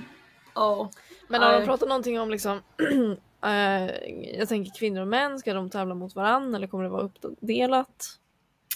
Ja. 0.55 0.89
Men 1.27 1.41
om 1.41 1.47
man 1.47 1.57
Nej. 1.57 1.65
pratar 1.65 1.87
någonting 1.87 2.19
om 2.19 2.31
liksom 2.31 2.61
eh, 3.43 3.85
Jag 4.39 4.49
tänker 4.49 4.79
kvinnor 4.79 5.01
och 5.01 5.07
män, 5.07 5.39
ska 5.39 5.53
de 5.53 5.69
tävla 5.69 5.95
mot 5.95 6.15
varandra 6.15 6.57
eller 6.57 6.67
kommer 6.67 6.83
det 6.83 6.89
vara 6.89 7.01
uppdelat? 7.01 8.17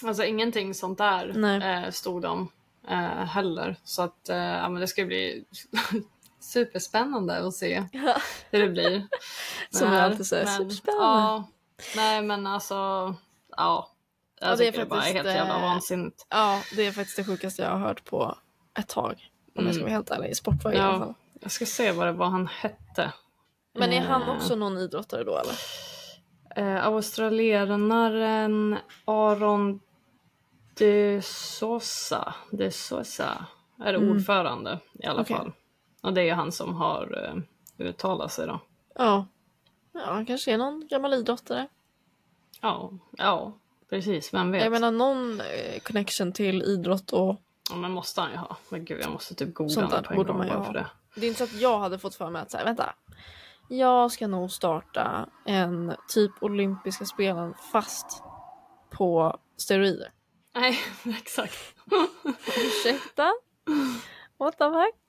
Alltså 0.04 0.24
ingenting 0.24 0.74
sånt 0.74 0.98
där 0.98 1.44
eh, 1.62 1.90
stod 1.90 2.22
de 2.22 2.48
eh, 2.88 3.24
heller. 3.24 3.76
Så 3.84 4.02
att 4.02 4.28
eh, 4.28 4.36
ja, 4.36 4.68
men 4.68 4.80
det 4.80 4.86
ska 4.86 5.04
bli 5.04 5.44
superspännande 6.46 7.46
att 7.46 7.54
se 7.54 7.84
hur 8.50 8.62
det 8.62 8.68
blir. 8.68 9.06
Som 9.70 9.92
jag 9.92 10.02
alltid 10.04 10.26
säger, 10.26 10.46
superspännande. 10.46 11.04
Ja, 11.04 11.48
nej 11.96 12.22
men 12.22 12.46
alltså, 12.46 12.74
ja. 13.56 13.90
Jag 14.40 14.50
Ja, 14.52 14.56
det 14.56 14.66
är 14.66 14.66
tycker 14.72 14.80
det, 14.84 14.86
bara 14.86 14.96
är 14.98 15.02
faktiskt, 15.02 15.24
helt 15.24 15.36
jävla 15.36 15.54
eh, 15.56 15.60
vansinnigt. 15.62 16.26
Ja, 16.30 16.62
det 16.76 16.86
är 16.86 16.92
faktiskt 16.92 17.16
det 17.16 17.24
sjukaste 17.24 17.62
jag 17.62 17.70
har 17.70 17.78
hört 17.78 18.04
på 18.04 18.38
ett 18.78 18.88
tag. 18.88 19.30
Om 19.58 19.66
jag 19.66 19.74
ska 19.74 19.84
vara 19.84 19.92
helt 19.92 20.10
ärlig, 20.10 20.30
i 20.30 20.34
sportväg 20.34 20.74
i 20.74 20.78
alla 20.78 20.92
fall. 20.92 21.02
Mm. 21.02 21.08
Ja, 21.08 21.38
jag 21.40 21.50
ska 21.50 21.66
se 21.66 21.92
vad 21.92 22.06
det 22.06 22.12
var 22.12 22.26
han 22.26 22.46
hette. 22.46 23.12
Men 23.78 23.92
är 23.92 24.00
han 24.00 24.22
Eh, 24.22 24.30
också 24.36 24.56
någon 24.56 24.78
idrottare 24.78 25.24
då 25.24 25.38
eller? 25.38 25.54
Eh, 26.76 26.86
australienaren 26.86 28.78
Aron 29.04 29.80
de 30.74 31.22
Sosa, 31.22 32.34
de 32.50 32.70
Sosa 32.70 33.46
är 33.84 34.10
ordförande 34.10 34.78
i 34.92 35.06
alla 35.06 35.12
Mm. 35.12 35.22
Okej. 35.22 35.36
fall. 35.36 35.52
Och 36.06 36.12
det 36.12 36.28
är 36.28 36.34
han 36.34 36.52
som 36.52 36.74
har 36.74 37.24
eh, 37.78 37.86
uttalat 37.86 38.32
sig 38.32 38.46
då. 38.46 38.60
Ja. 38.94 39.26
Ja, 39.92 40.00
han 40.04 40.26
kanske 40.26 40.52
är 40.52 40.58
någon 40.58 40.86
gammal 40.86 41.14
idrottare. 41.14 41.68
Ja, 42.60 42.92
ja, 43.10 43.52
precis. 43.90 44.34
Vem 44.34 44.52
vet? 44.52 44.62
Jag 44.62 44.72
menar 44.72 44.90
någon 44.90 45.40
eh, 45.40 45.80
connection 45.82 46.32
till 46.32 46.62
idrott 46.62 47.12
och 47.12 47.36
ja, 47.70 47.76
men 47.76 47.92
måste 47.92 48.20
han 48.20 48.30
ju 48.30 48.36
ha. 48.36 48.56
Men 48.68 48.84
gud, 48.84 49.00
jag 49.02 49.12
måste 49.12 49.34
typ 49.34 49.54
googla 49.54 49.74
sånt 49.74 49.90
där 49.90 50.02
på 50.02 50.12
en 50.12 50.16
borde 50.16 50.28
gång 50.28 50.38
man 50.38 50.46
ju 50.46 50.52
bara 50.52 50.58
ha. 50.58 50.66
för 50.66 50.72
det. 50.72 50.86
Det 51.14 51.26
är 51.26 51.28
inte 51.28 51.38
så 51.38 51.44
att 51.44 51.60
jag 51.60 51.78
hade 51.78 51.98
fått 51.98 52.14
för 52.14 52.30
mig 52.30 52.42
att 52.42 52.50
säga, 52.50 52.64
vänta. 52.64 52.94
Jag 53.68 54.12
ska 54.12 54.26
nog 54.26 54.50
starta 54.50 55.28
en 55.44 55.96
typ 56.08 56.42
olympiska 56.42 57.04
spelen 57.04 57.54
fast 57.72 58.22
på 58.90 59.38
steroider. 59.56 60.10
Nej, 60.54 60.78
exakt. 61.18 61.74
Ursäkta? 62.56 63.32
What 64.38 64.58
the 64.58 64.64
fuck? 64.64 65.05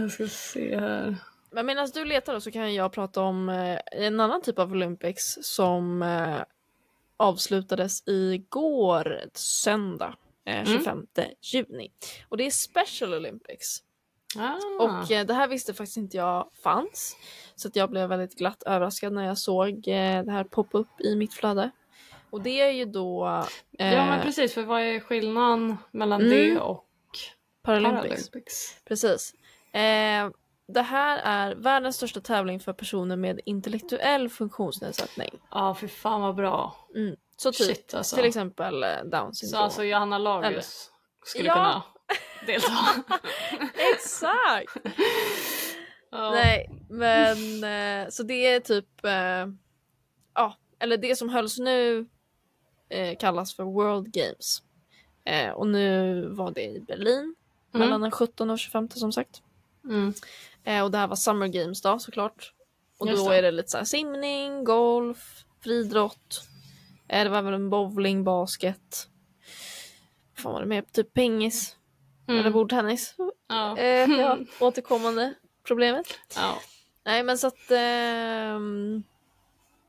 Jag 0.00 0.10
ska 0.10 0.26
se 0.28 0.80
här. 0.80 1.16
Men 1.50 1.66
medan 1.66 1.88
du 1.94 2.04
letar 2.04 2.32
då 2.32 2.40
så 2.40 2.50
kan 2.50 2.74
jag 2.74 2.92
prata 2.92 3.20
om 3.22 3.48
eh, 3.48 3.78
en 3.92 4.20
annan 4.20 4.42
typ 4.42 4.58
av 4.58 4.72
Olympics 4.72 5.38
som 5.42 6.02
eh, 6.02 6.40
avslutades 7.16 8.02
igår, 8.06 9.20
söndag, 9.34 10.14
eh, 10.44 10.64
25 10.64 11.06
juni. 11.42 11.90
Och 12.28 12.36
det 12.36 12.46
är 12.46 12.50
Special 12.50 13.14
Olympics. 13.14 13.82
Ah, 14.36 14.56
Och 14.84 15.08
det 15.08 15.32
här 15.34 15.48
visste 15.48 15.74
faktiskt 15.74 15.96
inte 15.96 16.16
jag 16.16 16.50
fanns. 16.62 17.16
Så 17.54 17.68
att 17.68 17.76
jag 17.76 17.90
blev 17.90 18.08
väldigt 18.08 18.34
glatt 18.38 18.62
överraskad 18.62 19.12
när 19.12 19.26
jag 19.26 19.38
såg 19.38 19.82
det 19.84 20.30
här 20.30 20.44
poppa 20.44 20.78
upp 20.78 21.00
i 21.00 21.16
mitt 21.16 21.34
flöde. 21.34 21.70
Och 22.30 22.42
det 22.42 22.60
är 22.60 22.70
ju 22.70 22.84
då 22.84 23.26
eh, 23.78 23.94
ja, 23.94 24.06
men 24.06 24.22
precis. 24.22 24.54
För 24.54 24.62
vad 24.62 24.80
är 24.80 25.00
skillnaden 25.00 25.76
mellan 25.90 26.20
Mm. 26.20 26.54
det 26.54 26.60
och 26.60 26.86
Paralympics. 27.62 28.02
Paralympics? 28.30 28.76
Precis. 28.84 29.34
Eh, 29.72 30.30
det 30.68 30.82
här 30.82 31.18
är 31.24 31.54
världens 31.54 31.96
största 31.96 32.20
tävling 32.20 32.60
för 32.60 32.72
personer 32.72 33.16
med 33.16 33.40
intellektuell 33.44 34.28
funktionsnedsättning. 34.28 35.30
Ja, 35.50 35.74
för 35.74 35.86
fan 35.86 36.20
vad 36.20 36.34
bra. 36.34 36.76
Mm. 36.94 37.16
Så 37.36 37.52
typ 37.52 37.66
Shit 37.66 37.94
alltså. 37.94 38.16
till 38.16 38.24
exempel 38.24 38.82
eh, 38.82 39.04
down 39.04 39.34
Så 39.34 39.46
syndrom. 39.46 39.64
alltså 39.64 39.84
Johanna 39.84 40.18
Lagus 40.18 40.46
Eller- 40.50 40.64
skulle 41.26 41.48
Ja. 41.48 41.54
kunna 41.54 41.82
delta? 42.46 42.72
Exakt! 43.94 44.76
ja. 46.10 46.30
Nej, 46.30 46.70
men 46.90 47.64
eh, 47.64 48.08
så 48.10 48.22
det 48.22 48.46
är 48.46 48.60
typ, 48.60 48.86
ja, 50.34 50.56
eller 50.78 50.96
det 50.96 51.16
som 51.16 51.28
hölls 51.28 51.58
nu 51.58 52.06
kallas 53.18 53.54
för 53.54 53.64
World 53.64 54.12
Games. 54.12 54.62
Och 55.54 55.66
nu 55.66 56.26
var 56.28 56.50
det 56.50 56.62
i 56.64 56.80
Berlin 56.80 57.34
Mm. 57.74 57.86
mellan 57.86 58.00
den 58.00 58.10
17 58.10 58.50
och 58.50 58.58
25 58.58 58.88
som 58.90 59.12
sagt. 59.12 59.42
Mm. 59.84 60.14
Eh, 60.64 60.84
och 60.84 60.90
det 60.90 60.98
här 60.98 61.06
var 61.06 61.16
Summer 61.16 61.46
Games 61.48 61.82
då 61.82 61.98
såklart. 61.98 62.52
Och 62.98 63.08
Just 63.08 63.24
då 63.24 63.30
det. 63.30 63.36
är 63.36 63.42
det 63.42 63.50
lite 63.50 63.68
så 63.68 63.84
simning, 63.84 64.64
golf, 64.64 65.44
friidrott. 65.62 66.42
Eh, 67.08 67.24
det 67.24 67.30
var 67.30 67.38
även 67.38 67.54
en 67.54 67.70
bowling, 67.70 68.24
basket. 68.24 69.08
Fan 70.38 70.52
var 70.52 70.60
det 70.60 70.66
mer? 70.66 70.82
Typ 70.92 71.12
pingis. 71.14 71.76
Mm. 72.28 72.40
Eller 72.40 72.50
bordtennis. 72.50 73.14
Ja. 73.48 73.76
Eh, 73.78 74.10
ja, 74.10 74.38
återkommande 74.60 75.34
problemet. 75.66 76.06
ja. 76.36 76.58
Nej 77.04 77.22
men 77.22 77.38
så 77.38 77.46
att... 77.46 77.70
ehm, 77.70 79.02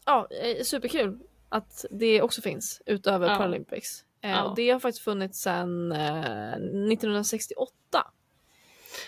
ja, 0.06 0.28
eh, 0.44 0.64
superkul 0.64 1.20
att 1.50 1.86
det 1.92 2.22
också 2.22 2.42
finns 2.42 2.82
utöver 2.86 3.28
Ja. 3.30 3.38
Paralympics. 3.38 4.04
Eh, 4.22 4.32
Ja. 4.32 4.44
Och 4.44 4.56
det 4.56 4.70
har 4.72 4.80
faktiskt 4.80 5.04
funnits 5.04 5.42
sedan 5.42 5.92
eh, 5.92 6.54
1968. 6.54 7.72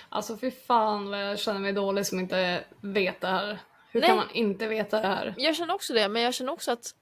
Alltså 0.09 0.37
fy 0.37 0.51
fan 0.51 1.09
vad 1.09 1.19
jag 1.29 1.39
känner 1.39 1.59
mig 1.59 1.73
dålig 1.73 2.05
som 2.05 2.19
inte 2.19 2.63
vet 2.81 3.21
det 3.21 3.27
här. 3.27 3.59
Hur 3.91 3.99
Nej. 4.01 4.07
kan 4.09 4.17
man 4.17 4.31
inte 4.31 4.67
veta 4.67 5.01
det 5.01 5.07
här? 5.07 5.33
Jag 5.37 5.55
känner 5.55 5.73
också 5.73 5.93
det, 5.93 6.09
men 6.09 6.21
jag 6.21 6.33
känner 6.33 6.51
också 6.53 6.71
att 6.71 6.95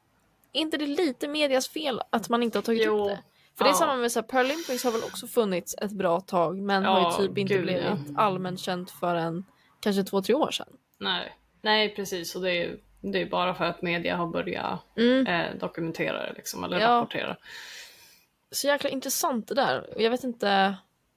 inte 0.52 0.78
det 0.78 0.86
är 0.86 0.88
lite 0.88 1.28
medias 1.28 1.69
fel 1.69 2.02
att 2.10 2.30
man 2.30 2.43
inte 2.43 2.58
har 2.58 2.63
tagit 2.63 2.86
Jo. 2.86 3.02
upp 3.04 3.10
det? 3.10 3.19
För 3.58 3.63
det 3.63 3.69
är 3.69 3.72
Ja. 3.74 3.78
samma 3.78 3.96
med 3.96 4.12
så 4.12 4.19
här, 4.19 4.28
Paralympics 4.28 4.84
har 4.84 4.91
väl 4.91 5.04
också 5.04 5.28
funnits 5.28 5.76
ett 5.82 5.91
bra 5.91 6.19
tag 6.22 6.58
men 6.58 6.86
har 6.86 7.00
Ja, 7.02 7.17
ju 7.22 7.28
typ 7.28 7.38
inte 7.38 7.54
gud, 7.54 7.63
blivit 7.63 7.84
ja. 7.84 7.98
allmänt 8.17 8.60
känt 8.60 8.91
förrän 8.91 9.46
kanske 9.80 10.04
två, 10.04 10.22
tre 10.22 10.36
år 10.36 10.52
sedan. 10.52 10.67
Nej. 10.98 11.38
Nej 11.62 11.96
precis 11.96 12.36
och 12.36 12.41
det 12.41 12.52
är, 12.52 12.78
det 13.02 13.22
är 13.22 13.26
bara 13.26 13.54
för 13.56 13.65
att 13.65 13.82
media 13.82 14.15
har 14.15 14.28
börjat 14.28 14.80
Mm. 14.98 15.28
eh, 15.28 15.56
dokumentera 15.60 16.26
det 16.26 16.34
liksom, 16.34 16.63
eller 16.63 16.80
Ja. 16.80 16.88
rapportera. 16.98 17.38
Så 18.52 18.67
jäkla 18.67 18.89
intressant 18.89 19.48
det 19.48 19.56
där. 19.56 19.93
Jag 19.98 20.10
vet 20.12 20.24
inte, 20.24 20.76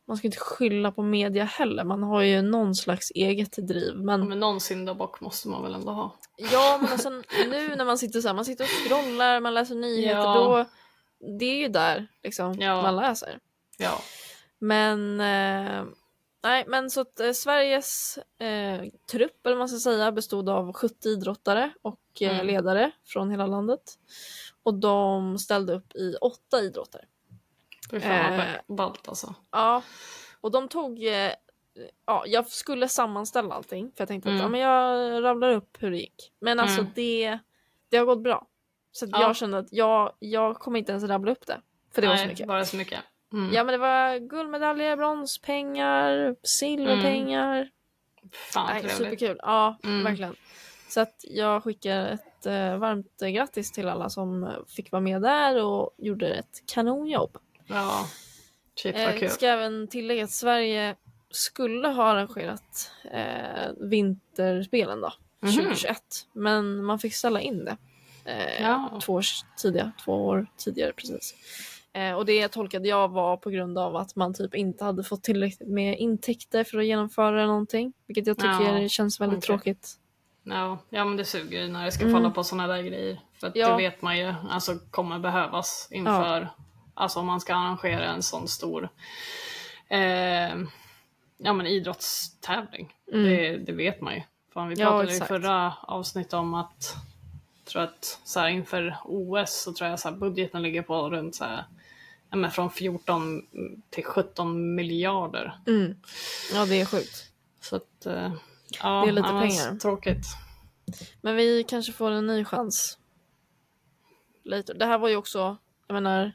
man 0.09 0.17
ska 0.17 0.27
inte 0.29 0.39
skylla 0.39 0.93
på 0.93 1.03
media 1.03 1.45
heller. 1.45 1.85
Man 1.85 2.03
har 2.03 2.21
ju 2.23 2.43
någon 2.43 2.75
slags 2.75 3.11
eget 3.15 3.53
driv. 3.69 3.97
Men 3.97 4.29
Men 4.29 4.41
någon 4.41 4.61
syndabock 4.61 5.21
måste 5.21 5.49
man 5.49 5.63
väl 5.63 5.75
ändå 5.75 5.93
ha. 5.93 6.17
ja, 6.37 6.79
men 6.83 6.93
alltså, 6.93 7.11
nu 7.51 7.77
när 7.77 7.85
man 7.85 7.99
sitter 7.99 8.21
så 8.21 8.29
här, 8.29 8.35
man 8.35 8.45
sitter 8.45 8.65
och 8.65 8.71
scrollar, 8.71 9.41
man 9.41 9.55
läser 9.55 9.75
nyheter, 9.75 10.19
Ja. 10.21 10.35
då 10.35 10.65
det 11.39 11.45
är 11.45 11.57
ju 11.59 11.69
där 11.69 12.07
liksom 12.23 12.55
Ja. 12.61 12.83
man 12.83 12.97
läser. 12.97 13.39
Ja. 13.79 13.99
Men 14.59 15.21
eh, 15.21 15.85
nej, 16.43 16.65
men 16.69 16.91
så 16.91 17.01
att 17.01 17.21
eh, 17.21 17.33
Sveriges 17.33 18.19
eh, 18.39 18.85
trupp, 19.11 19.47
eller 19.47 19.57
man 19.57 19.69
ska 19.69 19.79
säga, 19.79 20.13
bestod 20.13 20.49
av 20.49 20.73
70 20.73 21.09
idrottare 21.09 21.71
och 21.83 22.01
eh, 22.21 22.31
Mm. 22.35 22.47
ledare 22.47 22.91
från 23.05 23.31
hela 23.31 23.47
landet. 23.47 23.81
Och 24.63 24.75
de 24.75 25.39
ställde 25.39 25.75
upp 25.75 25.95
i 25.97 26.15
åtta 26.21 26.61
idrotter. 26.61 27.05
Fy 27.91 28.01
fan 28.01 28.33
Eh. 28.41 28.47
ballt 28.67 29.09
alltså. 29.09 29.35
Ja, 29.51 29.83
och 30.41 30.51
de 30.51 30.69
tog... 30.69 31.05
Eh, 31.05 31.31
ja, 32.07 32.25
jag 32.27 32.47
skulle 32.49 32.89
sammanställa 32.89 33.55
allting 33.55 33.93
för 33.97 34.01
jag 34.03 34.09
tänkte 34.09 34.29
Mm. 34.29 34.41
att 34.41 34.45
ja, 34.45 34.49
men 34.49 34.61
jag 34.61 35.25
rabblar 35.25 35.53
upp 35.53 35.77
hur 35.83 35.91
det 35.91 35.97
gick. 35.99 36.33
Men 36.41 36.61
alltså 36.61 36.81
Mm. 36.81 36.93
det, 36.95 37.39
det 37.89 37.97
har 37.97 38.05
gått 38.07 38.23
bra. 38.23 38.47
Så 38.93 39.07
Ja. 39.13 39.21
jag 39.21 39.37
kände 39.37 39.59
att 39.59 39.69
jag, 39.73 40.13
jag 40.19 40.57
kommer 40.59 40.79
inte 40.79 40.93
ens 40.93 41.05
rabbla 41.05 41.33
upp 41.33 41.47
det. 41.47 41.61
För 41.95 42.03
det 42.03 42.09
var 42.09 42.17
så 42.17 42.21
Nej, 42.21 42.29
mycket. 42.29 42.49
bara 42.49 42.65
så 42.65 42.77
mycket. 42.77 43.01
Mm. 43.33 43.53
Ja 43.55 43.65
men 43.65 43.73
det 43.73 43.79
var 43.79 44.19
guldmedaljer, 44.19 44.97
bronspengar, 44.97 46.37
silverpengar. 46.43 47.71
Fan 48.33 48.67
Nej, 48.67 48.81
trevligt. 48.83 48.97
superkul. 48.97 49.41
Ja, 49.43 49.79
Mm. 49.85 50.05
verkligen. 50.05 50.35
Så 50.89 51.01
att 51.01 51.15
jag 51.23 51.63
skickar 51.65 52.07
ett 52.07 52.47
eh, 52.47 52.77
varmt 52.77 53.21
grattis 53.21 53.73
till 53.73 53.89
alla 53.89 54.11
som 54.11 54.51
fick 54.77 54.93
vara 54.93 55.01
med 55.03 55.23
där 55.23 55.65
och 55.65 55.91
gjorde 55.99 56.29
ett 56.29 56.63
kanonjobb. 56.67 57.39
Ja. 57.67 58.07
Shit 58.83 58.95
vad 58.95 59.05
Eh, 59.05 59.19
kul. 59.19 59.31
ska 59.31 59.47
även 59.47 59.89
tillägga 59.89 60.25
att 60.25 60.31
Sverige 60.31 60.97
skulle 61.31 61.89
ha 61.89 62.05
arrangerat 62.05 62.91
eh, 63.13 63.73
vinterspelen 63.81 65.01
då, 65.01 65.13
Mhm. 65.41 65.53
2021. 65.53 65.99
Men 66.33 66.85
man 66.85 66.99
fick 66.99 67.15
ställa 67.15 67.41
in 67.41 67.65
det. 67.65 67.77
Eh, 68.25 68.63
Ja. 68.63 69.01
två, 69.03 69.13
år 69.15 69.23
tidiga, 69.63 69.93
två 70.05 70.27
år 70.27 70.47
tidigare 70.57 70.93
precis. 70.93 71.35
Eh, 71.93 72.13
och 72.13 72.27
det 72.27 72.49
tolkade 72.49 72.89
jag 72.89 73.09
var 73.09 73.37
på 73.37 73.51
grund 73.51 73.79
av 73.79 73.97
att 73.97 74.17
man 74.17 74.35
typ 74.35 74.55
inte 74.55 74.85
hade 74.85 75.05
fått 75.05 75.23
tillräckligt 75.23 75.69
med 75.69 75.99
intäkter 75.99 76.65
för 76.65 76.79
att 76.79 76.87
genomföra 76.87 77.47
någonting. 77.47 77.93
Vilket 78.07 78.27
jag 78.27 78.37
tycker 78.37 78.79
Ja, 78.83 78.89
känns 78.89 79.21
väldigt 79.21 79.39
okej. 79.39 79.47
tråkigt. 79.47 79.95
Ja, 80.43 80.79
ja 80.91 81.05
men 81.05 81.17
det 81.17 81.25
suger 81.25 81.63
ju 81.63 81.69
när 81.69 81.85
det 81.85 81.93
ska 81.93 82.03
Mm. 82.05 82.15
falla 82.15 82.31
på 82.31 82.45
sådana 82.45 82.67
där 82.75 82.83
grejer. 82.83 83.21
För 83.41 83.47
att 83.47 83.57
Ja. 83.57 83.71
det 83.71 83.77
vet 83.77 84.03
man 84.03 84.19
ju 84.19 84.35
alltså, 84.51 84.79
kommer 84.91 85.19
behövas 85.19 85.89
inför, 85.91 86.49
alltså 86.97 87.21
om 87.21 87.27
man 87.27 87.41
ska 87.41 87.55
arrangera 87.55 88.05
en 88.05 88.23
sån 88.23 88.49
stor 88.49 88.89
eh, 89.89 90.57
ja, 91.39 91.53
men 91.53 91.67
idrottstävling. 91.67 92.95
Mm. 93.13 93.25
Det, 93.25 93.57
det 93.57 93.73
vet 93.73 94.01
man 94.01 94.15
ju. 94.15 94.23
Fan, 94.53 94.69
vi 94.69 94.75
Ja, 94.75 94.89
pratade 94.89 95.13
i 95.13 95.15
exakt. 95.15 95.29
förra 95.29 95.75
avsnittet 95.83 96.33
om 96.33 96.55
att 96.55 96.97
tror 97.65 97.83
att 97.83 98.21
så 98.25 98.41
här, 98.41 98.49
inför 98.49 98.97
OS 99.05 99.63
så 99.63 99.73
tror 99.73 99.91
jag 99.91 100.01
så 100.01 100.09
här, 100.09 100.17
budgeten 100.17 100.63
ligger 100.63 100.83
på 100.83 101.11
runt 101.11 101.35
så 101.35 101.45
här, 101.45 101.65
ja, 102.31 102.37
men 102.37 102.51
från 102.51 102.71
14 102.71 103.47
till 103.91 104.05
17 104.05 104.75
miljarder. 104.75 105.61
Mm. 105.67 105.97
Ja, 106.55 106.67
det 106.67 106.81
är 106.81 106.85
sjukt. 106.85 107.33
Så 107.61 107.77
att, 107.77 108.07
eh, 108.07 108.33
ja, 108.83 109.03
Det 109.03 109.09
är 109.09 109.13
lite 109.13 109.29
ja, 109.29 109.41
pengar. 109.41 109.79
Tråkigt. 109.79 110.27
Men 111.21 111.37
vi 111.37 111.65
kanske 111.69 111.93
får 111.93 112.11
en 112.11 112.27
ny 112.27 112.45
chans. 112.45 112.99
Later. 114.45 114.75
Det 114.75 114.87
här 114.87 114.99
var 114.99 115.09
ju 115.09 115.17
också, 115.17 115.57
jag 115.87 115.95
menar, 115.95 116.33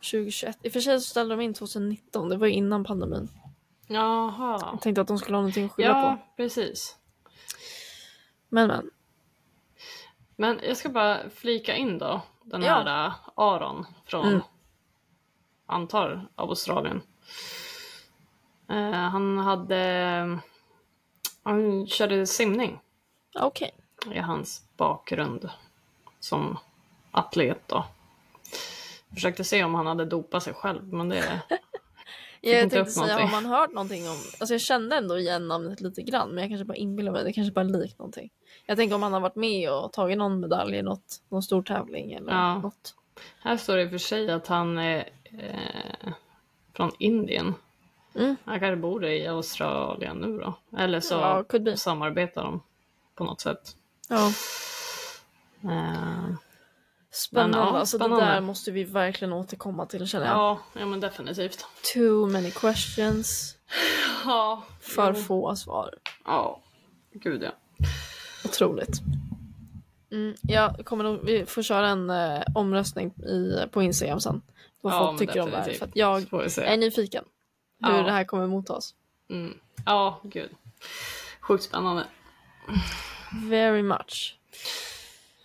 2021. 0.00 0.58
I 0.62 0.68
och 0.68 0.72
för 0.72 0.80
sig 0.80 1.00
så 1.00 1.06
ställde 1.10 1.36
de 1.36 1.40
in 1.42 1.54
2019, 1.54 2.28
det 2.28 2.36
var 2.36 2.46
ju 2.46 2.52
innan 2.52 2.84
pandemin. 2.84 3.28
Jaha. 3.86 4.58
Jag 4.72 4.80
tänkte 4.80 5.00
att 5.00 5.08
de 5.08 5.18
skulle 5.18 5.36
ha 5.36 5.42
någonting 5.42 5.64
att 5.64 5.72
skylla 5.72 5.88
Ja, 5.88 6.16
på. 6.26 6.42
precis. 6.42 6.96
Men 8.48 8.68
men. 8.68 8.90
Men 10.36 10.60
jag 10.62 10.76
ska 10.76 10.88
bara 10.88 11.30
flika 11.30 11.76
in 11.76 11.98
då, 11.98 12.20
den 12.44 12.62
Ja. 12.62 12.72
här 12.74 13.06
äh, 13.06 13.12
Aron 13.34 13.86
från, 14.06 14.26
Mm. 14.28 14.40
antar, 15.66 16.28
Australien. 16.34 17.02
Eh, 18.68 18.90
han 18.92 19.38
hade, 19.38 20.38
han 21.42 21.86
körde 21.86 22.26
simning 22.26 22.80
Okej. 23.40 23.74
i 24.12 24.18
hans 24.18 24.64
bakgrund 24.76 25.50
som 26.20 26.58
atlet 27.10 27.68
då. 27.68 27.84
Försökte 29.14 29.44
se 29.44 29.64
om 29.64 29.74
han 29.74 29.86
hade 29.86 30.04
dopat 30.04 30.42
sig 30.42 30.54
själv, 30.54 30.92
men 30.92 31.08
det... 31.08 31.40
Jag 32.42 32.62
inte 32.62 32.76
tänkte 32.76 32.92
säga, 32.92 33.06
har 33.06 33.20
någonting. 33.20 33.32
man 33.42 33.46
hört 33.46 33.72
någonting 33.72 34.08
om... 34.08 34.16
Alltså 34.40 34.54
jag 34.54 34.60
kände 34.60 34.96
ändå 34.96 35.18
igen 35.18 35.48
namnet 35.48 35.80
lite 35.80 36.02
grann, 36.02 36.28
men 36.28 36.38
jag 36.38 36.50
kanske 36.50 36.64
bara 36.64 36.76
inbillar 36.76 37.12
mig. 37.12 37.24
Det 37.24 37.32
kanske 37.32 37.52
bara 37.52 37.62
likt 37.62 37.98
någonting. 37.98 38.30
Jag 38.66 38.76
tänker 38.76 38.94
om 38.94 39.02
han 39.02 39.12
har 39.12 39.20
varit 39.20 39.36
med 39.36 39.70
och 39.72 39.92
tagit 39.92 40.18
någon 40.18 40.40
medalj 40.40 40.76
i 40.76 40.82
något, 40.82 41.22
någon 41.28 41.42
stor 41.42 41.62
tävling 41.62 42.12
eller 42.12 42.32
Ja. 42.32 42.58
något. 42.58 42.94
Här 43.40 43.56
står 43.56 43.76
det 43.76 43.82
i 43.82 43.86
och 43.86 43.90
för 43.90 43.98
sig 43.98 44.30
att 44.30 44.46
han 44.46 44.78
är 44.78 45.08
eh, 45.38 46.12
från 46.76 46.90
Indien. 46.98 47.54
Mm. 48.14 48.36
Han 48.44 48.60
kanske 48.60 48.76
bor 48.76 49.04
i 49.04 49.26
Australien 49.26 50.16
nu 50.16 50.38
då. 50.38 50.54
Eller 50.78 51.00
så 51.00 51.14
Ja, 51.14 51.76
samarbetar 51.76 52.42
de 52.42 52.62
på 53.14 53.24
något 53.24 53.40
sätt. 53.40 53.76
Ja. 54.08 54.32
Eh, 55.64 56.34
Spännande. 57.12 57.58
Men, 57.58 57.66
ja, 57.66 57.78
alltså 57.78 57.98
spännande. 57.98 58.24
det 58.26 58.30
där 58.32 58.40
måste 58.40 58.70
vi 58.70 58.84
verkligen 58.84 59.32
återkomma 59.32 59.86
till 59.86 60.06
känner 60.06 60.26
jag. 60.26 60.34
ja, 60.36 60.58
ja, 60.74 60.86
men 60.86 61.00
definitivt. 61.00 61.66
Too 61.94 62.26
many 62.26 62.50
questions. 62.50 63.56
Ja, 64.24 64.62
För 64.80 65.14
jo. 65.14 65.20
få 65.22 65.56
svar. 65.56 65.94
Ja, 66.24 66.60
gud 67.12 67.42
ja. 67.42 67.50
Otroligt. 68.44 69.00
Mm, 70.12 70.34
jag 70.42 70.84
kommer 70.86 71.04
nog, 71.04 71.20
vi 71.24 71.46
får 71.46 71.62
köra 71.62 71.88
en 71.88 72.10
eh, 72.10 72.42
omröstning 72.54 73.10
i, 73.10 73.56
på 73.72 73.82
Instagram 73.82 74.20
sen. 74.20 74.42
Vad 74.80 74.92
Ja, 74.92 75.06
folk 75.06 75.18
tycker 75.18 75.40
om 75.40 75.50
det 75.50 75.56
här. 75.56 75.72
För 75.72 75.84
att 75.86 75.96
jag 75.96 76.20
är 76.58 76.76
nyfiken. 76.76 77.24
Hur 77.84 77.96
Ja. 77.96 78.02
det 78.02 78.12
här 78.12 78.24
kommer 78.24 78.46
mottas. 78.46 78.94
Mm. 79.30 79.54
Ja, 79.86 80.20
gud. 80.22 80.50
Sjukt 81.40 81.64
spännande. 81.64 82.04
Very 83.44 83.82
much. 83.82 84.38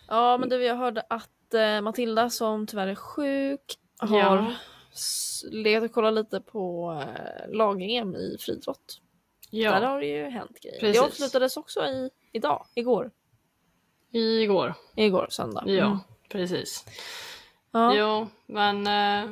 Ja 0.08 0.38
men 0.38 0.48
du 0.48 0.62
jag 0.64 0.76
hörde 0.76 1.02
att 1.10 1.28
eh, 1.54 1.80
Matilda 1.80 2.30
som 2.30 2.66
tyvärr 2.66 2.86
är 2.86 2.94
sjuk 2.94 3.78
har 3.98 4.18
Ja. 4.18 4.52
legat 5.50 5.82
och 5.84 5.92
kollat 5.92 6.14
lite 6.14 6.40
på 6.40 6.92
eh, 7.02 7.54
lag-EM 7.56 8.14
i 8.16 8.36
friidrott. 8.40 9.00
Där 9.50 9.58
Ja, 9.58 9.86
har 9.88 10.00
det 10.00 10.06
ju 10.06 10.24
hänt 10.30 10.60
grejer. 10.62 10.80
Precis. 10.80 10.96
Det 11.00 11.06
avslutades 11.06 11.56
också 11.56 11.80
i, 11.86 12.10
idag, 12.32 12.66
igår. 12.74 13.10
igår. 14.10 14.74
Igår 14.96 15.26
söndag. 15.30 15.62
Ja, 15.66 15.86
Mm. 15.86 15.98
precis. 16.28 16.84
Ja. 17.70 17.94
Jo, 17.94 18.26
men 18.46 18.86
eh, 18.86 19.30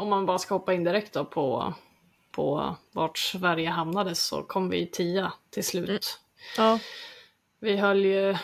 om 0.00 0.08
man 0.08 0.26
bara 0.26 0.38
ska 0.38 0.54
hoppa 0.54 0.72
in 0.74 0.84
direkt 0.84 1.12
då 1.12 1.24
på, 1.24 1.74
på 2.32 2.76
vart 2.92 3.18
Sverige 3.18 3.68
hamnade 3.68 4.14
så 4.14 4.42
kom 4.42 4.68
vi 4.70 4.86
tia 4.86 5.32
till 5.50 5.64
slut. 5.64 6.20
ja. 6.56 6.78
Vi 7.58 7.76
höll 7.76 8.04
ju 8.04 8.36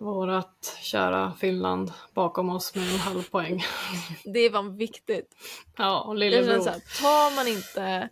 vårat 0.00 0.76
kära 0.80 1.32
Finland 1.38 1.92
bakom 2.14 2.50
oss 2.50 2.74
med 2.74 2.84
en 2.94 2.98
halv 3.00 3.22
poäng. 3.30 3.62
Det 4.24 4.48
var 4.48 4.62
viktigt. 4.62 5.36
Ja, 5.76 6.00
och 6.00 6.16
lillebror. 6.16 6.58
så 6.60 6.70
här, 6.70 6.80
tar 7.02 7.36
man 7.36 7.48
inte 7.48 8.08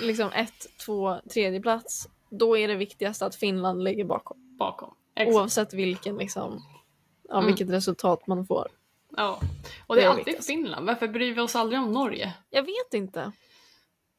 liksom 0.00 0.32
ett, 0.32 0.66
två, 0.86 1.20
tredje 1.32 1.60
plats 1.60 2.08
då 2.30 2.56
är 2.58 2.68
det 2.68 2.74
viktigaste 2.76 3.26
att 3.26 3.34
Finland 3.34 3.82
ligger 3.84 4.04
bakom. 4.04 4.56
bakom. 4.58 4.94
Exakt. 5.16 5.34
Oavsett 5.36 5.74
vilken 5.74 6.16
liksom, 6.16 6.62
ja, 7.28 7.34
Mm. 7.38 7.46
vilket 7.46 7.70
resultat 7.70 8.26
man 8.26 8.46
får. 8.46 8.68
Ja. 9.16 9.40
Och 9.86 9.94
det 9.96 10.00
Det 10.00 10.04
är 10.04 10.06
är 10.06 10.10
alltid 10.10 10.24
viktigast. 10.24 10.46
Finland. 10.46 10.86
Varför 10.86 11.08
bryr 11.08 11.34
vi 11.34 11.40
oss 11.40 11.56
aldrig 11.56 11.80
om 11.80 11.92
Norge? 11.92 12.34
Jag 12.50 12.62
vet 12.62 12.94
inte. 12.94 13.32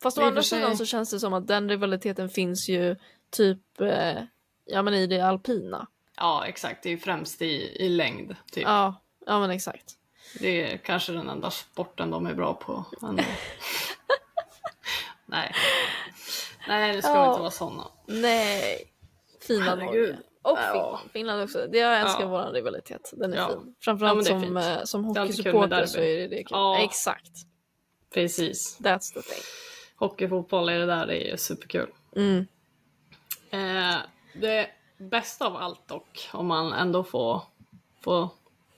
Fast 0.04 0.18
å 0.18 0.22
andra 0.22 0.42
sig- 0.42 0.60
sidan 0.60 0.78
så 0.78 0.86
känns 0.86 1.10
det 1.12 1.20
som 1.20 1.34
att 1.34 1.48
den 1.48 1.70
rivaliteten 1.70 2.30
finns 2.30 2.70
ju 2.70 2.96
typ 3.30 3.82
eh, 3.82 4.24
ja, 4.66 4.82
men 4.82 4.94
i 4.94 5.08
det 5.08 5.20
alpina. 5.22 5.88
Ja, 6.18 6.46
exakt. 6.48 6.84
Det 6.84 6.90
är 6.90 6.92
ju 6.92 6.98
främst 6.98 7.42
i, 7.42 7.76
i 7.86 7.90
längd. 7.90 8.36
Typ. 8.52 8.64
Ja, 8.64 8.96
ja 9.26 9.40
men 9.40 9.50
exakt. 9.52 9.94
Det 10.40 10.74
är 10.74 10.78
kanske 10.78 11.12
den 11.12 11.30
enda 11.30 11.52
sporten 11.52 12.12
de 12.12 12.26
är 12.26 12.34
bra 12.34 12.54
på. 12.54 12.86
Men... 13.02 13.16
Nej. 15.26 15.54
Nej, 16.68 16.96
det 16.96 17.02
ska 17.02 17.12
Ja. 17.12 17.28
inte 17.30 17.40
vara 17.40 17.52
sådana. 17.52 17.88
Nej. 18.06 18.84
Fina. 19.48 19.76
Norge. 19.76 20.18
Och 20.42 20.58
Ja. 20.58 20.72
Finland. 20.74 21.12
Finland 21.14 21.42
också. 21.44 21.68
Det 21.72 21.78
jag 21.78 22.00
älskar 22.02 22.22
Ja. 22.22 22.28
vår 22.28 22.52
rivalitet. 22.54 23.12
Den 23.14 23.34
är 23.34 23.38
Ja. 23.38 23.48
fin. 23.48 23.58
Ja, 23.66 23.74
Framförallt 23.80 24.20
är 24.28 24.32
som, 24.32 24.42
fint. 24.42 24.58
eh, 24.58 24.84
som 24.84 25.04
hockeysupporter 25.06 25.86
så 25.86 25.98
är 26.00 26.18
det, 26.18 26.28
det 26.28 26.36
kul. 26.38 26.48
Ja. 26.52 26.80
Exakt. 26.84 27.32
Precis. 28.14 28.78
That's 28.80 29.14
the 29.14 29.22
thing. 29.22 29.44
Hockey, 29.96 30.28
fotboll 30.28 30.70
är 30.70 30.80
det 30.80 30.86
där, 30.86 31.08
det 31.08 31.28
är 31.28 31.32
ju 31.32 31.38
superkul. 31.38 31.90
Mm. 32.16 32.48
Eh, 33.52 33.96
det 34.34 34.70
bästa 35.10 35.48
av 35.48 35.56
allt 35.56 35.88
dock, 35.88 36.30
om 36.34 36.48
man 36.48 36.74
ändå 36.74 37.04
får, 37.04 37.42
får 38.02 38.30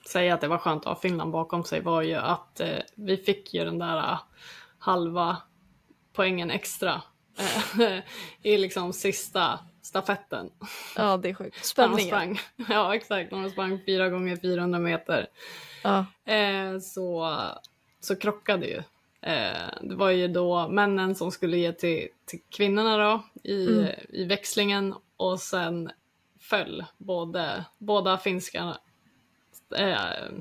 säga 0.06 0.34
att 0.34 0.40
det 0.40 0.48
var 0.48 0.58
skönt 0.58 0.82
att 0.82 0.94
ha 0.94 1.00
Finland 1.00 1.32
bakom 1.32 1.64
sig, 1.64 1.80
var 1.80 2.02
ju 2.02 2.14
att 2.14 2.60
eh, 2.60 2.78
vi 2.94 3.16
fick 3.16 3.54
ju 3.54 3.64
den 3.64 3.78
där 3.78 3.96
eh, 3.98 4.18
halva 4.78 5.36
poängen 6.12 6.50
extra 6.50 7.02
eh, 7.38 7.98
i 8.42 8.58
liksom 8.58 8.92
sista 8.92 9.58
stafetten. 9.82 10.50
Ja, 10.96 11.16
det 11.16 11.28
är 11.28 11.34
sjukt. 11.34 11.64
Spänningen. 11.64 12.36
Ja, 12.68 12.94
exakt. 12.94 13.32
När 13.32 13.42
de 13.42 13.50
sprang 13.50 13.80
fyra 13.86 14.08
gånger 14.08 14.36
400 14.36 14.78
meter. 14.78 15.26
Ja. 15.82 16.06
Eh, 16.32 16.78
så, 16.78 17.38
så 18.00 18.16
krockade 18.16 18.66
ju. 18.66 18.82
Eh, 19.20 19.68
det 19.80 19.94
var 19.94 20.10
ju 20.10 20.28
då 20.28 20.68
männen 20.68 21.14
som 21.14 21.32
skulle 21.32 21.56
ge 21.56 21.72
till, 21.72 22.08
till 22.26 22.40
kvinnorna 22.48 22.96
då 22.96 23.22
i, 23.50 23.66
Mm. 23.66 23.86
i 24.08 24.24
växlingen 24.24 24.94
och 25.16 25.40
sen 25.40 25.90
föll 26.48 26.84
både, 26.98 27.64
båda 27.78 28.18
finska 28.18 28.76
eh, 29.76 29.98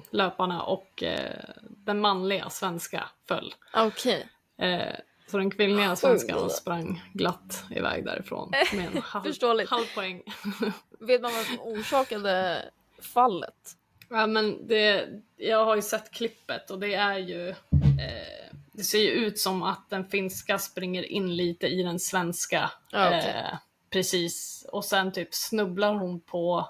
löparna 0.09 0.61
och 0.63 1.03
eh, 1.03 1.39
den 1.59 2.01
manliga 2.01 2.49
svenska 2.49 3.09
föll. 3.27 3.53
Okej. 3.73 4.27
Eh, 4.57 4.95
så 5.27 5.37
den 5.37 5.51
kvinnliga 5.51 5.95
svenskan 5.95 6.49
sprang 6.49 7.03
glatt 7.13 7.63
iväg 7.71 8.05
därifrån 8.05 8.51
med 8.73 8.87
en 8.95 9.01
halv, 9.01 9.67
halv 9.69 9.85
poäng. 9.95 10.21
Vet 10.99 11.21
man 11.21 11.33
vad 11.33 11.45
som 11.45 11.59
orsakade 11.59 12.61
fallet? 13.01 13.77
Ja, 14.09 14.27
men 14.27 14.67
det, 14.67 15.07
jag 15.37 15.65
har 15.65 15.75
ju 15.75 15.81
sett 15.81 16.11
klippet 16.11 16.71
och 16.71 16.79
det 16.79 16.93
är 16.93 17.17
ju... 17.17 17.49
Eh, 17.49 18.55
det 18.71 18.83
ser 18.83 18.99
ju 18.99 19.09
ut 19.09 19.39
som 19.39 19.63
att 19.63 19.89
den 19.89 20.05
finska 20.05 20.59
springer 20.59 21.03
in 21.03 21.35
lite 21.35 21.67
i 21.67 21.83
den 21.83 21.99
svenska. 21.99 22.71
Ja, 22.91 23.07
okej. 23.07 23.29
eh, 23.29 23.57
precis. 23.95 24.65
Och 24.71 24.85
sen 24.85 25.11
typ 25.11 25.33
snubblar 25.33 25.93
hon 25.95 26.19
på 26.19 26.69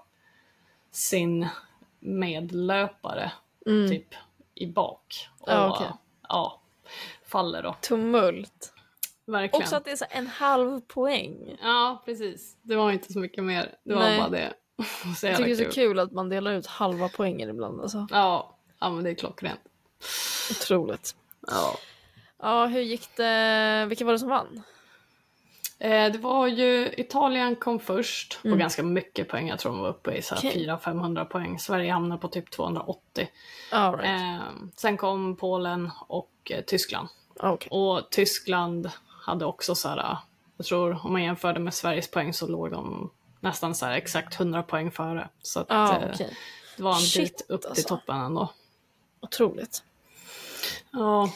sin 0.92 1.48
medlöpare 2.00 3.32
Mm. 3.68 3.90
typ 3.90 4.08
i 4.56 4.68
bak. 4.68 5.30
Och, 5.40 5.50
Ja, 5.52 5.76
okej. 5.76 5.88
ja, 6.30 6.62
faller 7.26 7.64
då. 7.64 7.76
Tumult. 7.82 8.74
Verkligen. 9.26 9.64
Också 9.64 9.76
att 9.76 9.86
det 9.86 9.92
är 9.92 9.96
så 9.96 10.06
en 10.10 10.28
halv 10.28 10.82
poäng. 10.82 11.58
Ja, 11.62 12.02
precis. 12.06 12.58
Det 12.62 12.76
var 12.76 12.92
inte 12.92 13.14
så 13.14 13.20
mycket 13.20 13.44
mer. 13.44 13.76
Det 13.84 13.96
Nej. 13.96 14.20
var 14.20 14.30
bara 14.30 14.30
det. 14.40 14.54
så 15.20 15.28
Jag 15.28 15.38
tycker 15.38 15.56
det 15.56 15.64
är 15.64 15.66
så 15.70 15.72
kul 15.76 16.00
att 16.00 16.12
man 16.12 16.30
delar 16.30 16.52
ut 16.52 16.68
halva 16.68 17.10
poängen 17.10 17.50
ibland. 17.50 17.82
Alltså. 17.82 18.08
Ja, 18.12 18.58
ja, 18.80 18.90
men 18.90 19.04
det 19.04 19.10
är 19.10 19.16
klockrent. 19.16 19.60
Otroligt. 20.52 21.16
Ja. 21.48 21.78
Ja, 22.38 22.66
hur 22.66 22.82
gick 22.82 23.16
det? 23.16 23.86
Vilka 23.90 24.06
var 24.06 24.12
det 24.14 24.20
som 24.20 24.30
vann? 24.30 24.62
Eh, 25.80 26.12
det 26.12 26.18
var 26.18 26.48
ju, 26.48 26.94
Italien 26.98 27.56
kom 27.56 27.80
först 27.80 28.42
på 28.42 28.48
Mm. 28.48 28.60
ganska 28.60 28.84
mycket 28.84 29.28
poäng. 29.30 29.48
Jag 29.48 29.60
tror 29.60 29.72
de 29.72 29.82
var 29.82 29.90
uppe 29.90 30.12
i 30.12 30.22
Okej. 30.32 30.68
400-500 30.68 31.26
poäng. 31.26 31.60
Sverige 31.60 31.92
hamnade 31.92 32.22
på 32.22 32.28
typ 32.28 32.52
280. 32.52 33.28
All 33.72 33.98
right. 33.98 34.22
Eh, 34.22 34.42
sen 34.76 34.98
kom 34.98 35.36
Polen 35.36 35.92
och 36.08 36.32
eh, 36.50 36.62
Tyskland. 36.62 37.08
Okej. 37.40 37.70
Och 37.72 38.10
Tyskland 38.12 38.90
hade 39.08 39.46
också 39.46 39.76
så 39.76 39.90
här, 39.90 40.18
jag 40.58 40.66
tror 40.66 41.06
om 41.06 41.12
man 41.12 41.24
jämförde 41.24 41.60
med 41.60 41.74
Sveriges 41.74 42.12
poäng 42.12 42.34
så 42.34 42.48
låg 42.48 42.72
de 42.72 43.12
nästan 43.40 43.76
så 43.76 43.86
här 43.86 43.94
exakt 43.94 44.40
100 44.40 44.64
poäng 44.64 44.92
före. 44.92 45.30
Så 45.42 45.60
att, 45.60 45.66
Ja, 45.70 45.98
eh, 45.98 46.10
okej. 46.14 46.38
det 46.78 46.84
var 46.84 46.94
en 46.94 47.00
Shit, 47.00 47.38
bit 47.38 47.50
upp 47.50 47.62
till 47.62 47.70
alltså. 47.70 47.88
toppen 47.88 48.18
ändå. 48.22 48.50
Otroligt. 49.22 49.84
Ja, 50.92 51.32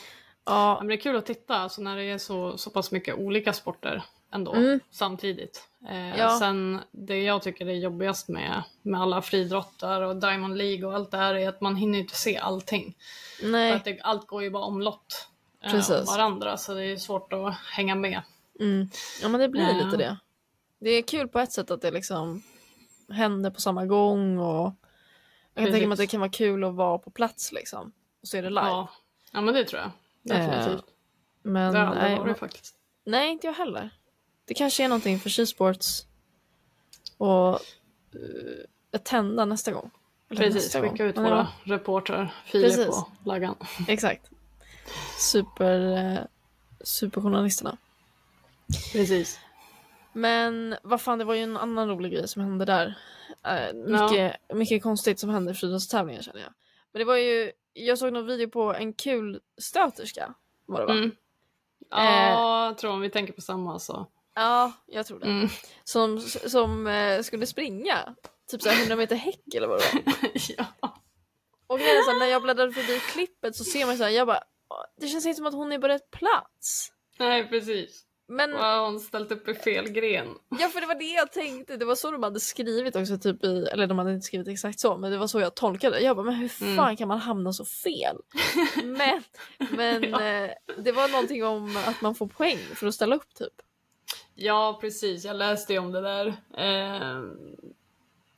Ja, 0.45 0.77
men 0.79 0.87
det 0.87 0.93
är 0.93 0.97
kul 1.01 1.15
att 1.15 1.25
titta 1.25 1.55
alltså 1.57 1.81
när 1.81 1.95
det 1.95 2.03
är 2.03 2.17
så, 2.17 2.57
så 2.57 2.69
pass 2.69 2.91
mycket 2.91 3.15
olika 3.15 3.53
sporter 3.53 4.03
ändå 4.31 4.53
Mm. 4.53 4.79
samtidigt. 4.91 5.63
Eh, 5.89 6.17
Ja. 6.19 6.39
Sen 6.39 6.79
det 6.91 7.23
jag 7.23 7.41
tycker 7.41 7.67
är 7.69 7.73
jobbigast 7.73 8.27
med, 8.29 8.63
med 8.81 9.01
alla 9.01 9.21
friidrottar 9.21 10.01
och 10.01 10.15
Diamond 10.15 10.57
League 10.57 10.85
och 10.87 10.95
allt 10.95 11.11
det 11.11 11.17
här 11.17 11.35
är 11.35 11.49
att 11.49 11.61
man 11.61 11.75
hinner 11.75 11.99
inte 11.99 12.15
se 12.15 12.37
allting. 12.37 12.97
För 13.39 13.47
nej. 13.47 13.71
att 13.73 13.85
det, 13.85 13.99
allt 14.01 14.27
går 14.27 14.43
ju 14.43 14.49
bara 14.49 14.63
omlott 14.63 15.27
eh, 15.63 15.71
Precis. 15.71 16.07
varandra 16.07 16.57
så 16.57 16.73
det 16.73 16.85
är 16.85 16.97
svårt 16.97 17.33
att 17.33 17.55
hänga 17.55 17.95
med. 17.95 18.21
Mm. 18.59 18.89
Ja 19.21 19.29
men 19.29 19.41
det 19.41 19.49
blir 19.49 19.61
Ja. 19.61 19.85
lite 19.85 19.97
det. 19.97 20.17
Det 20.79 20.89
är 20.89 21.01
kul 21.01 21.27
på 21.27 21.39
ett 21.39 21.51
sätt 21.51 21.71
att 21.71 21.81
det 21.81 21.91
liksom 21.91 22.43
händer 23.11 23.49
på 23.51 23.61
samma 23.61 23.85
gång 23.85 24.39
och 24.39 24.73
jag 25.53 25.63
kan 25.65 25.71
tänka 25.73 25.87
mig 25.87 25.93
att 25.93 25.97
det 25.97 26.03
Precis. 26.03 26.11
kan 26.11 26.19
vara 26.19 26.29
kul 26.31 26.63
att 26.63 26.73
vara 26.75 26.97
på 26.97 27.11
plats 27.11 27.51
liksom 27.51 27.91
och 28.21 28.27
se 28.27 28.41
det 28.41 28.49
live. 28.49 28.61
Ja. 28.67 28.89
ja, 29.31 29.41
men 29.41 29.53
det 29.53 29.63
tror 29.65 29.81
jag. 29.81 29.91
Definitivt. 30.37 30.85
Men 31.43 31.73
det 31.73 31.79
har 31.79 31.85
aldrig 31.87 32.09
nej, 32.09 32.19
varit 32.19 32.37
faktiskt. 32.37 32.75
nej, 33.05 33.29
inte 33.31 33.47
jag 33.47 33.53
heller. 33.53 33.89
Det 34.49 34.55
kanske 34.55 34.83
är 34.83 34.87
någonting 34.87 35.19
för 35.19 35.29
skisports 35.29 36.05
och 37.17 37.49
uh, 37.53 37.59
attenda 38.93 39.45
nästa 39.45 39.71
gång. 39.71 39.91
Precis, 40.29 40.53
nästa 40.53 40.81
gång. 40.81 40.89
skicka 40.89 41.05
ut 41.05 41.15
Men 41.15 41.23
våra 41.23 41.37
ja, 41.37 41.73
reportrar, 41.75 42.33
Filip 42.45 42.67
Precis. 42.67 42.87
och 42.87 43.09
Laggan. 43.25 43.55
Exakt. 43.87 44.29
Super, 45.17 45.97
eh, 45.97 46.19
superjournalisterna. 46.83 47.77
Precis. 48.91 49.39
Men 50.13 50.75
vad 50.83 51.01
fan, 51.01 51.19
det 51.19 51.25
var 51.25 51.33
ju 51.33 51.43
en 51.43 51.57
annan 51.57 51.89
rolig 51.89 52.11
grej 52.11 52.27
som 52.27 52.41
hände 52.41 52.65
där. 52.65 52.97
Eh, 53.45 53.73
mycket, 53.73 54.35
mycket 54.53 54.83
konstigt 54.83 55.19
som 55.19 55.29
hände 55.29 55.51
i 55.51 55.55
friidrottstävlingen 55.55 56.23
känner 56.23 56.41
jag. 56.41 56.53
Men 56.91 56.99
det 56.99 57.05
var 57.05 57.17
ju, 57.17 57.51
jag 57.73 57.97
såg 57.97 58.13
någon 58.13 58.25
video 58.25 58.49
på 58.49 58.73
en 58.73 58.93
kul 58.93 59.39
stöterska. 59.57 60.33
Var 60.65 60.79
det 60.79 60.85
va? 60.85 60.93
Mm. 60.93 61.11
Ja, 61.89 62.65
jag 62.65 62.77
tror 62.77 62.91
om 62.91 63.01
vi 63.01 63.09
tänker 63.09 63.33
på 63.33 63.41
samma 63.41 63.79
så. 63.79 64.07
Ja, 64.39 64.71
jag 64.87 65.05
tror 65.05 65.19
det. 65.19 65.25
Mm. 65.25 65.49
Som, 65.83 66.19
som 66.21 66.87
eh, 66.87 67.21
skulle 67.21 67.45
springa. 67.45 68.15
Typ 68.51 68.61
såhär 68.61 68.79
100 68.79 68.95
meter 68.95 69.15
häck 69.15 69.53
eller 69.55 69.67
vad 69.67 69.79
det 69.79 69.85
var. 70.05 70.13
ja. 70.57 70.65
Och 71.67 71.79
grejen 71.79 71.97
är 71.97 72.01
så 72.03 72.11
här, 72.11 72.19
när 72.19 72.25
jag 72.25 72.41
bläddrade 72.41 72.71
förbi 72.73 72.99
klippet 72.99 73.55
så 73.55 73.63
ser 73.63 73.85
man 73.85 73.97
så 73.97 74.03
här, 74.03 74.09
jag 74.11 74.27
bara 74.27 74.43
"Åh, 74.69 74.83
det 75.01 75.07
känns 75.07 75.25
inte 75.25 75.37
som 75.37 75.45
att 75.45 75.53
hon 75.53 75.71
är 75.71 75.79
på 75.79 75.87
rätt 75.87 76.11
plats. 76.11 76.91
Nej, 77.19 77.49
precis. 77.49 78.05
Men 78.31 78.53
har 78.53 78.85
hon 78.85 78.99
ställt 78.99 79.31
upp 79.31 79.47
i 79.47 79.53
fel 79.53 79.89
gren? 79.89 80.27
Ja 80.59 80.67
för 80.67 80.81
det 80.81 80.87
var 80.87 80.95
det 80.95 81.05
jag 81.13 81.31
tänkte, 81.31 81.77
det 81.77 81.85
var 81.85 81.95
så 81.95 82.11
de 82.11 82.23
hade 82.23 82.39
skrivit 82.39 82.95
också 82.95 83.17
typ 83.17 83.43
i, 83.43 83.65
eller 83.71 83.87
de 83.87 83.97
hade 83.97 84.13
inte 84.13 84.25
skrivit 84.25 84.47
exakt 84.47 84.79
så 84.79 84.97
men 84.97 85.11
det 85.11 85.17
var 85.17 85.27
så 85.27 85.39
jag 85.39 85.55
tolkade 85.55 85.95
det. 85.95 86.01
Jag 86.01 86.15
bara 86.15 86.25
men 86.25 86.35
hur 86.35 86.47
fan 86.49 86.79
Mm. 86.79 86.97
kan 86.97 87.07
man 87.07 87.19
hamna 87.19 87.53
så 87.53 87.65
fel? 87.65 88.17
men 88.83 89.23
men 89.69 90.03
eh, 90.13 90.51
det 90.77 90.91
var 90.91 91.07
någonting 91.07 91.43
om 91.45 91.77
att 91.77 92.01
man 92.01 92.15
får 92.15 92.27
poäng 92.27 92.57
för 92.75 92.87
att 92.87 92.93
ställa 92.95 93.15
upp 93.15 93.33
typ. 93.35 93.53
Ja, 94.41 94.77
precis. 94.81 95.25
Jag 95.25 95.35
läste 95.35 95.73
ju 95.73 95.79
om 95.79 95.91
det 95.91 96.01
där. 96.01 96.27
Eh, 96.57 97.23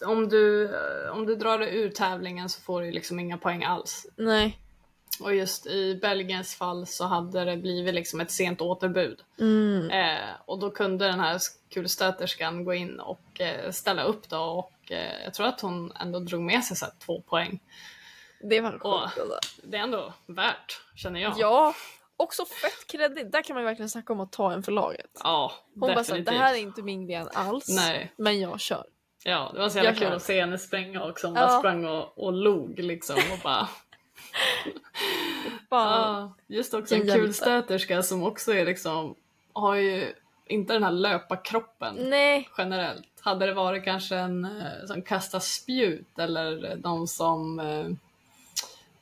om, 0.07 0.29
du, 0.29 0.65
eh, 0.65 1.11
om 1.11 1.25
du 1.25 1.35
drar 1.35 1.59
dig 1.59 1.75
ur 1.77 1.89
tävlingen 1.89 2.49
så 2.49 2.61
får 2.61 2.81
du 2.81 2.91
liksom 2.91 3.19
inga 3.19 3.37
poäng 3.37 3.63
alls. 3.63 4.07
Nej. 4.15 4.57
Och 5.19 5.35
just 5.35 5.67
i 5.67 5.95
Belgiens 6.01 6.55
fall 6.55 6.87
så 6.87 7.05
hade 7.05 7.45
det 7.45 7.57
blivit 7.57 7.93
liksom 7.93 8.19
ett 8.19 8.31
sent 8.31 8.61
återbud. 8.61 9.21
Mm. 9.39 9.89
Eh, 9.89 10.29
och 10.45 10.59
då 10.59 10.71
kunde 10.71 11.05
den 11.07 11.19
här 11.19 11.39
kulstöterskan 11.69 12.63
gå 12.63 12.73
in 12.73 12.99
och 12.99 13.41
eh, 13.41 13.71
ställa 13.71 14.03
upp 14.03 14.29
då 14.29 14.39
och 14.39 14.91
eh, 14.91 15.23
jag 15.23 15.33
tror 15.33 15.47
att 15.47 15.61
hon 15.61 15.91
ändå 15.91 16.19
drog 16.19 16.41
med 16.41 16.63
sig 16.63 16.77
så 16.77 16.85
två 17.05 17.21
poäng. 17.21 17.59
Det 18.43 18.61
var 18.61 18.71
sjukt 18.71 18.83
alltså. 18.83 19.39
Det 19.63 19.77
är 19.77 19.81
ändå 19.81 20.13
värt, 20.25 20.81
känner 20.95 21.19
jag. 21.19 21.33
Ja, 21.37 21.73
också 22.21 22.45
fett 22.45 22.87
kredit. 22.87 23.31
Där 23.31 23.41
kan 23.43 23.53
man 23.53 23.63
ju 23.63 23.65
verkligen 23.67 23.89
snacka 23.89 24.13
om 24.13 24.19
att 24.19 24.31
ta 24.31 24.51
en 24.53 24.63
för 24.63 24.71
laget. 24.71 25.11
Ja, 25.23 25.51
Hon 25.73 25.79
bara 25.79 25.87
såhär, 25.89 25.97
definitivt. 26.03 26.25
det 26.25 26.31
här 26.39 26.53
är 26.53 26.57
inte 26.59 26.81
min 26.81 27.07
gren 27.07 27.29
alls. 27.33 27.69
Nej. 27.69 28.11
Men 28.17 28.39
jag 28.39 28.59
kör. 28.59 28.83
Ja, 29.23 29.51
det 29.53 29.59
var 29.59 29.69
så 29.69 29.77
jävla 29.77 29.89
Jag 29.89 29.97
kul 29.97 30.07
kör. 30.07 30.15
att 30.15 30.23
se 30.23 30.41
henne 30.41 30.57
spränga 30.57 31.03
också. 31.09 31.27
Hon 31.27 31.35
Ja. 31.35 31.47
bara 31.47 31.59
sprang 31.59 31.85
och, 31.85 32.17
och 32.25 32.33
log 32.33 32.79
liksom 32.79 33.15
och 33.15 33.39
bara... 33.43 33.67
Fan. 35.69 36.21
Ja, 36.21 36.33
just 36.47 36.73
också 36.73 36.95
en 36.95 37.01
hjälte. 37.07 37.19
kulstöterska 37.21 38.03
som 38.03 38.23
också 38.23 38.53
är 38.53 38.65
liksom, 38.65 39.15
har 39.53 39.75
ju 39.75 40.13
inte 40.45 40.73
den 40.73 40.83
här 40.83 40.91
löparkroppen 40.91 41.95
Nej. 41.95 42.49
generellt. 42.57 43.07
Hade 43.21 43.45
det 43.45 43.53
varit 43.53 43.83
kanske 43.83 44.15
en 44.15 44.45
eh, 44.45 44.85
som 44.87 45.01
kastar 45.01 45.39
spjut 45.39 46.19
eller 46.19 46.75
de 46.75 47.07
som, 47.07 47.59
eh, 47.59 47.85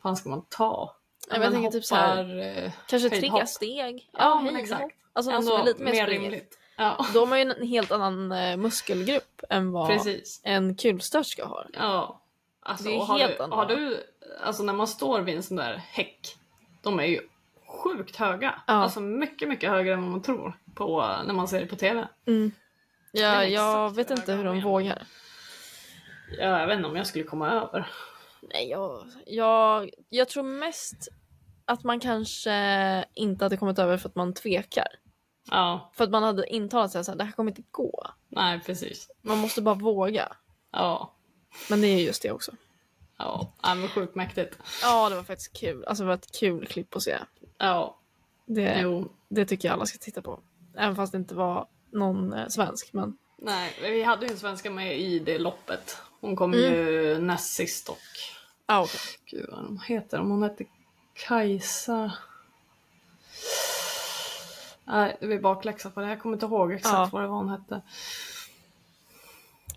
fan 0.03 0.17
ska 0.17 0.29
man 0.29 0.45
ta? 0.49 0.95
Ja, 1.29 1.33
men 1.39 1.41
jag 1.41 1.53
tänker 1.53 1.71
typ 1.71 1.85
så 1.85 1.95
här, 1.95 2.39
eh, 2.39 2.71
Kanske 2.87 3.09
höjdhopp. 3.09 3.39
tre 3.39 3.47
steg. 3.47 4.09
Ja, 4.13 4.35
höjdhopp. 4.35 4.61
exakt. 4.63 4.95
Alltså 5.13 5.31
någon 5.31 5.43
som 5.43 5.61
är 5.61 5.65
lite 5.65 5.83
mer, 5.83 5.91
mer 5.91 6.07
rimligt. 6.07 6.57
Ja, 6.77 7.05
Då 7.13 7.19
har 7.19 7.27
man 7.27 7.39
ju 7.39 7.51
en 7.51 7.67
helt 7.67 7.91
annan 7.91 8.31
eh, 8.31 8.57
muskelgrupp 8.57 9.41
än 9.49 9.71
vad 9.71 9.87
precis. 9.89 10.41
en 10.43 10.75
kulstöterska 10.75 11.45
har. 11.45 11.67
Ja. 11.73 12.21
Alltså, 12.61 12.83
Det 12.83 12.95
är 12.95 13.17
helt 13.17 13.37
du, 13.37 13.43
har 13.43 13.65
du, 13.65 14.03
alltså 14.43 14.63
när 14.63 14.73
man 14.73 14.87
står 14.87 15.21
vid 15.21 15.35
en 15.35 15.43
sån 15.43 15.57
där 15.57 15.73
häck, 15.77 16.37
de 16.81 16.99
är 16.99 17.03
ju 17.03 17.19
sjukt 17.67 18.15
höga. 18.15 18.61
Ja. 18.67 18.73
Alltså 18.73 18.99
mycket, 18.99 19.49
mycket 19.49 19.69
högre 19.69 19.93
än 19.93 20.01
vad 20.01 20.11
man 20.11 20.21
tror 20.21 20.57
på 20.75 21.15
när 21.25 21.33
man 21.33 21.47
ser 21.47 21.59
det 21.59 21.65
på 21.67 21.75
TV. 21.75 22.07
Ja, 23.11 23.31
Men 23.37 23.51
jag 23.51 23.95
vet 23.95 24.11
inte 24.11 24.33
hur 24.33 24.43
de 24.43 24.57
är. 24.57 24.61
vågar. 24.61 25.03
Ja, 26.37 26.59
jag 26.59 26.67
vet 26.67 26.75
inte 26.77 26.89
om 26.89 26.95
jag 26.95 27.07
skulle 27.07 27.23
komma 27.23 27.51
över. 27.51 27.87
Nej, 28.41 28.69
jag, 28.69 29.03
jag, 29.25 29.89
jag 30.09 30.29
tror 30.29 30.43
mest 30.43 31.07
att 31.69 31.83
man 31.83 31.99
kanske 31.99 33.05
inte 33.13 33.45
hade 33.45 33.57
kommit 33.57 33.79
över 33.79 33.97
för 33.97 34.09
att 34.09 34.15
man 34.15 34.33
tvekar. 34.33 34.87
Ja, 35.51 35.91
För 35.95 36.03
att 36.03 36.09
man 36.09 36.23
hade 36.23 36.47
intalat 36.53 36.91
sig 36.91 36.99
att 37.01 37.17
det 37.17 37.23
här 37.23 37.31
kommer 37.31 37.51
inte 37.51 37.63
gå. 37.71 38.07
nej 38.27 38.59
precis. 38.59 39.09
Man 39.21 39.37
måste 39.37 39.61
bara 39.61 39.75
våga. 39.75 40.35
Ja, 40.71 41.13
Men 41.69 41.81
det 41.81 41.87
är 41.87 41.99
just 41.99 42.21
det 42.21 42.31
också. 42.31 42.51
ja, 43.17 43.53
ja 43.63 43.75
men 43.75 43.87
sjukt 43.89 44.15
mäktigt. 44.15 44.57
Ja, 44.81 45.09
det 45.09 45.15
var 45.15 45.23
faktiskt 45.23 45.57
kul. 45.59 45.85
Alltså 45.85 46.03
det 46.03 46.07
var 46.07 46.13
ett 46.15 46.31
kul 46.39 46.65
klipp 46.65 46.95
att 46.95 47.01
se. 47.03 47.17
Ja, 47.57 47.99
Det, 48.45 48.79
jo. 48.81 49.11
det 49.29 49.45
tycker 49.45 49.67
jag 49.67 49.73
alla 49.73 49.85
ska 49.85 49.97
titta 49.97 50.21
på. 50.21 50.39
Även 50.77 50.95
fast 50.95 51.11
det 51.11 51.17
inte 51.17 51.35
var 51.35 51.67
någon 51.91 52.33
eh, 52.33 52.47
svensk. 52.47 52.93
Men 52.93 53.17
Nej, 53.37 53.73
vi 53.81 54.03
hade 54.03 54.25
ju 54.25 54.31
en 54.31 54.37
svenska 54.37 54.71
med 54.71 54.99
i 54.99 55.19
det 55.19 55.37
loppet. 55.37 55.97
Hon 56.21 56.35
kom 56.35 56.53
Mm. 56.53 56.73
ju 56.73 57.17
näst 57.19 57.53
sist 57.53 57.89
och... 57.89 57.97
ah, 58.65 58.81
okej. 58.81 58.99
Gud 59.25 59.45
vad 59.51 59.63
de 59.63 59.79
heter. 59.87 60.19
Om 60.19 60.29
hon 60.31 60.43
hette 60.43 60.65
Kajsa... 61.27 62.11
Nej, 64.83 65.17
det 65.19 65.27
blir 65.27 65.39
bakläxa 65.39 65.89
på 65.89 65.99
det. 65.99 66.07
Jag 66.09 66.21
kommer 66.21 66.35
inte 66.35 66.45
ihåg 66.45 66.71
exakt 66.73 66.93
Ja. 66.93 67.09
vad 67.11 67.21
det 67.21 67.27
var 67.27 67.35
hon 67.37 67.49
hette. 67.49 67.81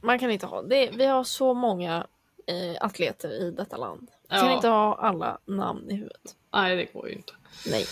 Man 0.01 0.19
kan 0.19 0.31
inte 0.31 0.47
ha 0.47 0.63
det. 0.63 0.91
Vi 0.91 1.07
har 1.07 1.25
så 1.25 1.55
många 1.55 2.07
eh, 2.47 2.77
atleter 2.85 3.31
i 3.31 3.51
detta 3.51 3.77
land. 3.77 4.11
Vi 4.23 4.29
kan 4.37 4.47
Ja. 4.49 4.55
inte 4.55 4.69
ha 4.69 4.95
alla 4.95 5.39
namn 5.45 5.91
i 5.91 5.95
huvudet. 5.95 6.37
Nej, 6.53 6.77
det 6.77 6.85
går 6.85 7.09
ju 7.09 7.15
inte. 7.15 7.33
Nej. 7.71 7.87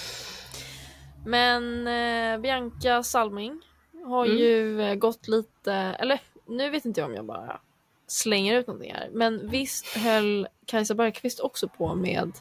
Men 1.27 1.87
eh, 1.87 2.39
Bianca 2.41 3.03
Salming 3.03 3.61
har 4.07 4.25
Mm. 4.27 4.39
ju 4.39 4.83
eh, 4.83 4.95
gått 4.95 5.29
lite, 5.29 5.73
eller 5.73 6.21
nu 6.47 6.71
vet 6.71 6.85
inte 6.85 7.01
jag 7.01 7.09
om 7.11 7.15
jag 7.17 7.25
bara 7.25 7.61
slänger 8.07 8.59
ut 8.59 8.67
någonting 8.67 8.95
här. 8.95 9.09
Men 9.13 9.49
visst 9.49 9.87
höll 9.87 10.49
Kajsa 10.67 10.95
Bergqvist 10.95 11.41
också 11.41 11.69
på 11.69 11.95
med 11.95 12.33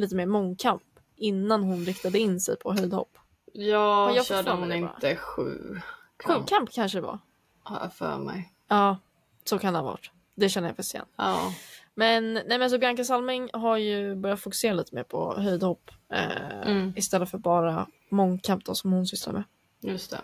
lite 0.00 0.14
mer 0.16 0.26
mångkamp 0.26 0.82
innan 1.16 1.62
hon 1.62 1.84
riktade 1.84 2.18
in 2.18 2.40
sig 2.40 2.56
på 2.58 2.72
höjdhopp. 2.72 3.18
Ja, 3.52 4.12
jag 4.14 4.26
körde 4.26 4.50
hon 4.50 4.72
inte 4.72 5.16
sju? 5.16 5.80
Sjukamp 6.26 6.70
kanske 6.72 6.98
det 6.98 7.02
var. 7.02 7.18
Har 7.62 7.80
jag 7.80 7.94
för 7.94 8.18
mig. 8.18 8.52
Ja, 8.68 8.98
så 9.44 9.58
kan 9.58 9.72
det 9.72 9.78
ha 9.78 9.86
varit. 9.86 10.10
Det 10.34 10.48
känner 10.48 10.68
jag 10.68 10.76
faktiskt 10.76 10.94
igen. 10.94 11.06
Ja. 11.16 11.54
Men, 11.94 12.34
nej 12.34 12.58
men 12.58 12.70
så 12.70 12.78
Bianca 12.78 13.04
Salming 13.04 13.50
har 13.52 13.76
ju 13.76 14.14
börjat 14.14 14.40
fokusera 14.40 14.72
lite 14.72 14.94
mer 14.94 15.02
på 15.02 15.34
höjdhopp 15.40 15.90
eh, 16.12 16.60
Mm. 16.70 16.92
istället 16.96 17.30
för 17.30 17.38
bara 17.38 17.86
mångkamp 18.08 18.64
då, 18.64 18.74
som 18.74 18.92
hon 18.92 19.06
sysslar 19.06 19.32
med. 19.32 19.42
Just 19.80 20.10
det. 20.10 20.20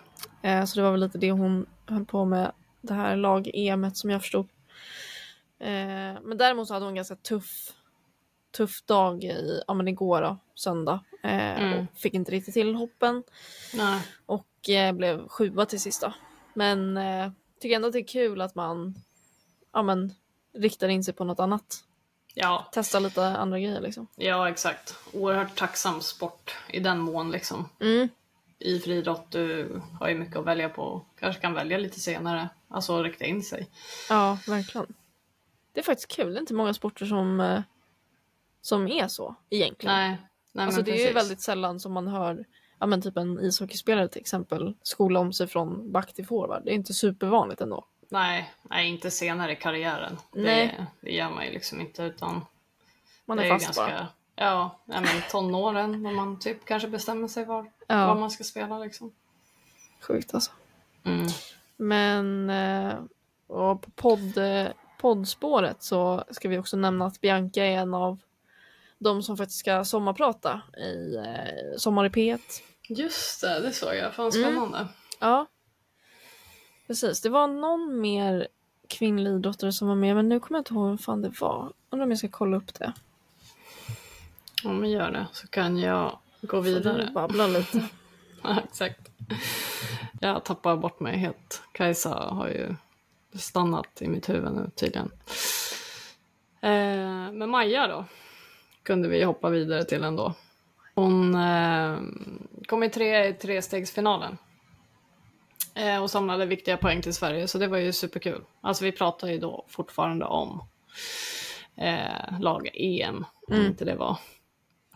Eh, 0.49 0.65
så 0.65 0.75
det 0.79 0.83
var 0.83 0.91
väl 0.91 0.99
lite 0.99 1.17
det 1.17 1.31
hon 1.31 1.65
höll 1.85 2.05
på 2.05 2.25
med 2.25 2.51
det 2.81 2.93
här 2.93 3.15
lag-EMet 3.15 3.97
som 3.97 4.09
jag 4.09 4.21
förstod. 4.21 4.47
Eh, 5.59 5.67
men 6.23 6.37
däremot 6.37 6.67
så 6.67 6.73
hade 6.73 6.85
hon 6.85 6.95
ganska 6.95 7.15
tuff, 7.15 7.73
tuff 8.57 8.81
dag 8.81 9.23
i, 9.23 9.61
ja 9.67 9.73
men 9.73 9.87
igår 9.87 10.21
då, 10.21 10.37
söndag. 10.55 11.03
Eh, 11.23 11.61
Mm. 11.61 11.79
och 11.79 11.97
fick 11.99 12.13
inte 12.13 12.31
riktigt 12.31 12.53
till 12.53 12.75
hoppen 12.75 13.23
Nej. 13.73 14.01
och 14.25 14.69
eh, 14.69 14.93
blev 14.93 15.27
sjua 15.27 15.65
till 15.65 15.79
sist 15.81 16.01
då. 16.01 16.13
Men 16.53 16.97
eh, 16.97 17.31
tycker 17.61 17.75
ändå 17.75 17.87
att 17.87 17.93
det 17.93 17.99
är 17.99 18.07
kul 18.07 18.41
att 18.41 18.55
man 18.55 18.95
ja, 19.73 19.81
men, 19.83 20.13
riktar 20.57 20.87
in 20.87 21.03
sig 21.03 21.13
på 21.13 21.23
något 21.23 21.39
annat. 21.39 21.83
Ja, 22.33 22.69
Testar 22.71 22.99
lite 22.99 23.25
andra 23.25 23.59
grejer 23.59 23.81
liksom. 23.81 24.07
ja, 24.15 24.49
exakt. 24.49 24.95
Oerhört 25.13 25.55
tacksam 25.55 26.01
sport 26.01 26.55
i 26.69 26.79
den 26.79 26.99
mån 26.99 27.31
liksom. 27.31 27.69
Mm. 27.81 28.09
i 28.59 28.79
friidrott, 28.79 29.31
du 29.31 29.81
har 29.99 30.09
ju 30.09 30.15
mycket 30.15 30.35
att 30.37 30.45
välja 30.45 30.69
på. 30.69 31.05
Kanske 31.19 31.41
kan 31.41 31.53
välja 31.53 31.77
lite 31.77 31.99
senare, 31.99 32.49
alltså 32.67 33.03
rikta 33.03 33.25
in 33.25 33.43
sig. 33.43 33.69
Ja, 34.09 34.37
verkligen. 34.47 34.93
Det 35.73 35.79
är 35.79 35.83
faktiskt 35.83 36.11
kul. 36.11 36.33
Det 36.33 36.37
är 36.37 36.41
inte 36.41 36.53
många 36.53 36.73
sporter 36.73 37.05
som, 37.05 37.39
eh, 37.39 37.61
som 38.67 38.87
är 38.87 39.07
så 39.07 39.35
egentligen. 39.49 39.95
Nej, 39.95 40.17
nej 40.51 40.65
alltså 40.65 40.81
det 40.81 40.91
är 40.91 40.95
ju 40.95 40.99
precis. 41.01 41.15
väldigt 41.15 41.41
sällan 41.41 41.79
som 41.79 41.93
man 41.93 42.07
hör 42.07 42.45
ja, 42.79 42.85
men 42.85 43.01
typ 43.01 43.17
en 43.17 43.39
ishockeyspelare 43.39 44.07
till 44.07 44.21
exempel 44.21 44.75
skola 44.83 45.19
om 45.19 45.33
sig 45.33 45.47
från 45.47 45.91
back 45.91 46.13
till 46.13 46.27
forward. 46.27 46.61
Det 46.65 46.71
är 46.71 46.75
inte 46.75 46.93
supervanligt 46.93 47.61
ändå. 47.61 47.85
Nej, 48.09 48.53
nej, 48.61 48.89
inte 48.89 49.11
senare 49.11 49.51
i 49.51 49.55
karriären. 49.55 50.17
Nej. 50.31 50.67
Det, 50.77 50.85
det 51.01 51.11
gör 51.11 51.29
man 51.29 51.45
ju 51.45 51.51
liksom 51.51 51.81
inte 51.81 52.03
utan 52.03 52.45
Man 53.25 53.39
är 53.39 53.43
är 53.43 53.49
fast 53.49 53.65
ganska, 53.65 53.81
bara. 53.81 54.07
Ja, 54.35 54.79
men 54.85 55.05
tonåren 55.31 56.03
när 56.03 56.11
man 56.11 56.39
typ 56.39 56.65
kanske 56.65 56.87
bestämmer 56.87 57.27
sig 57.27 57.45
var, 57.45 57.71
Ja. 57.87 58.07
vad 58.07 58.17
man 58.17 58.31
ska 58.31 58.43
spela 58.43 58.79
liksom. 58.79 59.11
Sjukt 60.01 60.33
alltså. 60.33 60.51
Mm. 61.03 61.27
Men 61.77 62.49
eh, 62.49 62.95
och 63.47 63.81
på 63.81 63.91
podd, 63.91 64.37
eh, 64.37 64.67
poddspåret 64.97 65.83
så 65.83 66.23
ska 66.31 66.49
vi 66.49 66.57
också 66.57 66.77
nämna 66.77 67.05
att 67.05 67.21
Bianca 67.21 67.65
är 67.65 67.77
en 67.77 67.93
av 67.93 68.19
de 68.99 69.23
som 69.23 69.37
faktiskt 69.37 69.59
ska 69.59 69.85
sommarprata 69.85 70.61
i 70.77 71.15
eh, 71.15 71.77
Sommar 71.77 72.05
i 72.05 72.09
P1. 72.09 72.39
Just 72.89 73.41
det, 73.41 73.59
det 73.59 73.71
såg 73.71 73.95
jag. 73.95 74.13
Fan 74.13 74.31
Mm. 74.35 74.43
spännande. 74.43 74.87
Ja. 75.19 75.45
Precis, 76.87 77.21
det 77.21 77.29
var 77.29 77.47
någon 77.47 77.99
mer 78.01 78.47
kvinnlig 78.89 79.31
idrottare 79.31 79.71
som 79.71 79.87
var 79.87 79.95
med 79.95 80.15
men 80.15 80.29
nu 80.29 80.39
kommer 80.39 80.57
jag 80.57 80.61
inte 80.61 80.73
ihåg 80.73 80.87
vem 80.87 80.97
fan 80.97 81.21
det 81.21 81.41
var. 81.41 81.73
Undrar 81.89 82.03
om 82.05 82.11
jag 82.11 82.17
ska 82.19 82.27
kolla 82.31 82.57
upp 82.57 82.73
det. 82.73 82.93
Ja, 84.63 84.69
men 84.73 84.89
gör 84.91 85.11
det 85.11 85.27
så 85.33 85.47
kan 85.47 85.77
jag 85.77 86.19
gå 86.41 86.63
Får 86.63 86.63
du 86.69 86.73
vidare. 86.73 87.09
babbla 87.13 87.47
lite. 87.47 87.83
Ja, 88.43 88.61
exakt. 88.63 88.99
Jag 90.21 90.43
tappar 90.45 90.75
bort 90.77 90.99
mig 90.99 91.17
helt. 91.17 91.61
Kajsa 91.71 92.09
har 92.09 92.47
ju 92.47 92.75
stannat 93.39 94.01
i 94.01 94.07
mitt 94.07 94.29
huvud 94.29 94.53
nu 94.53 94.71
tydligen. 94.75 95.11
Eh, 96.61 97.31
men 97.31 97.49
Maja 97.49 97.87
då? 97.87 98.05
Kunde 98.87 99.07
vi 99.07 99.23
hoppa 99.23 99.49
vidare 99.49 99.83
till 99.83 100.03
ändå. 100.03 100.33
Hon 100.95 101.35
eh, 101.35 101.97
kom 102.67 102.83
i 102.83 102.89
tre 102.89 103.27
i 103.27 103.33
trestegsfinalen. 103.33 104.37
Eh, 105.75 106.03
och 106.03 106.11
samlade 106.11 106.45
viktiga 106.45 106.77
poäng 106.77 107.01
till 107.01 107.13
Sverige, 107.13 107.47
så 107.47 107.57
det 107.57 107.67
var 107.67 107.77
ju 107.77 107.93
superkul. 107.93 108.41
Alltså 108.61 108.83
vi 108.83 108.91
pratar 108.91 109.27
ju 109.27 109.37
då 109.39 109.65
fortfarande 109.67 110.25
om 110.25 110.63
eh, 111.75 112.39
lag-EM, 112.39 113.25
om 113.47 113.55
inte 113.65 113.85
det 113.85 113.95
var 113.95 114.17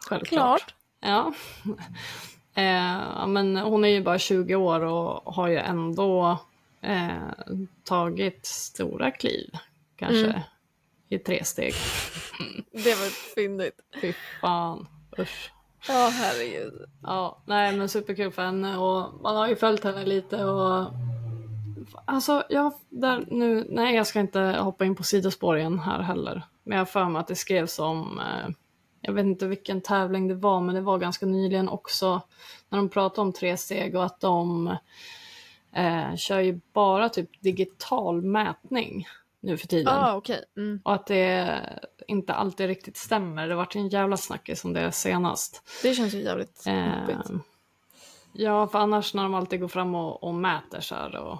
självklart. 0.07 0.59
Klart. 0.59 0.75
Ja. 1.01 1.33
Eh, 2.55 3.27
men 3.27 3.57
hon 3.57 3.85
är 3.85 3.89
ju 3.89 4.03
bara 4.03 4.19
20 4.19 4.55
år 4.55 4.79
och 4.81 5.33
har 5.33 5.47
ju 5.47 5.57
ändå 5.57 6.37
eh, 6.81 7.29
tagit 7.83 8.45
stora 8.45 9.11
kliv, 9.11 9.49
kanske, 9.95 10.25
Mm. 10.25 10.41
i 11.09 11.19
tre 11.19 11.43
steg. 11.43 11.73
Det 12.71 12.95
var 12.95 13.35
fyndigt. 13.35 13.79
Fy 14.01 14.13
fan, 14.41 14.87
usch. 15.19 15.51
Ja, 15.87 16.09
herregud. 16.13 16.89
Ja, 17.03 17.41
nej 17.45 17.77
men 17.77 17.89
superkul 17.89 18.31
för 18.31 18.41
henne 18.41 18.77
och 18.77 19.21
man 19.21 19.35
har 19.35 19.47
ju 19.47 19.55
följt 19.55 19.83
henne 19.83 20.05
lite 20.05 20.45
och 20.45 20.87
Alltså, 22.05 22.43
jag, 22.49 22.73
där 22.89 23.25
nu, 23.27 23.67
nej 23.69 23.95
jag 23.95 24.07
ska 24.07 24.19
inte 24.19 24.39
hoppa 24.39 24.85
in 24.85 24.95
på 24.95 25.03
sidospår 25.03 25.57
igen 25.57 25.79
här 25.79 26.01
heller. 26.01 26.43
Men 26.63 26.77
jag 26.77 26.81
har 26.81 26.85
för 26.85 27.05
mig 27.05 27.19
att 27.19 27.27
det 27.27 27.35
skrevs 27.35 27.79
om, 27.79 28.19
eh, 28.19 28.49
jag 29.01 29.13
vet 29.13 29.25
inte 29.25 29.47
vilken 29.47 29.81
tävling 29.81 30.27
det 30.27 30.35
var, 30.35 30.61
men 30.61 30.75
det 30.75 30.81
var 30.81 30.97
ganska 30.97 31.25
nyligen 31.25 31.69
också 31.69 32.21
när 32.69 32.77
de 32.77 32.89
pratade 32.89 33.21
om 33.21 33.33
tre 33.33 33.57
steg 33.57 33.95
och 33.95 34.05
att 34.05 34.19
de 34.19 34.67
eh, 35.75 36.15
kör 36.15 36.39
ju 36.39 36.59
bara 36.73 37.09
typ 37.09 37.41
digital 37.41 38.21
mätning 38.21 39.07
nu 39.41 39.57
för 39.57 39.67
tiden. 39.67 39.93
Ah, 39.93 40.15
okej. 40.15 40.43
Mm. 40.57 40.81
Och 40.83 40.93
att 40.93 41.07
det 41.07 41.59
inte 42.07 42.33
alltid 42.33 42.67
riktigt 42.67 42.97
stämmer. 42.97 43.47
Det 43.47 43.55
vart 43.55 43.75
en 43.75 43.87
jävla 43.89 44.17
snackis 44.17 44.65
om 44.65 44.73
det 44.73 44.91
senast. 44.91 45.63
Det 45.83 45.93
känns 45.93 46.13
ju 46.13 46.21
jävligt 46.23 46.63
Eh, 46.67 46.99
jobbigt. 46.99 47.31
ja, 48.33 48.67
för 48.67 48.79
annars 48.79 49.13
när 49.13 49.23
de 49.23 49.33
alltid 49.33 49.59
går 49.59 49.67
fram 49.67 49.95
och, 49.95 50.23
och 50.23 50.33
mäter 50.33 50.81
så 50.81 50.95
här 50.95 51.15
och 51.15 51.37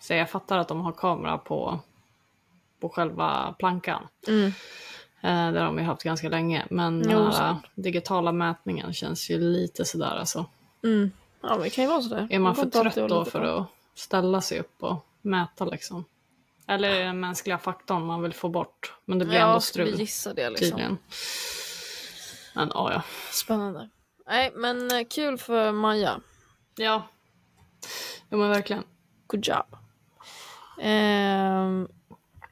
så 0.00 0.14
jag 0.14 0.30
fattar 0.30 0.58
att 0.58 0.68
de 0.68 0.80
har 0.80 0.92
kamera 0.92 1.38
på, 1.38 1.78
på 2.80 2.88
själva 2.88 3.54
plankan. 3.58 4.06
Mm. 4.28 4.46
Eh, 5.20 5.52
det 5.52 5.58
har 5.60 5.66
de 5.66 5.78
ju 5.78 5.84
haft 5.84 6.02
ganska 6.02 6.28
länge. 6.28 6.66
Men 6.70 7.02
Jo, 7.04 7.08
den 7.18 7.24
här 7.26 7.32
sant. 7.32 7.64
digitala 7.74 8.32
mätningen 8.32 8.92
känns 8.92 9.30
ju 9.30 9.38
lite 9.40 9.84
sådär 9.84 10.16
alltså. 10.18 10.46
Mm. 10.84 11.10
Ja, 11.40 11.48
men 11.48 11.60
det 11.60 11.70
kan 11.70 11.84
ju 11.84 11.90
vara 11.90 12.02
sådär. 12.02 12.26
Är 12.30 12.38
man 12.38 12.54
för 12.54 12.66
trött 12.70 12.94
då 13.08 13.24
för 13.24 13.40
på. 13.40 13.46
att 13.46 13.66
ställa 13.94 14.40
sig 14.40 14.60
upp 14.60 14.82
och 14.82 15.06
mäta 15.22 15.64
liksom? 15.64 16.04
Eller 16.68 16.88
är 16.90 16.98
det 16.98 17.04
den 17.04 17.20
mänskliga 17.20 17.58
faktorn 17.58 18.06
man 18.06 18.22
vill 18.22 18.32
få 18.34 18.48
bort? 18.48 18.92
Men 19.04 19.18
det 19.18 19.24
blir 19.24 19.38
ändå 19.38 19.54
Ja, 19.54 19.60
skulle 19.60 19.86
strul 19.86 20.00
gissa 20.00 20.34
det 20.34 20.50
liksom. 20.50 20.68
tydligen. 20.68 20.98
Men 22.54 22.70
ja, 22.74 22.92
ja. 22.92 23.02
Spännande. 23.32 23.88
Nej, 24.26 24.52
men 24.54 24.90
eh, 24.90 25.06
kul 25.10 25.38
för 25.38 25.72
Maja. 25.72 26.20
Ja. 26.76 27.08
Jo 28.30 28.38
men 28.38 28.48
verkligen. 28.50 28.84
Good 29.26 29.46
job. 29.46 29.76
Ehm, 30.80 31.88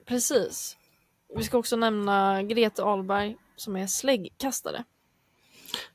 precis. 0.06 0.76
Vi 1.36 1.44
ska 1.44 1.58
också 1.58 1.76
nämna 1.76 2.42
Grete 2.42 2.82
Ahlberg 2.82 3.36
som 3.56 3.76
är 3.76 3.86
släggkastare. 3.86 4.84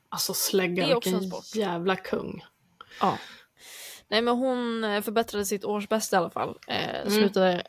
Alltså 0.10 0.34
slägga, 0.34 0.88
vilken 0.88 1.32
jävla 1.54 1.96
kung. 1.96 2.46
Ja. 3.00 3.18
Nej 4.08 4.22
men 4.22 4.38
hon 4.38 4.84
eh, 4.84 5.02
förbättrade 5.02 5.46
sitt 5.46 5.66
årsbästa 5.66 6.16
i 6.16 6.20
alla 6.20 6.30
fall. 6.30 6.58
Eh, 6.68 7.02
Mm. 7.02 7.12
Slutade 7.12 7.64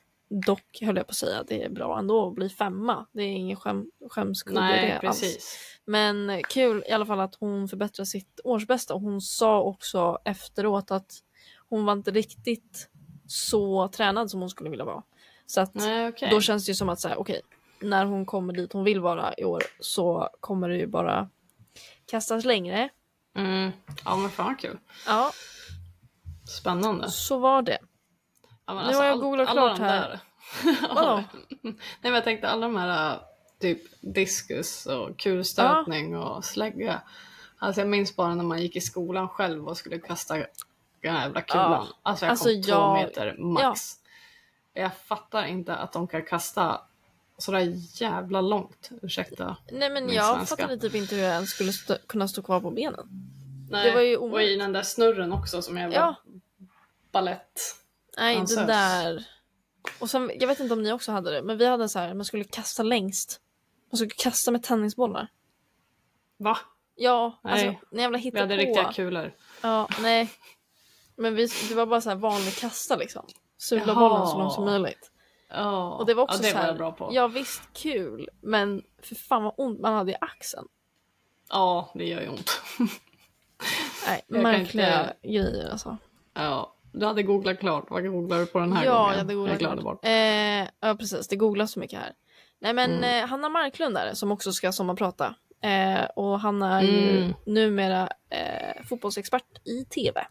dock, 0.47 0.79
höll 0.81 0.97
jag 0.97 1.07
på 1.07 1.11
att 1.11 1.17
säga, 1.17 1.45
det 1.49 1.63
är 1.65 1.69
bra 1.71 1.99
ändå 1.99 2.29
att 2.29 2.35
bli 2.35 2.49
femma. 2.49 3.07
Det 3.13 3.23
är 3.23 3.27
ingen 3.33 3.57
skäm, 3.57 3.91
skämskudde 4.11 4.61
Nej, 4.61 4.87
det 5.01 5.09
alls. 5.09 5.21
precis. 5.21 5.59
Men 5.85 6.31
eh, 6.31 6.41
kul 6.49 6.85
i 6.89 6.93
alla 6.93 7.07
fall 7.07 7.21
att 7.21 7.35
hon 7.35 7.69
förbättrade 7.69 8.07
sitt 8.07 8.41
årsbästa. 8.45 8.95
Och 8.95 9.01
hon 9.01 9.21
sa 9.21 9.61
också 9.63 10.19
efteråt 10.25 10.91
att 10.91 11.13
hon 11.69 11.85
var 11.85 11.93
inte 11.93 12.11
riktigt 12.11 12.89
så 13.27 13.89
tränad 13.89 14.31
som 14.31 14.41
hon 14.41 14.51
skulle 14.51 14.71
vilja 14.71 14.85
vara. 14.85 15.03
Så 15.47 15.61
att 15.61 15.75
Nej, 15.75 16.09
okej. 16.09 16.29
då 16.31 16.41
känns 16.41 16.67
det 16.67 16.71
ju 16.71 16.75
som 16.75 16.89
att 16.89 17.01
så 17.01 17.09
här, 17.09 17.17
okej, 17.21 17.41
när 17.81 18.05
hon 18.05 18.27
kommer 18.27 18.53
dit 18.53 18.73
hon 18.73 18.85
vill 18.85 19.01
vara 19.01 19.35
i 19.39 19.45
år 19.45 19.63
så 19.81 20.29
kommer 20.41 20.69
det 20.69 20.77
ju 20.77 20.87
bara 20.87 21.29
kastas 22.07 22.45
längre. 22.45 22.89
Mm. 23.37 23.71
Ja 24.05 24.17
men 24.17 24.31
fan 24.31 24.57
kul. 24.57 24.79
Ja, 25.07 25.33
Spännande. 26.49 27.11
så 27.11 27.39
var 27.39 27.63
det. 27.63 27.79
Ja, 28.67 28.75
men 28.75 28.87
Nu 28.87 28.95
har 28.97 29.05
jag 29.05 29.13
all- 29.13 29.21
googlat 29.21 29.49
alla 29.49 29.61
klart 29.77 29.79
här. 29.79 30.21
Vadå? 30.95 31.23
Nej 31.63 31.75
men 32.03 32.15
jag 32.15 32.25
tänkte 32.25 32.49
alla 32.49 32.67
de 32.67 32.77
här 32.77 33.21
typ 33.61 33.83
diskus 34.01 34.87
och 34.87 35.19
kulstötning 35.19 36.17
och 36.17 36.45
slägga. 36.45 37.03
Alltså 37.59 37.81
jag 37.81 37.89
minns 37.89 38.17
bara 38.17 38.35
när 38.35 38.45
man 38.45 38.63
gick 38.63 38.77
i 38.77 38.81
skolan 38.81 39.29
själv 39.29 39.69
och 39.69 39.77
skulle 39.77 39.99
kasta 39.99 40.35
den 40.35 40.45
här 41.15 41.23
jävla 41.23 41.41
kulan. 41.41 41.71
Ja. 41.73 41.87
Alltså 42.03 42.25
jag 42.25 42.31
Alltså, 42.31 42.49
kom 42.49 42.63
två 42.63 42.71
jag- 42.71 42.95
meter 42.95 43.37
max. 43.39 43.97
Jag 44.75 44.97
fattar 44.97 45.45
inte 45.45 45.75
att 45.77 45.93
de 45.93 46.07
kan 46.09 46.23
kasta 46.25 46.81
sådär 47.39 47.73
jävla 48.03 48.41
långt. 48.41 48.91
Ursäkta. 49.03 49.57
Nej 49.73 49.91
men 49.91 50.07
Min 50.07 50.15
jag 50.15 50.35
svenska. 50.37 50.57
fattade 50.57 50.79
typ 50.81 50.95
inte 50.95 51.15
hur 51.15 51.23
jag 51.23 51.33
ens 51.33 51.51
skulle 51.51 51.73
stå, 51.73 51.95
kunna 52.07 52.29
stå 52.29 52.43
kvar 52.43 52.61
på 52.61 52.71
benen. 52.71 53.09
Nej. 53.71 53.85
Det 53.89 53.95
var 53.95 54.01
ju 54.01 54.17
och 54.17 54.27
i 54.29 54.31
omöjligt. 54.31 54.61
den 54.61 54.73
där 54.73 54.83
snurren 54.83 55.33
också 55.33 55.63
som 55.63 55.77
jävla 55.79 55.97
Ja. 55.97 56.15
ballett. 57.13 57.61
Nej, 58.19 58.37
Dansös. 58.37 58.57
det 58.57 58.65
där. 58.67 59.25
Och 60.01 60.11
sen, 60.11 60.31
jag 60.41 60.49
vet 60.49 60.61
inte 60.61 60.75
om 60.75 60.83
ni 60.83 60.93
också 60.93 61.13
hade 61.13 61.31
det, 61.31 61.43
men 61.43 61.59
vi 61.59 61.67
hade 61.67 61.89
så 61.89 61.99
här, 61.99 62.15
man 62.15 62.25
skulle 62.25 62.45
kasta 62.45 62.83
längst. 62.83 63.41
Man 63.91 63.97
skulle 63.97 64.11
kasta 64.11 64.51
med 64.51 64.63
tennisbollar. 64.63 65.29
Va? 66.37 66.59
Ja, 66.95 67.41
Nej. 67.45 67.53
alltså 67.53 67.67
en 67.93 67.99
jävla 67.99 68.19
Vi 68.19 68.41
hade 68.41 68.55
hittepå. 68.55 68.71
riktiga 68.71 68.93
kulor. 68.93 69.35
Ja, 69.63 69.89
nej. 70.01 70.31
Men 71.17 71.35
vi, 71.35 71.49
det 71.69 71.75
var 71.75 71.87
bara 71.87 72.01
så 72.01 72.09
här 72.09 72.17
vanlig 72.17 72.55
kasta 72.57 72.97
liksom. 72.97 73.27
Sula 73.59 73.85
Jaha. 73.87 73.95
bollen 74.09 74.27
så 74.27 74.39
långt 74.39 74.53
som 74.53 74.65
möjligt. 74.65 75.11
Ja. 75.49 75.93
Och 75.95 76.07
det 76.07 76.15
var 76.15 76.23
också 76.23 76.37
ja, 76.39 76.43
det 76.43 76.49
så 76.49 76.55
var 76.55 76.61
här, 76.63 76.69
jag 76.69 76.77
bra 76.77 76.93
på. 76.93 77.11
ja 77.13 77.29
visst 77.29 77.63
kul, 77.73 78.29
men 78.41 78.83
för 79.03 79.15
fan 79.15 79.43
vad 79.43 79.55
ont 79.57 79.81
man 79.81 79.95
hade 79.95 80.13
i 80.13 80.17
axeln. 80.21 80.67
Ja, 81.51 81.91
det 81.95 82.05
gör 82.05 82.21
ju 82.21 82.29
ont. 82.29 82.63
Nej, 84.09 84.25
märkliga 84.29 85.01
inte- 85.03 85.29
grejer 85.29 85.71
alltså. 85.71 85.97
ja, 86.35 86.77
du 86.93 87.07
hade 87.07 87.23
googlat 87.23 87.59
klart. 87.59 87.87
Vad 87.91 88.05
googlar 88.07 88.39
du 88.39 88.47
på 88.47 88.59
den 88.59 88.73
här 88.73 88.85
ja, 88.85 88.93
gången? 88.99 89.11
jag 89.13 89.19
hade 89.19 89.35
googlat. 89.35 89.59
glömde 89.59 89.83
klart. 89.83 90.05
Eh, 90.05 90.69
ja, 90.81 90.95
precis. 90.99 91.29
Det 91.29 91.37
googlas 91.37 91.73
så 91.73 91.81
mycket 91.81 91.99
här. 91.99 92.13
Nej, 92.61 92.73
men 92.73 92.91
Mm. 92.91 93.25
eh, 93.25 93.29
Hanna 93.29 93.49
Marklund 93.49 93.97
är 93.97 94.07
det 94.07 94.17
som 94.17 94.33
också 94.33 94.53
ska 94.53 94.73
sommarprata. 94.73 95.35
Eh, 95.63 96.05
och 96.17 96.41
han 96.41 96.63
är 96.63 96.83
ju 96.83 97.19
Mm. 97.19 97.35
numera 97.47 98.09
eh, 98.31 98.83
fotbollsexpert 98.89 99.45
i 99.65 99.85
tv. 99.85 100.27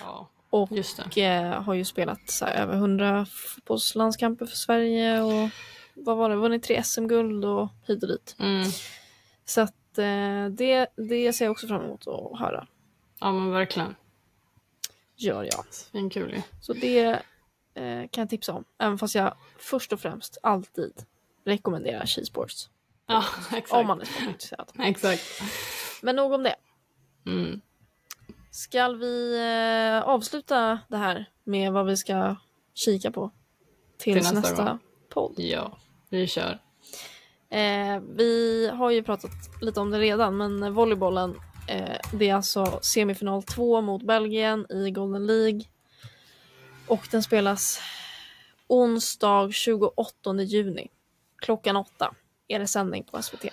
Ja, 0.00 0.28
Och 0.50 1.18
eh, 1.18 1.62
har 1.62 1.74
ju 1.74 1.84
spelat 1.84 2.30
så 2.30 2.44
här, 2.44 2.54
över 2.62 2.74
100 2.74 3.26
fotbollslandskamper 3.30 4.46
för 4.46 4.56
Sverige 4.56 5.22
och 5.22 5.48
vad 5.94 6.16
var 6.16 6.28
det, 6.30 6.36
vunnit 6.36 6.62
tre 6.62 6.82
SM-guld 6.82 7.44
och 7.44 7.68
hit 7.86 8.02
och 8.02 8.08
dit. 8.08 8.36
Mm. 8.38 8.64
Så 9.44 9.60
att 9.60 9.98
eh, 9.98 10.46
det, 10.50 10.86
det 10.96 11.32
ser 11.32 11.44
jag 11.44 11.52
också 11.52 11.66
fram 11.66 11.82
emot 11.84 12.06
att 12.08 12.38
höra. 12.40 12.66
Ja, 13.20 13.32
men 13.32 13.50
verkligen. 13.50 13.94
Gör 15.22 15.42
jag. 15.42 15.64
Svinkul 15.70 16.30
ju. 16.30 16.42
Så 16.60 16.72
det 16.72 17.22
eh, 17.74 18.08
kan 18.10 18.22
jag 18.22 18.30
tipsa 18.30 18.52
om. 18.52 18.64
Även 18.78 18.98
fast 18.98 19.14
jag 19.14 19.34
först 19.58 19.92
och 19.92 20.00
främst 20.00 20.38
alltid 20.42 20.92
rekommenderar 21.44 22.06
Skisports. 22.06 22.70
Ja, 23.06 23.24
exakt. 23.52 23.72
Om 23.72 23.86
man 23.86 24.00
är 24.00 24.04
sportintresserad. 24.04 24.72
Exakt. 24.78 25.22
Men 26.02 26.16
nog 26.16 26.32
om 26.32 26.42
det. 26.42 26.54
Mm. 27.26 27.60
Ska 28.50 28.88
vi 28.88 29.38
eh, 29.38 30.08
avsluta 30.08 30.78
det 30.88 30.96
här 30.96 31.30
med 31.44 31.72
vad 31.72 31.86
vi 31.86 31.96
ska 31.96 32.36
kika 32.74 33.10
på 33.10 33.30
tills 33.98 34.28
Till 34.28 34.34
nästa 34.34 34.50
nästa, 34.50 34.78
podd? 35.08 35.34
Ja, 35.36 35.78
vi 36.08 36.26
kör. 36.26 36.58
Eh, 37.48 38.00
vi 38.16 38.70
har 38.74 38.90
ju 38.90 39.02
pratat 39.02 39.30
lite 39.60 39.80
om 39.80 39.90
det 39.90 39.98
redan, 39.98 40.36
men 40.36 40.74
volleybollen, 40.74 41.40
eh, 41.68 41.96
det 42.12 42.28
är 42.28 42.34
alltså 42.34 42.78
semifinal 42.82 43.42
2 43.42 43.80
mot 43.80 44.02
Belgien 44.02 44.66
i 44.72 44.90
Golden 44.90 45.26
League. 45.26 45.60
Och 46.86 47.08
den 47.10 47.22
spelas 47.22 47.80
onsdag 48.66 49.52
28 49.52 50.34
juni. 50.42 50.88
Klockan 51.38 51.76
åtta 51.76 52.14
är 52.48 52.58
det 52.58 52.66
sändning 52.66 53.04
på 53.04 53.22
SVT. 53.22 53.44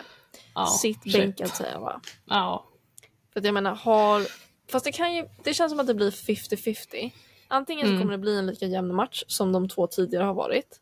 Ja, 0.55 0.65
Sitt 0.65 1.03
shit. 1.03 1.13
bänkad 1.13 1.49
säger 1.49 1.71
jag 1.71 1.81
bara. 1.81 2.01
Ja, 2.25 2.65
För 3.33 3.39
att 3.39 3.45
jag 3.45 3.53
menar, 3.53 3.75
har... 3.75 4.27
Fast 4.71 4.85
det 4.85 4.91
kan 4.91 5.15
ju... 5.15 5.27
Det 5.43 5.53
känns 5.53 5.71
som 5.71 5.79
att 5.79 5.87
det 5.87 5.93
blir 5.93 6.11
50-50. 6.11 7.11
Antingen 7.47 7.85
så 7.85 7.89
Mm. 7.89 7.99
kommer 8.01 8.11
det 8.11 8.17
bli 8.17 8.37
en 8.37 8.45
lika 8.47 8.65
jämn 8.65 8.95
match 8.95 9.23
som 9.27 9.51
de 9.51 9.69
två 9.69 9.87
tidigare 9.87 10.23
har 10.23 10.33
varit. 10.33 10.79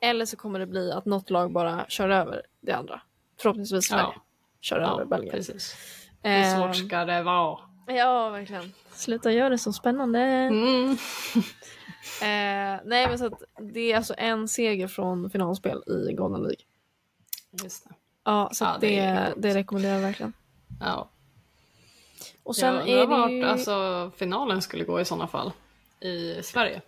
Eller 0.00 0.24
så 0.26 0.36
kommer 0.36 0.58
det 0.58 0.66
bli 0.66 0.92
att 0.92 1.04
något 1.04 1.30
lag 1.30 1.52
bara 1.52 1.84
kör 1.88 2.08
över 2.08 2.42
det 2.60 2.72
andra. 2.72 3.00
Förhoppningsvis 3.40 3.84
Sverige 3.88 4.02
ja, 4.02 4.22
kör 4.60 4.76
över 4.80 4.98
ja 5.00 5.04
Belgien. 5.04 5.34
precis. 5.34 5.76
Hur 6.22 6.30
Ehm, 6.30 6.58
svårt 6.60 6.76
ska 6.76 7.04
det 7.04 7.22
vara? 7.22 7.58
Ja, 7.86 8.28
verkligen. 8.30 8.72
Sluta 8.92 9.32
göra 9.32 9.48
det 9.48 9.58
så 9.58 9.72
spännande. 9.72 10.20
Mm. 10.20 10.96
Eh, 12.22 12.80
nej, 12.84 13.08
men 13.08 13.18
så 13.18 13.26
att 13.26 13.42
det 13.60 13.92
är 13.92 13.96
alltså 13.96 14.14
en 14.18 14.48
seger 14.48 14.88
från 14.88 15.30
finalspel 15.30 15.82
i 15.86 16.12
Golden 16.12 16.40
League. 16.42 16.64
Just 17.62 17.88
det. 17.88 17.94
Ja, 18.24 18.50
så 18.52 18.64
Ja, 18.64 18.76
det 18.80 18.86
det, 18.86 18.98
är 18.98 19.34
det, 19.36 19.54
rekommenderar 19.54 19.94
jag 19.94 20.00
verkligen. 20.00 20.32
Ja. 20.80 21.08
Och 22.42 22.56
sen 22.56 22.74
jag 22.74 22.88
är 22.88 22.96
det 22.96 23.06
vart 23.06 23.30
ju... 23.30 23.44
alltså, 23.44 24.10
finalen 24.16 24.62
skulle 24.62 24.84
gå 24.84 25.00
i 25.00 25.04
sådana 25.04 25.26
fall. 25.26 25.52
I 26.00 26.42
Sverige. 26.42 26.80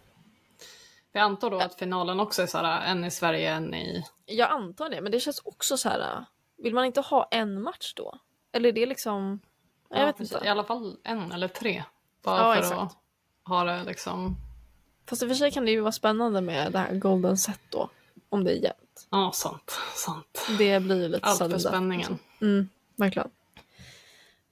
Jag 1.13 1.23
antar 1.23 1.51
då 1.51 1.59
att 1.59 1.75
finalen 1.75 2.21
också 2.21 2.43
är 2.43 2.47
såhär, 2.47 2.87
en 2.91 3.05
i 3.05 3.11
Sverige, 3.11 3.51
en 3.51 3.75
i... 3.75 4.05
Jag 4.27 4.51
antar 4.51 4.89
det, 4.89 5.01
men 5.01 5.13
det 5.13 5.21
känns 5.21 5.41
också 5.45 5.77
så 5.77 5.89
här. 5.89 6.25
Vill 6.59 6.75
man 6.75 6.85
inte 6.85 7.01
ha 7.01 7.29
en 7.31 7.63
match 7.63 7.93
då? 7.97 8.19
Eller 8.55 8.69
är 8.69 8.73
det 8.73 8.87
liksom... 8.87 9.41
Jag 9.89 10.01
Ja, 10.01 10.07
vet 10.07 10.17
precis. 10.17 10.35
inte. 10.35 10.47
I 10.47 10.49
alla 10.49 10.65
fall 10.65 10.97
en 11.05 11.33
eller 11.33 11.49
tre. 11.49 11.85
Bara 12.23 12.39
Ja, 12.39 12.53
för 12.55 12.61
exakt. 12.61 12.81
att 12.81 12.97
ha 13.45 13.65
det 13.65 13.85
liksom... 13.85 14.37
Fast 15.07 15.23
i 15.23 15.25
och 15.25 15.29
för 15.31 15.35
sig 15.35 15.51
kan 15.51 15.65
det 15.65 15.71
ju 15.71 15.81
vara 15.81 15.93
spännande 15.93 16.41
med 16.41 16.73
det 16.73 16.79
här 16.79 16.95
golden 16.95 17.39
set 17.39 17.61
då. 17.71 17.91
Om 18.29 18.45
det 18.45 18.51
är 18.51 18.55
jämnt. 18.63 19.07
Ja, 19.11 19.33
sant. 19.35 19.79
Sant. 19.95 20.47
Det 20.59 20.81
blir 20.81 21.03
ju 21.03 21.09
lite 21.09 21.27
Allt 21.27 21.39
för 21.39 21.59
spänningen. 21.59 22.19
Mm, 22.41 22.69
verkligen. 22.97 23.31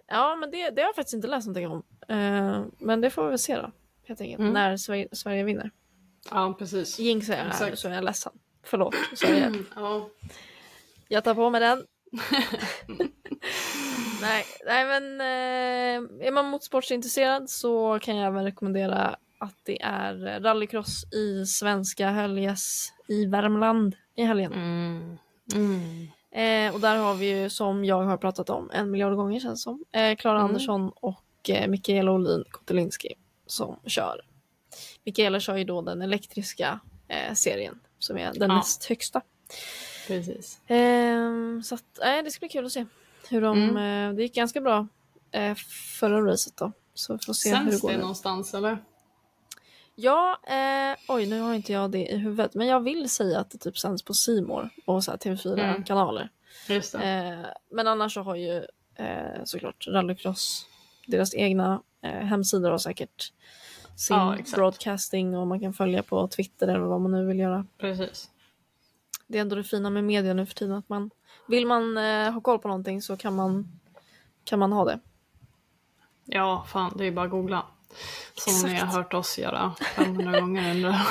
Ja, 0.07 0.37
men 0.37 0.51
det, 0.51 0.71
det 0.71 0.83
har 0.83 0.89
jag 0.89 0.95
faktiskt 0.95 1.15
inte 1.15 1.29
läst 1.29 1.47
någonting 1.47 1.69
om. 1.69 1.83
Eh, 2.09 2.63
men 2.79 3.01
det 3.01 3.11
får 3.11 3.23
vi 3.25 3.29
väl 3.29 3.39
se 3.39 3.57
då. 3.57 3.71
Helt 4.07 4.21
enkelt. 4.21 4.41
Mm. 4.41 4.53
När 4.53 4.77
Sverige, 4.77 5.09
Sverige 5.13 5.45
vinner. 5.45 5.71
Ja, 6.31 6.55
precis. 6.59 6.99
Jinxar 6.99 7.37
jag 7.37 7.45
här 7.45 7.75
så 7.75 7.89
är 7.89 7.93
jag 7.93 8.05
ledsen. 8.05 8.33
Förlåt, 8.63 8.95
Sverige. 9.15 9.53
Ja. 9.77 10.09
Jag 11.09 11.25
tar 11.25 11.35
på 11.35 11.51
mig 11.51 11.61
den. 11.61 11.87
nej, 14.23 14.45
nej, 14.67 14.85
men 14.85 15.21
eh, 15.21 16.27
är 16.27 16.31
man 16.33 16.47
motorsportsintresserad 16.47 17.51
så 17.51 17.99
kan 18.03 18.17
jag 18.17 18.27
även 18.27 18.45
rekommendera 18.45 19.17
att 19.39 19.57
det 19.63 19.83
är 19.83 20.41
rallycross 20.41 21.05
i 21.13 21.47
Svenska 21.47 22.11
Höljes 22.11 22.93
i 23.09 23.27
Värmland 23.27 23.97
i 24.15 24.25
helgen. 24.25 24.53
Mm. 24.53 25.19
Mm. 25.55 26.09
Eh, 26.35 26.75
och 26.75 26.81
där 26.81 26.97
har 26.97 27.15
vi 27.15 27.41
ju 27.41 27.51
som 27.51 27.85
jag 27.85 28.03
har 28.03 28.17
pratat 28.17 28.51
om 28.51 28.71
en 28.71 28.91
miljard 28.91 29.15
gånger 29.17 29.41
känns 29.41 29.63
som. 29.63 29.85
Eh, 29.93 30.17
Mm. 30.25 30.37
Andersson 30.45 30.91
och 31.01 31.51
eh, 31.51 31.69
Mikaela 31.69 32.13
Olin 32.13 32.45
Kotelinski 32.51 33.15
som 33.47 33.81
kör. 33.87 34.21
Mikaela 35.05 35.41
kör 35.41 35.57
ju 35.57 35.65
då 35.65 35.83
den 35.83 36.03
elektriska 36.03 36.81
eh, 37.09 37.35
serien 37.35 37.81
som 37.99 38.17
är 38.19 38.33
den 38.33 38.51
Ja. 38.51 38.57
näst 38.57 38.85
högsta. 38.85 39.23
Precis. 40.07 40.61
Ehm, 40.67 41.63
så 41.65 41.75
att, 41.75 41.85
det 42.25 42.31
ska 42.31 42.41
bli 42.41 42.49
kul 42.49 42.67
att 42.67 42.73
se 42.73 42.87
hur 43.31 43.41
de, 43.41 43.63
Mm. 43.71 44.11
eh, 44.11 44.17
det 44.17 44.23
gick 44.23 44.35
ganska 44.35 44.61
bra 44.61 44.87
eh, 45.31 45.55
förra 46.01 46.21
racet 46.27 46.57
då. 46.57 46.73
Så 46.95 47.13
vi 47.13 47.19
får 47.25 47.33
se 47.33 47.49
hur 47.49 47.57
det 47.57 47.71
Sänds 47.71 47.83
går 47.83 47.89
det 47.89 47.95
nu. 47.97 48.01
någonstans 48.01 48.55
eller? 48.55 48.79
Ja, 49.95 50.39
eh, 50.47 50.99
oj 51.09 51.27
nu 51.27 51.41
har 51.41 51.55
inte 51.55 51.73
jag 51.73 51.91
det 51.91 52.07
i 52.13 52.17
huvudet 52.17 52.55
men 52.55 52.67
jag 52.67 52.81
vill 52.81 53.11
säga 53.11 53.39
att 53.41 53.51
det 53.51 53.59
typ 53.59 53.79
sänds 53.79 54.03
på 54.03 54.15
Simor 54.15 54.71
och 54.87 55.05
så 55.05 55.11
här 55.11 55.19
TV4 55.19 55.53
Mm. 55.61 55.83
det. 56.93 57.05
Eh, 57.05 57.47
men 57.71 57.89
annars 57.89 58.15
så 58.15 58.21
har 58.23 58.35
ju 58.37 58.57
eh, 58.95 59.45
såklart 59.45 59.87
Rallycross 59.89 60.67
deras 61.07 61.35
egna 61.35 61.83
eh, 62.03 62.11
hemsidor 62.11 62.71
har 62.71 62.79
säkert 62.79 63.33
sin 63.97 64.17
Ja, 64.17 64.37
broadcasting 64.55 65.37
och 65.37 65.47
man 65.47 65.61
kan 65.61 65.73
följa 65.73 66.03
på 66.03 66.29
Twitter 66.29 66.69
eller 66.69 66.79
vad 66.81 67.01
man 67.01 67.13
nu 67.13 67.27
vill 67.27 67.39
göra. 67.39 67.67
Precis. 67.79 68.31
Det 69.27 69.39
är 69.39 69.43
ändå 69.43 69.57
det 69.57 69.65
fina 69.65 69.91
med 69.91 70.05
media 70.05 70.35
nu 70.35 70.47
för 70.47 70.55
tiden 70.55 70.75
att 70.77 70.89
man 70.89 71.11
vill 71.49 71.67
man 71.67 71.97
eh, 71.97 72.31
ha 72.33 72.41
koll 72.41 72.59
på 72.59 72.69
någonting 72.69 73.03
så 73.03 73.17
kan 73.17 73.37
man 73.37 73.81
kan 74.45 74.59
man 74.59 74.73
ha 74.73 74.85
det. 74.85 75.01
Ja, 76.25 76.67
fan, 76.69 76.95
det 76.97 77.05
är 77.07 77.11
bara 77.13 77.25
att 77.25 77.31
googla. 77.31 77.67
Som 78.35 78.53
Exakt. 78.53 78.73
ni 78.73 78.79
har 78.79 78.87
hört 78.87 79.15
oss 79.15 79.39
göra 79.39 79.75
500 79.97 80.41
gånger 80.41 80.71
under 80.71 80.91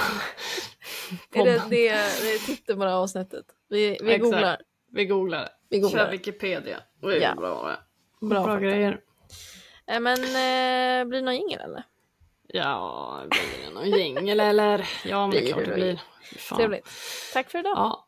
Är 1.34 1.46
det, 1.46 1.52
det, 1.70 1.90
det 1.90 2.34
är 2.34 2.46
titeln 2.46 2.80
på 2.80 2.86
det 2.86 2.92
här 2.92 2.98
avsnittet. 2.98 3.46
Vi, 3.70 3.98
vi 4.02 4.12
Exakt. 4.14 4.22
googlar. 4.24 4.62
Vi 4.92 5.06
googlar. 5.06 5.50
Vi 5.70 5.80
googlar. 5.80 6.06
Kör 6.06 6.12
Wikipedia. 6.12 6.80
Det 7.02 7.08
är 7.08 7.22
Ja. 7.22 7.36
bra. 7.36 7.78
Bra, 8.22 8.44
Bra 8.44 8.60
grejer. 8.60 9.02
Eh, 9.88 10.00
men 10.00 10.18
eh, 10.18 11.08
blir 11.08 11.20
det 11.20 11.26
någon 11.26 11.36
jingel 11.36 11.60
eller? 11.60 11.84
Ja, 12.48 13.22
blir 13.30 13.66
det 13.68 13.74
någon 13.74 13.90
jingel 14.00 14.40
eller? 14.40 14.90
Ja, 15.06 15.22
men 15.28 15.32
det 15.32 15.38
är 15.38 15.42
Blir 15.42 15.54
klart 15.54 15.66
det 15.66 15.74
blir. 15.74 16.02
Fan. 16.38 16.58
Trevligt. 16.58 16.88
Tack 17.34 17.50
för 17.52 17.60
idag. 17.60 17.74
Ja, 17.78 18.08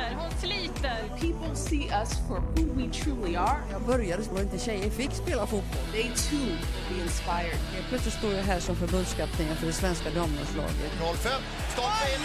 sliter, 0.00 0.16
hon 0.16 0.30
sliter. 0.40 1.08
People 1.20 1.54
see 1.54 1.88
us 1.90 2.18
for 2.28 2.40
who 2.40 2.64
we 2.74 2.88
truly 2.88 3.36
are. 3.36 3.62
Jag 3.70 3.82
började 3.82 4.24
så 4.24 4.38
inte 4.38 4.58
tjejer 4.58 4.90
fick 4.90 5.12
spela 5.12 5.46
fotboll. 5.46 5.82
They 5.92 6.02
too 6.02 6.56
be 6.88 7.02
inspired. 7.02 7.58
Helt 7.74 7.88
plötsligt 7.88 8.14
står 8.14 8.32
jag 8.32 8.42
här 8.42 8.60
som 8.60 8.76
förbundskapten 8.76 9.56
för 9.56 9.66
det 9.66 9.72
svenska 9.72 10.10
damlandslaget. 10.10 10.92
05, 10.98 11.42
stoppa 11.72 12.08
in. 12.14 12.20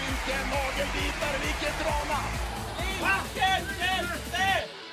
Vilken 0.00 0.44
nagelbitare, 0.50 1.36
vilket 1.46 1.78
drama! 1.82 2.20
Vilken 2.78 3.78
hjälte! 3.78 4.83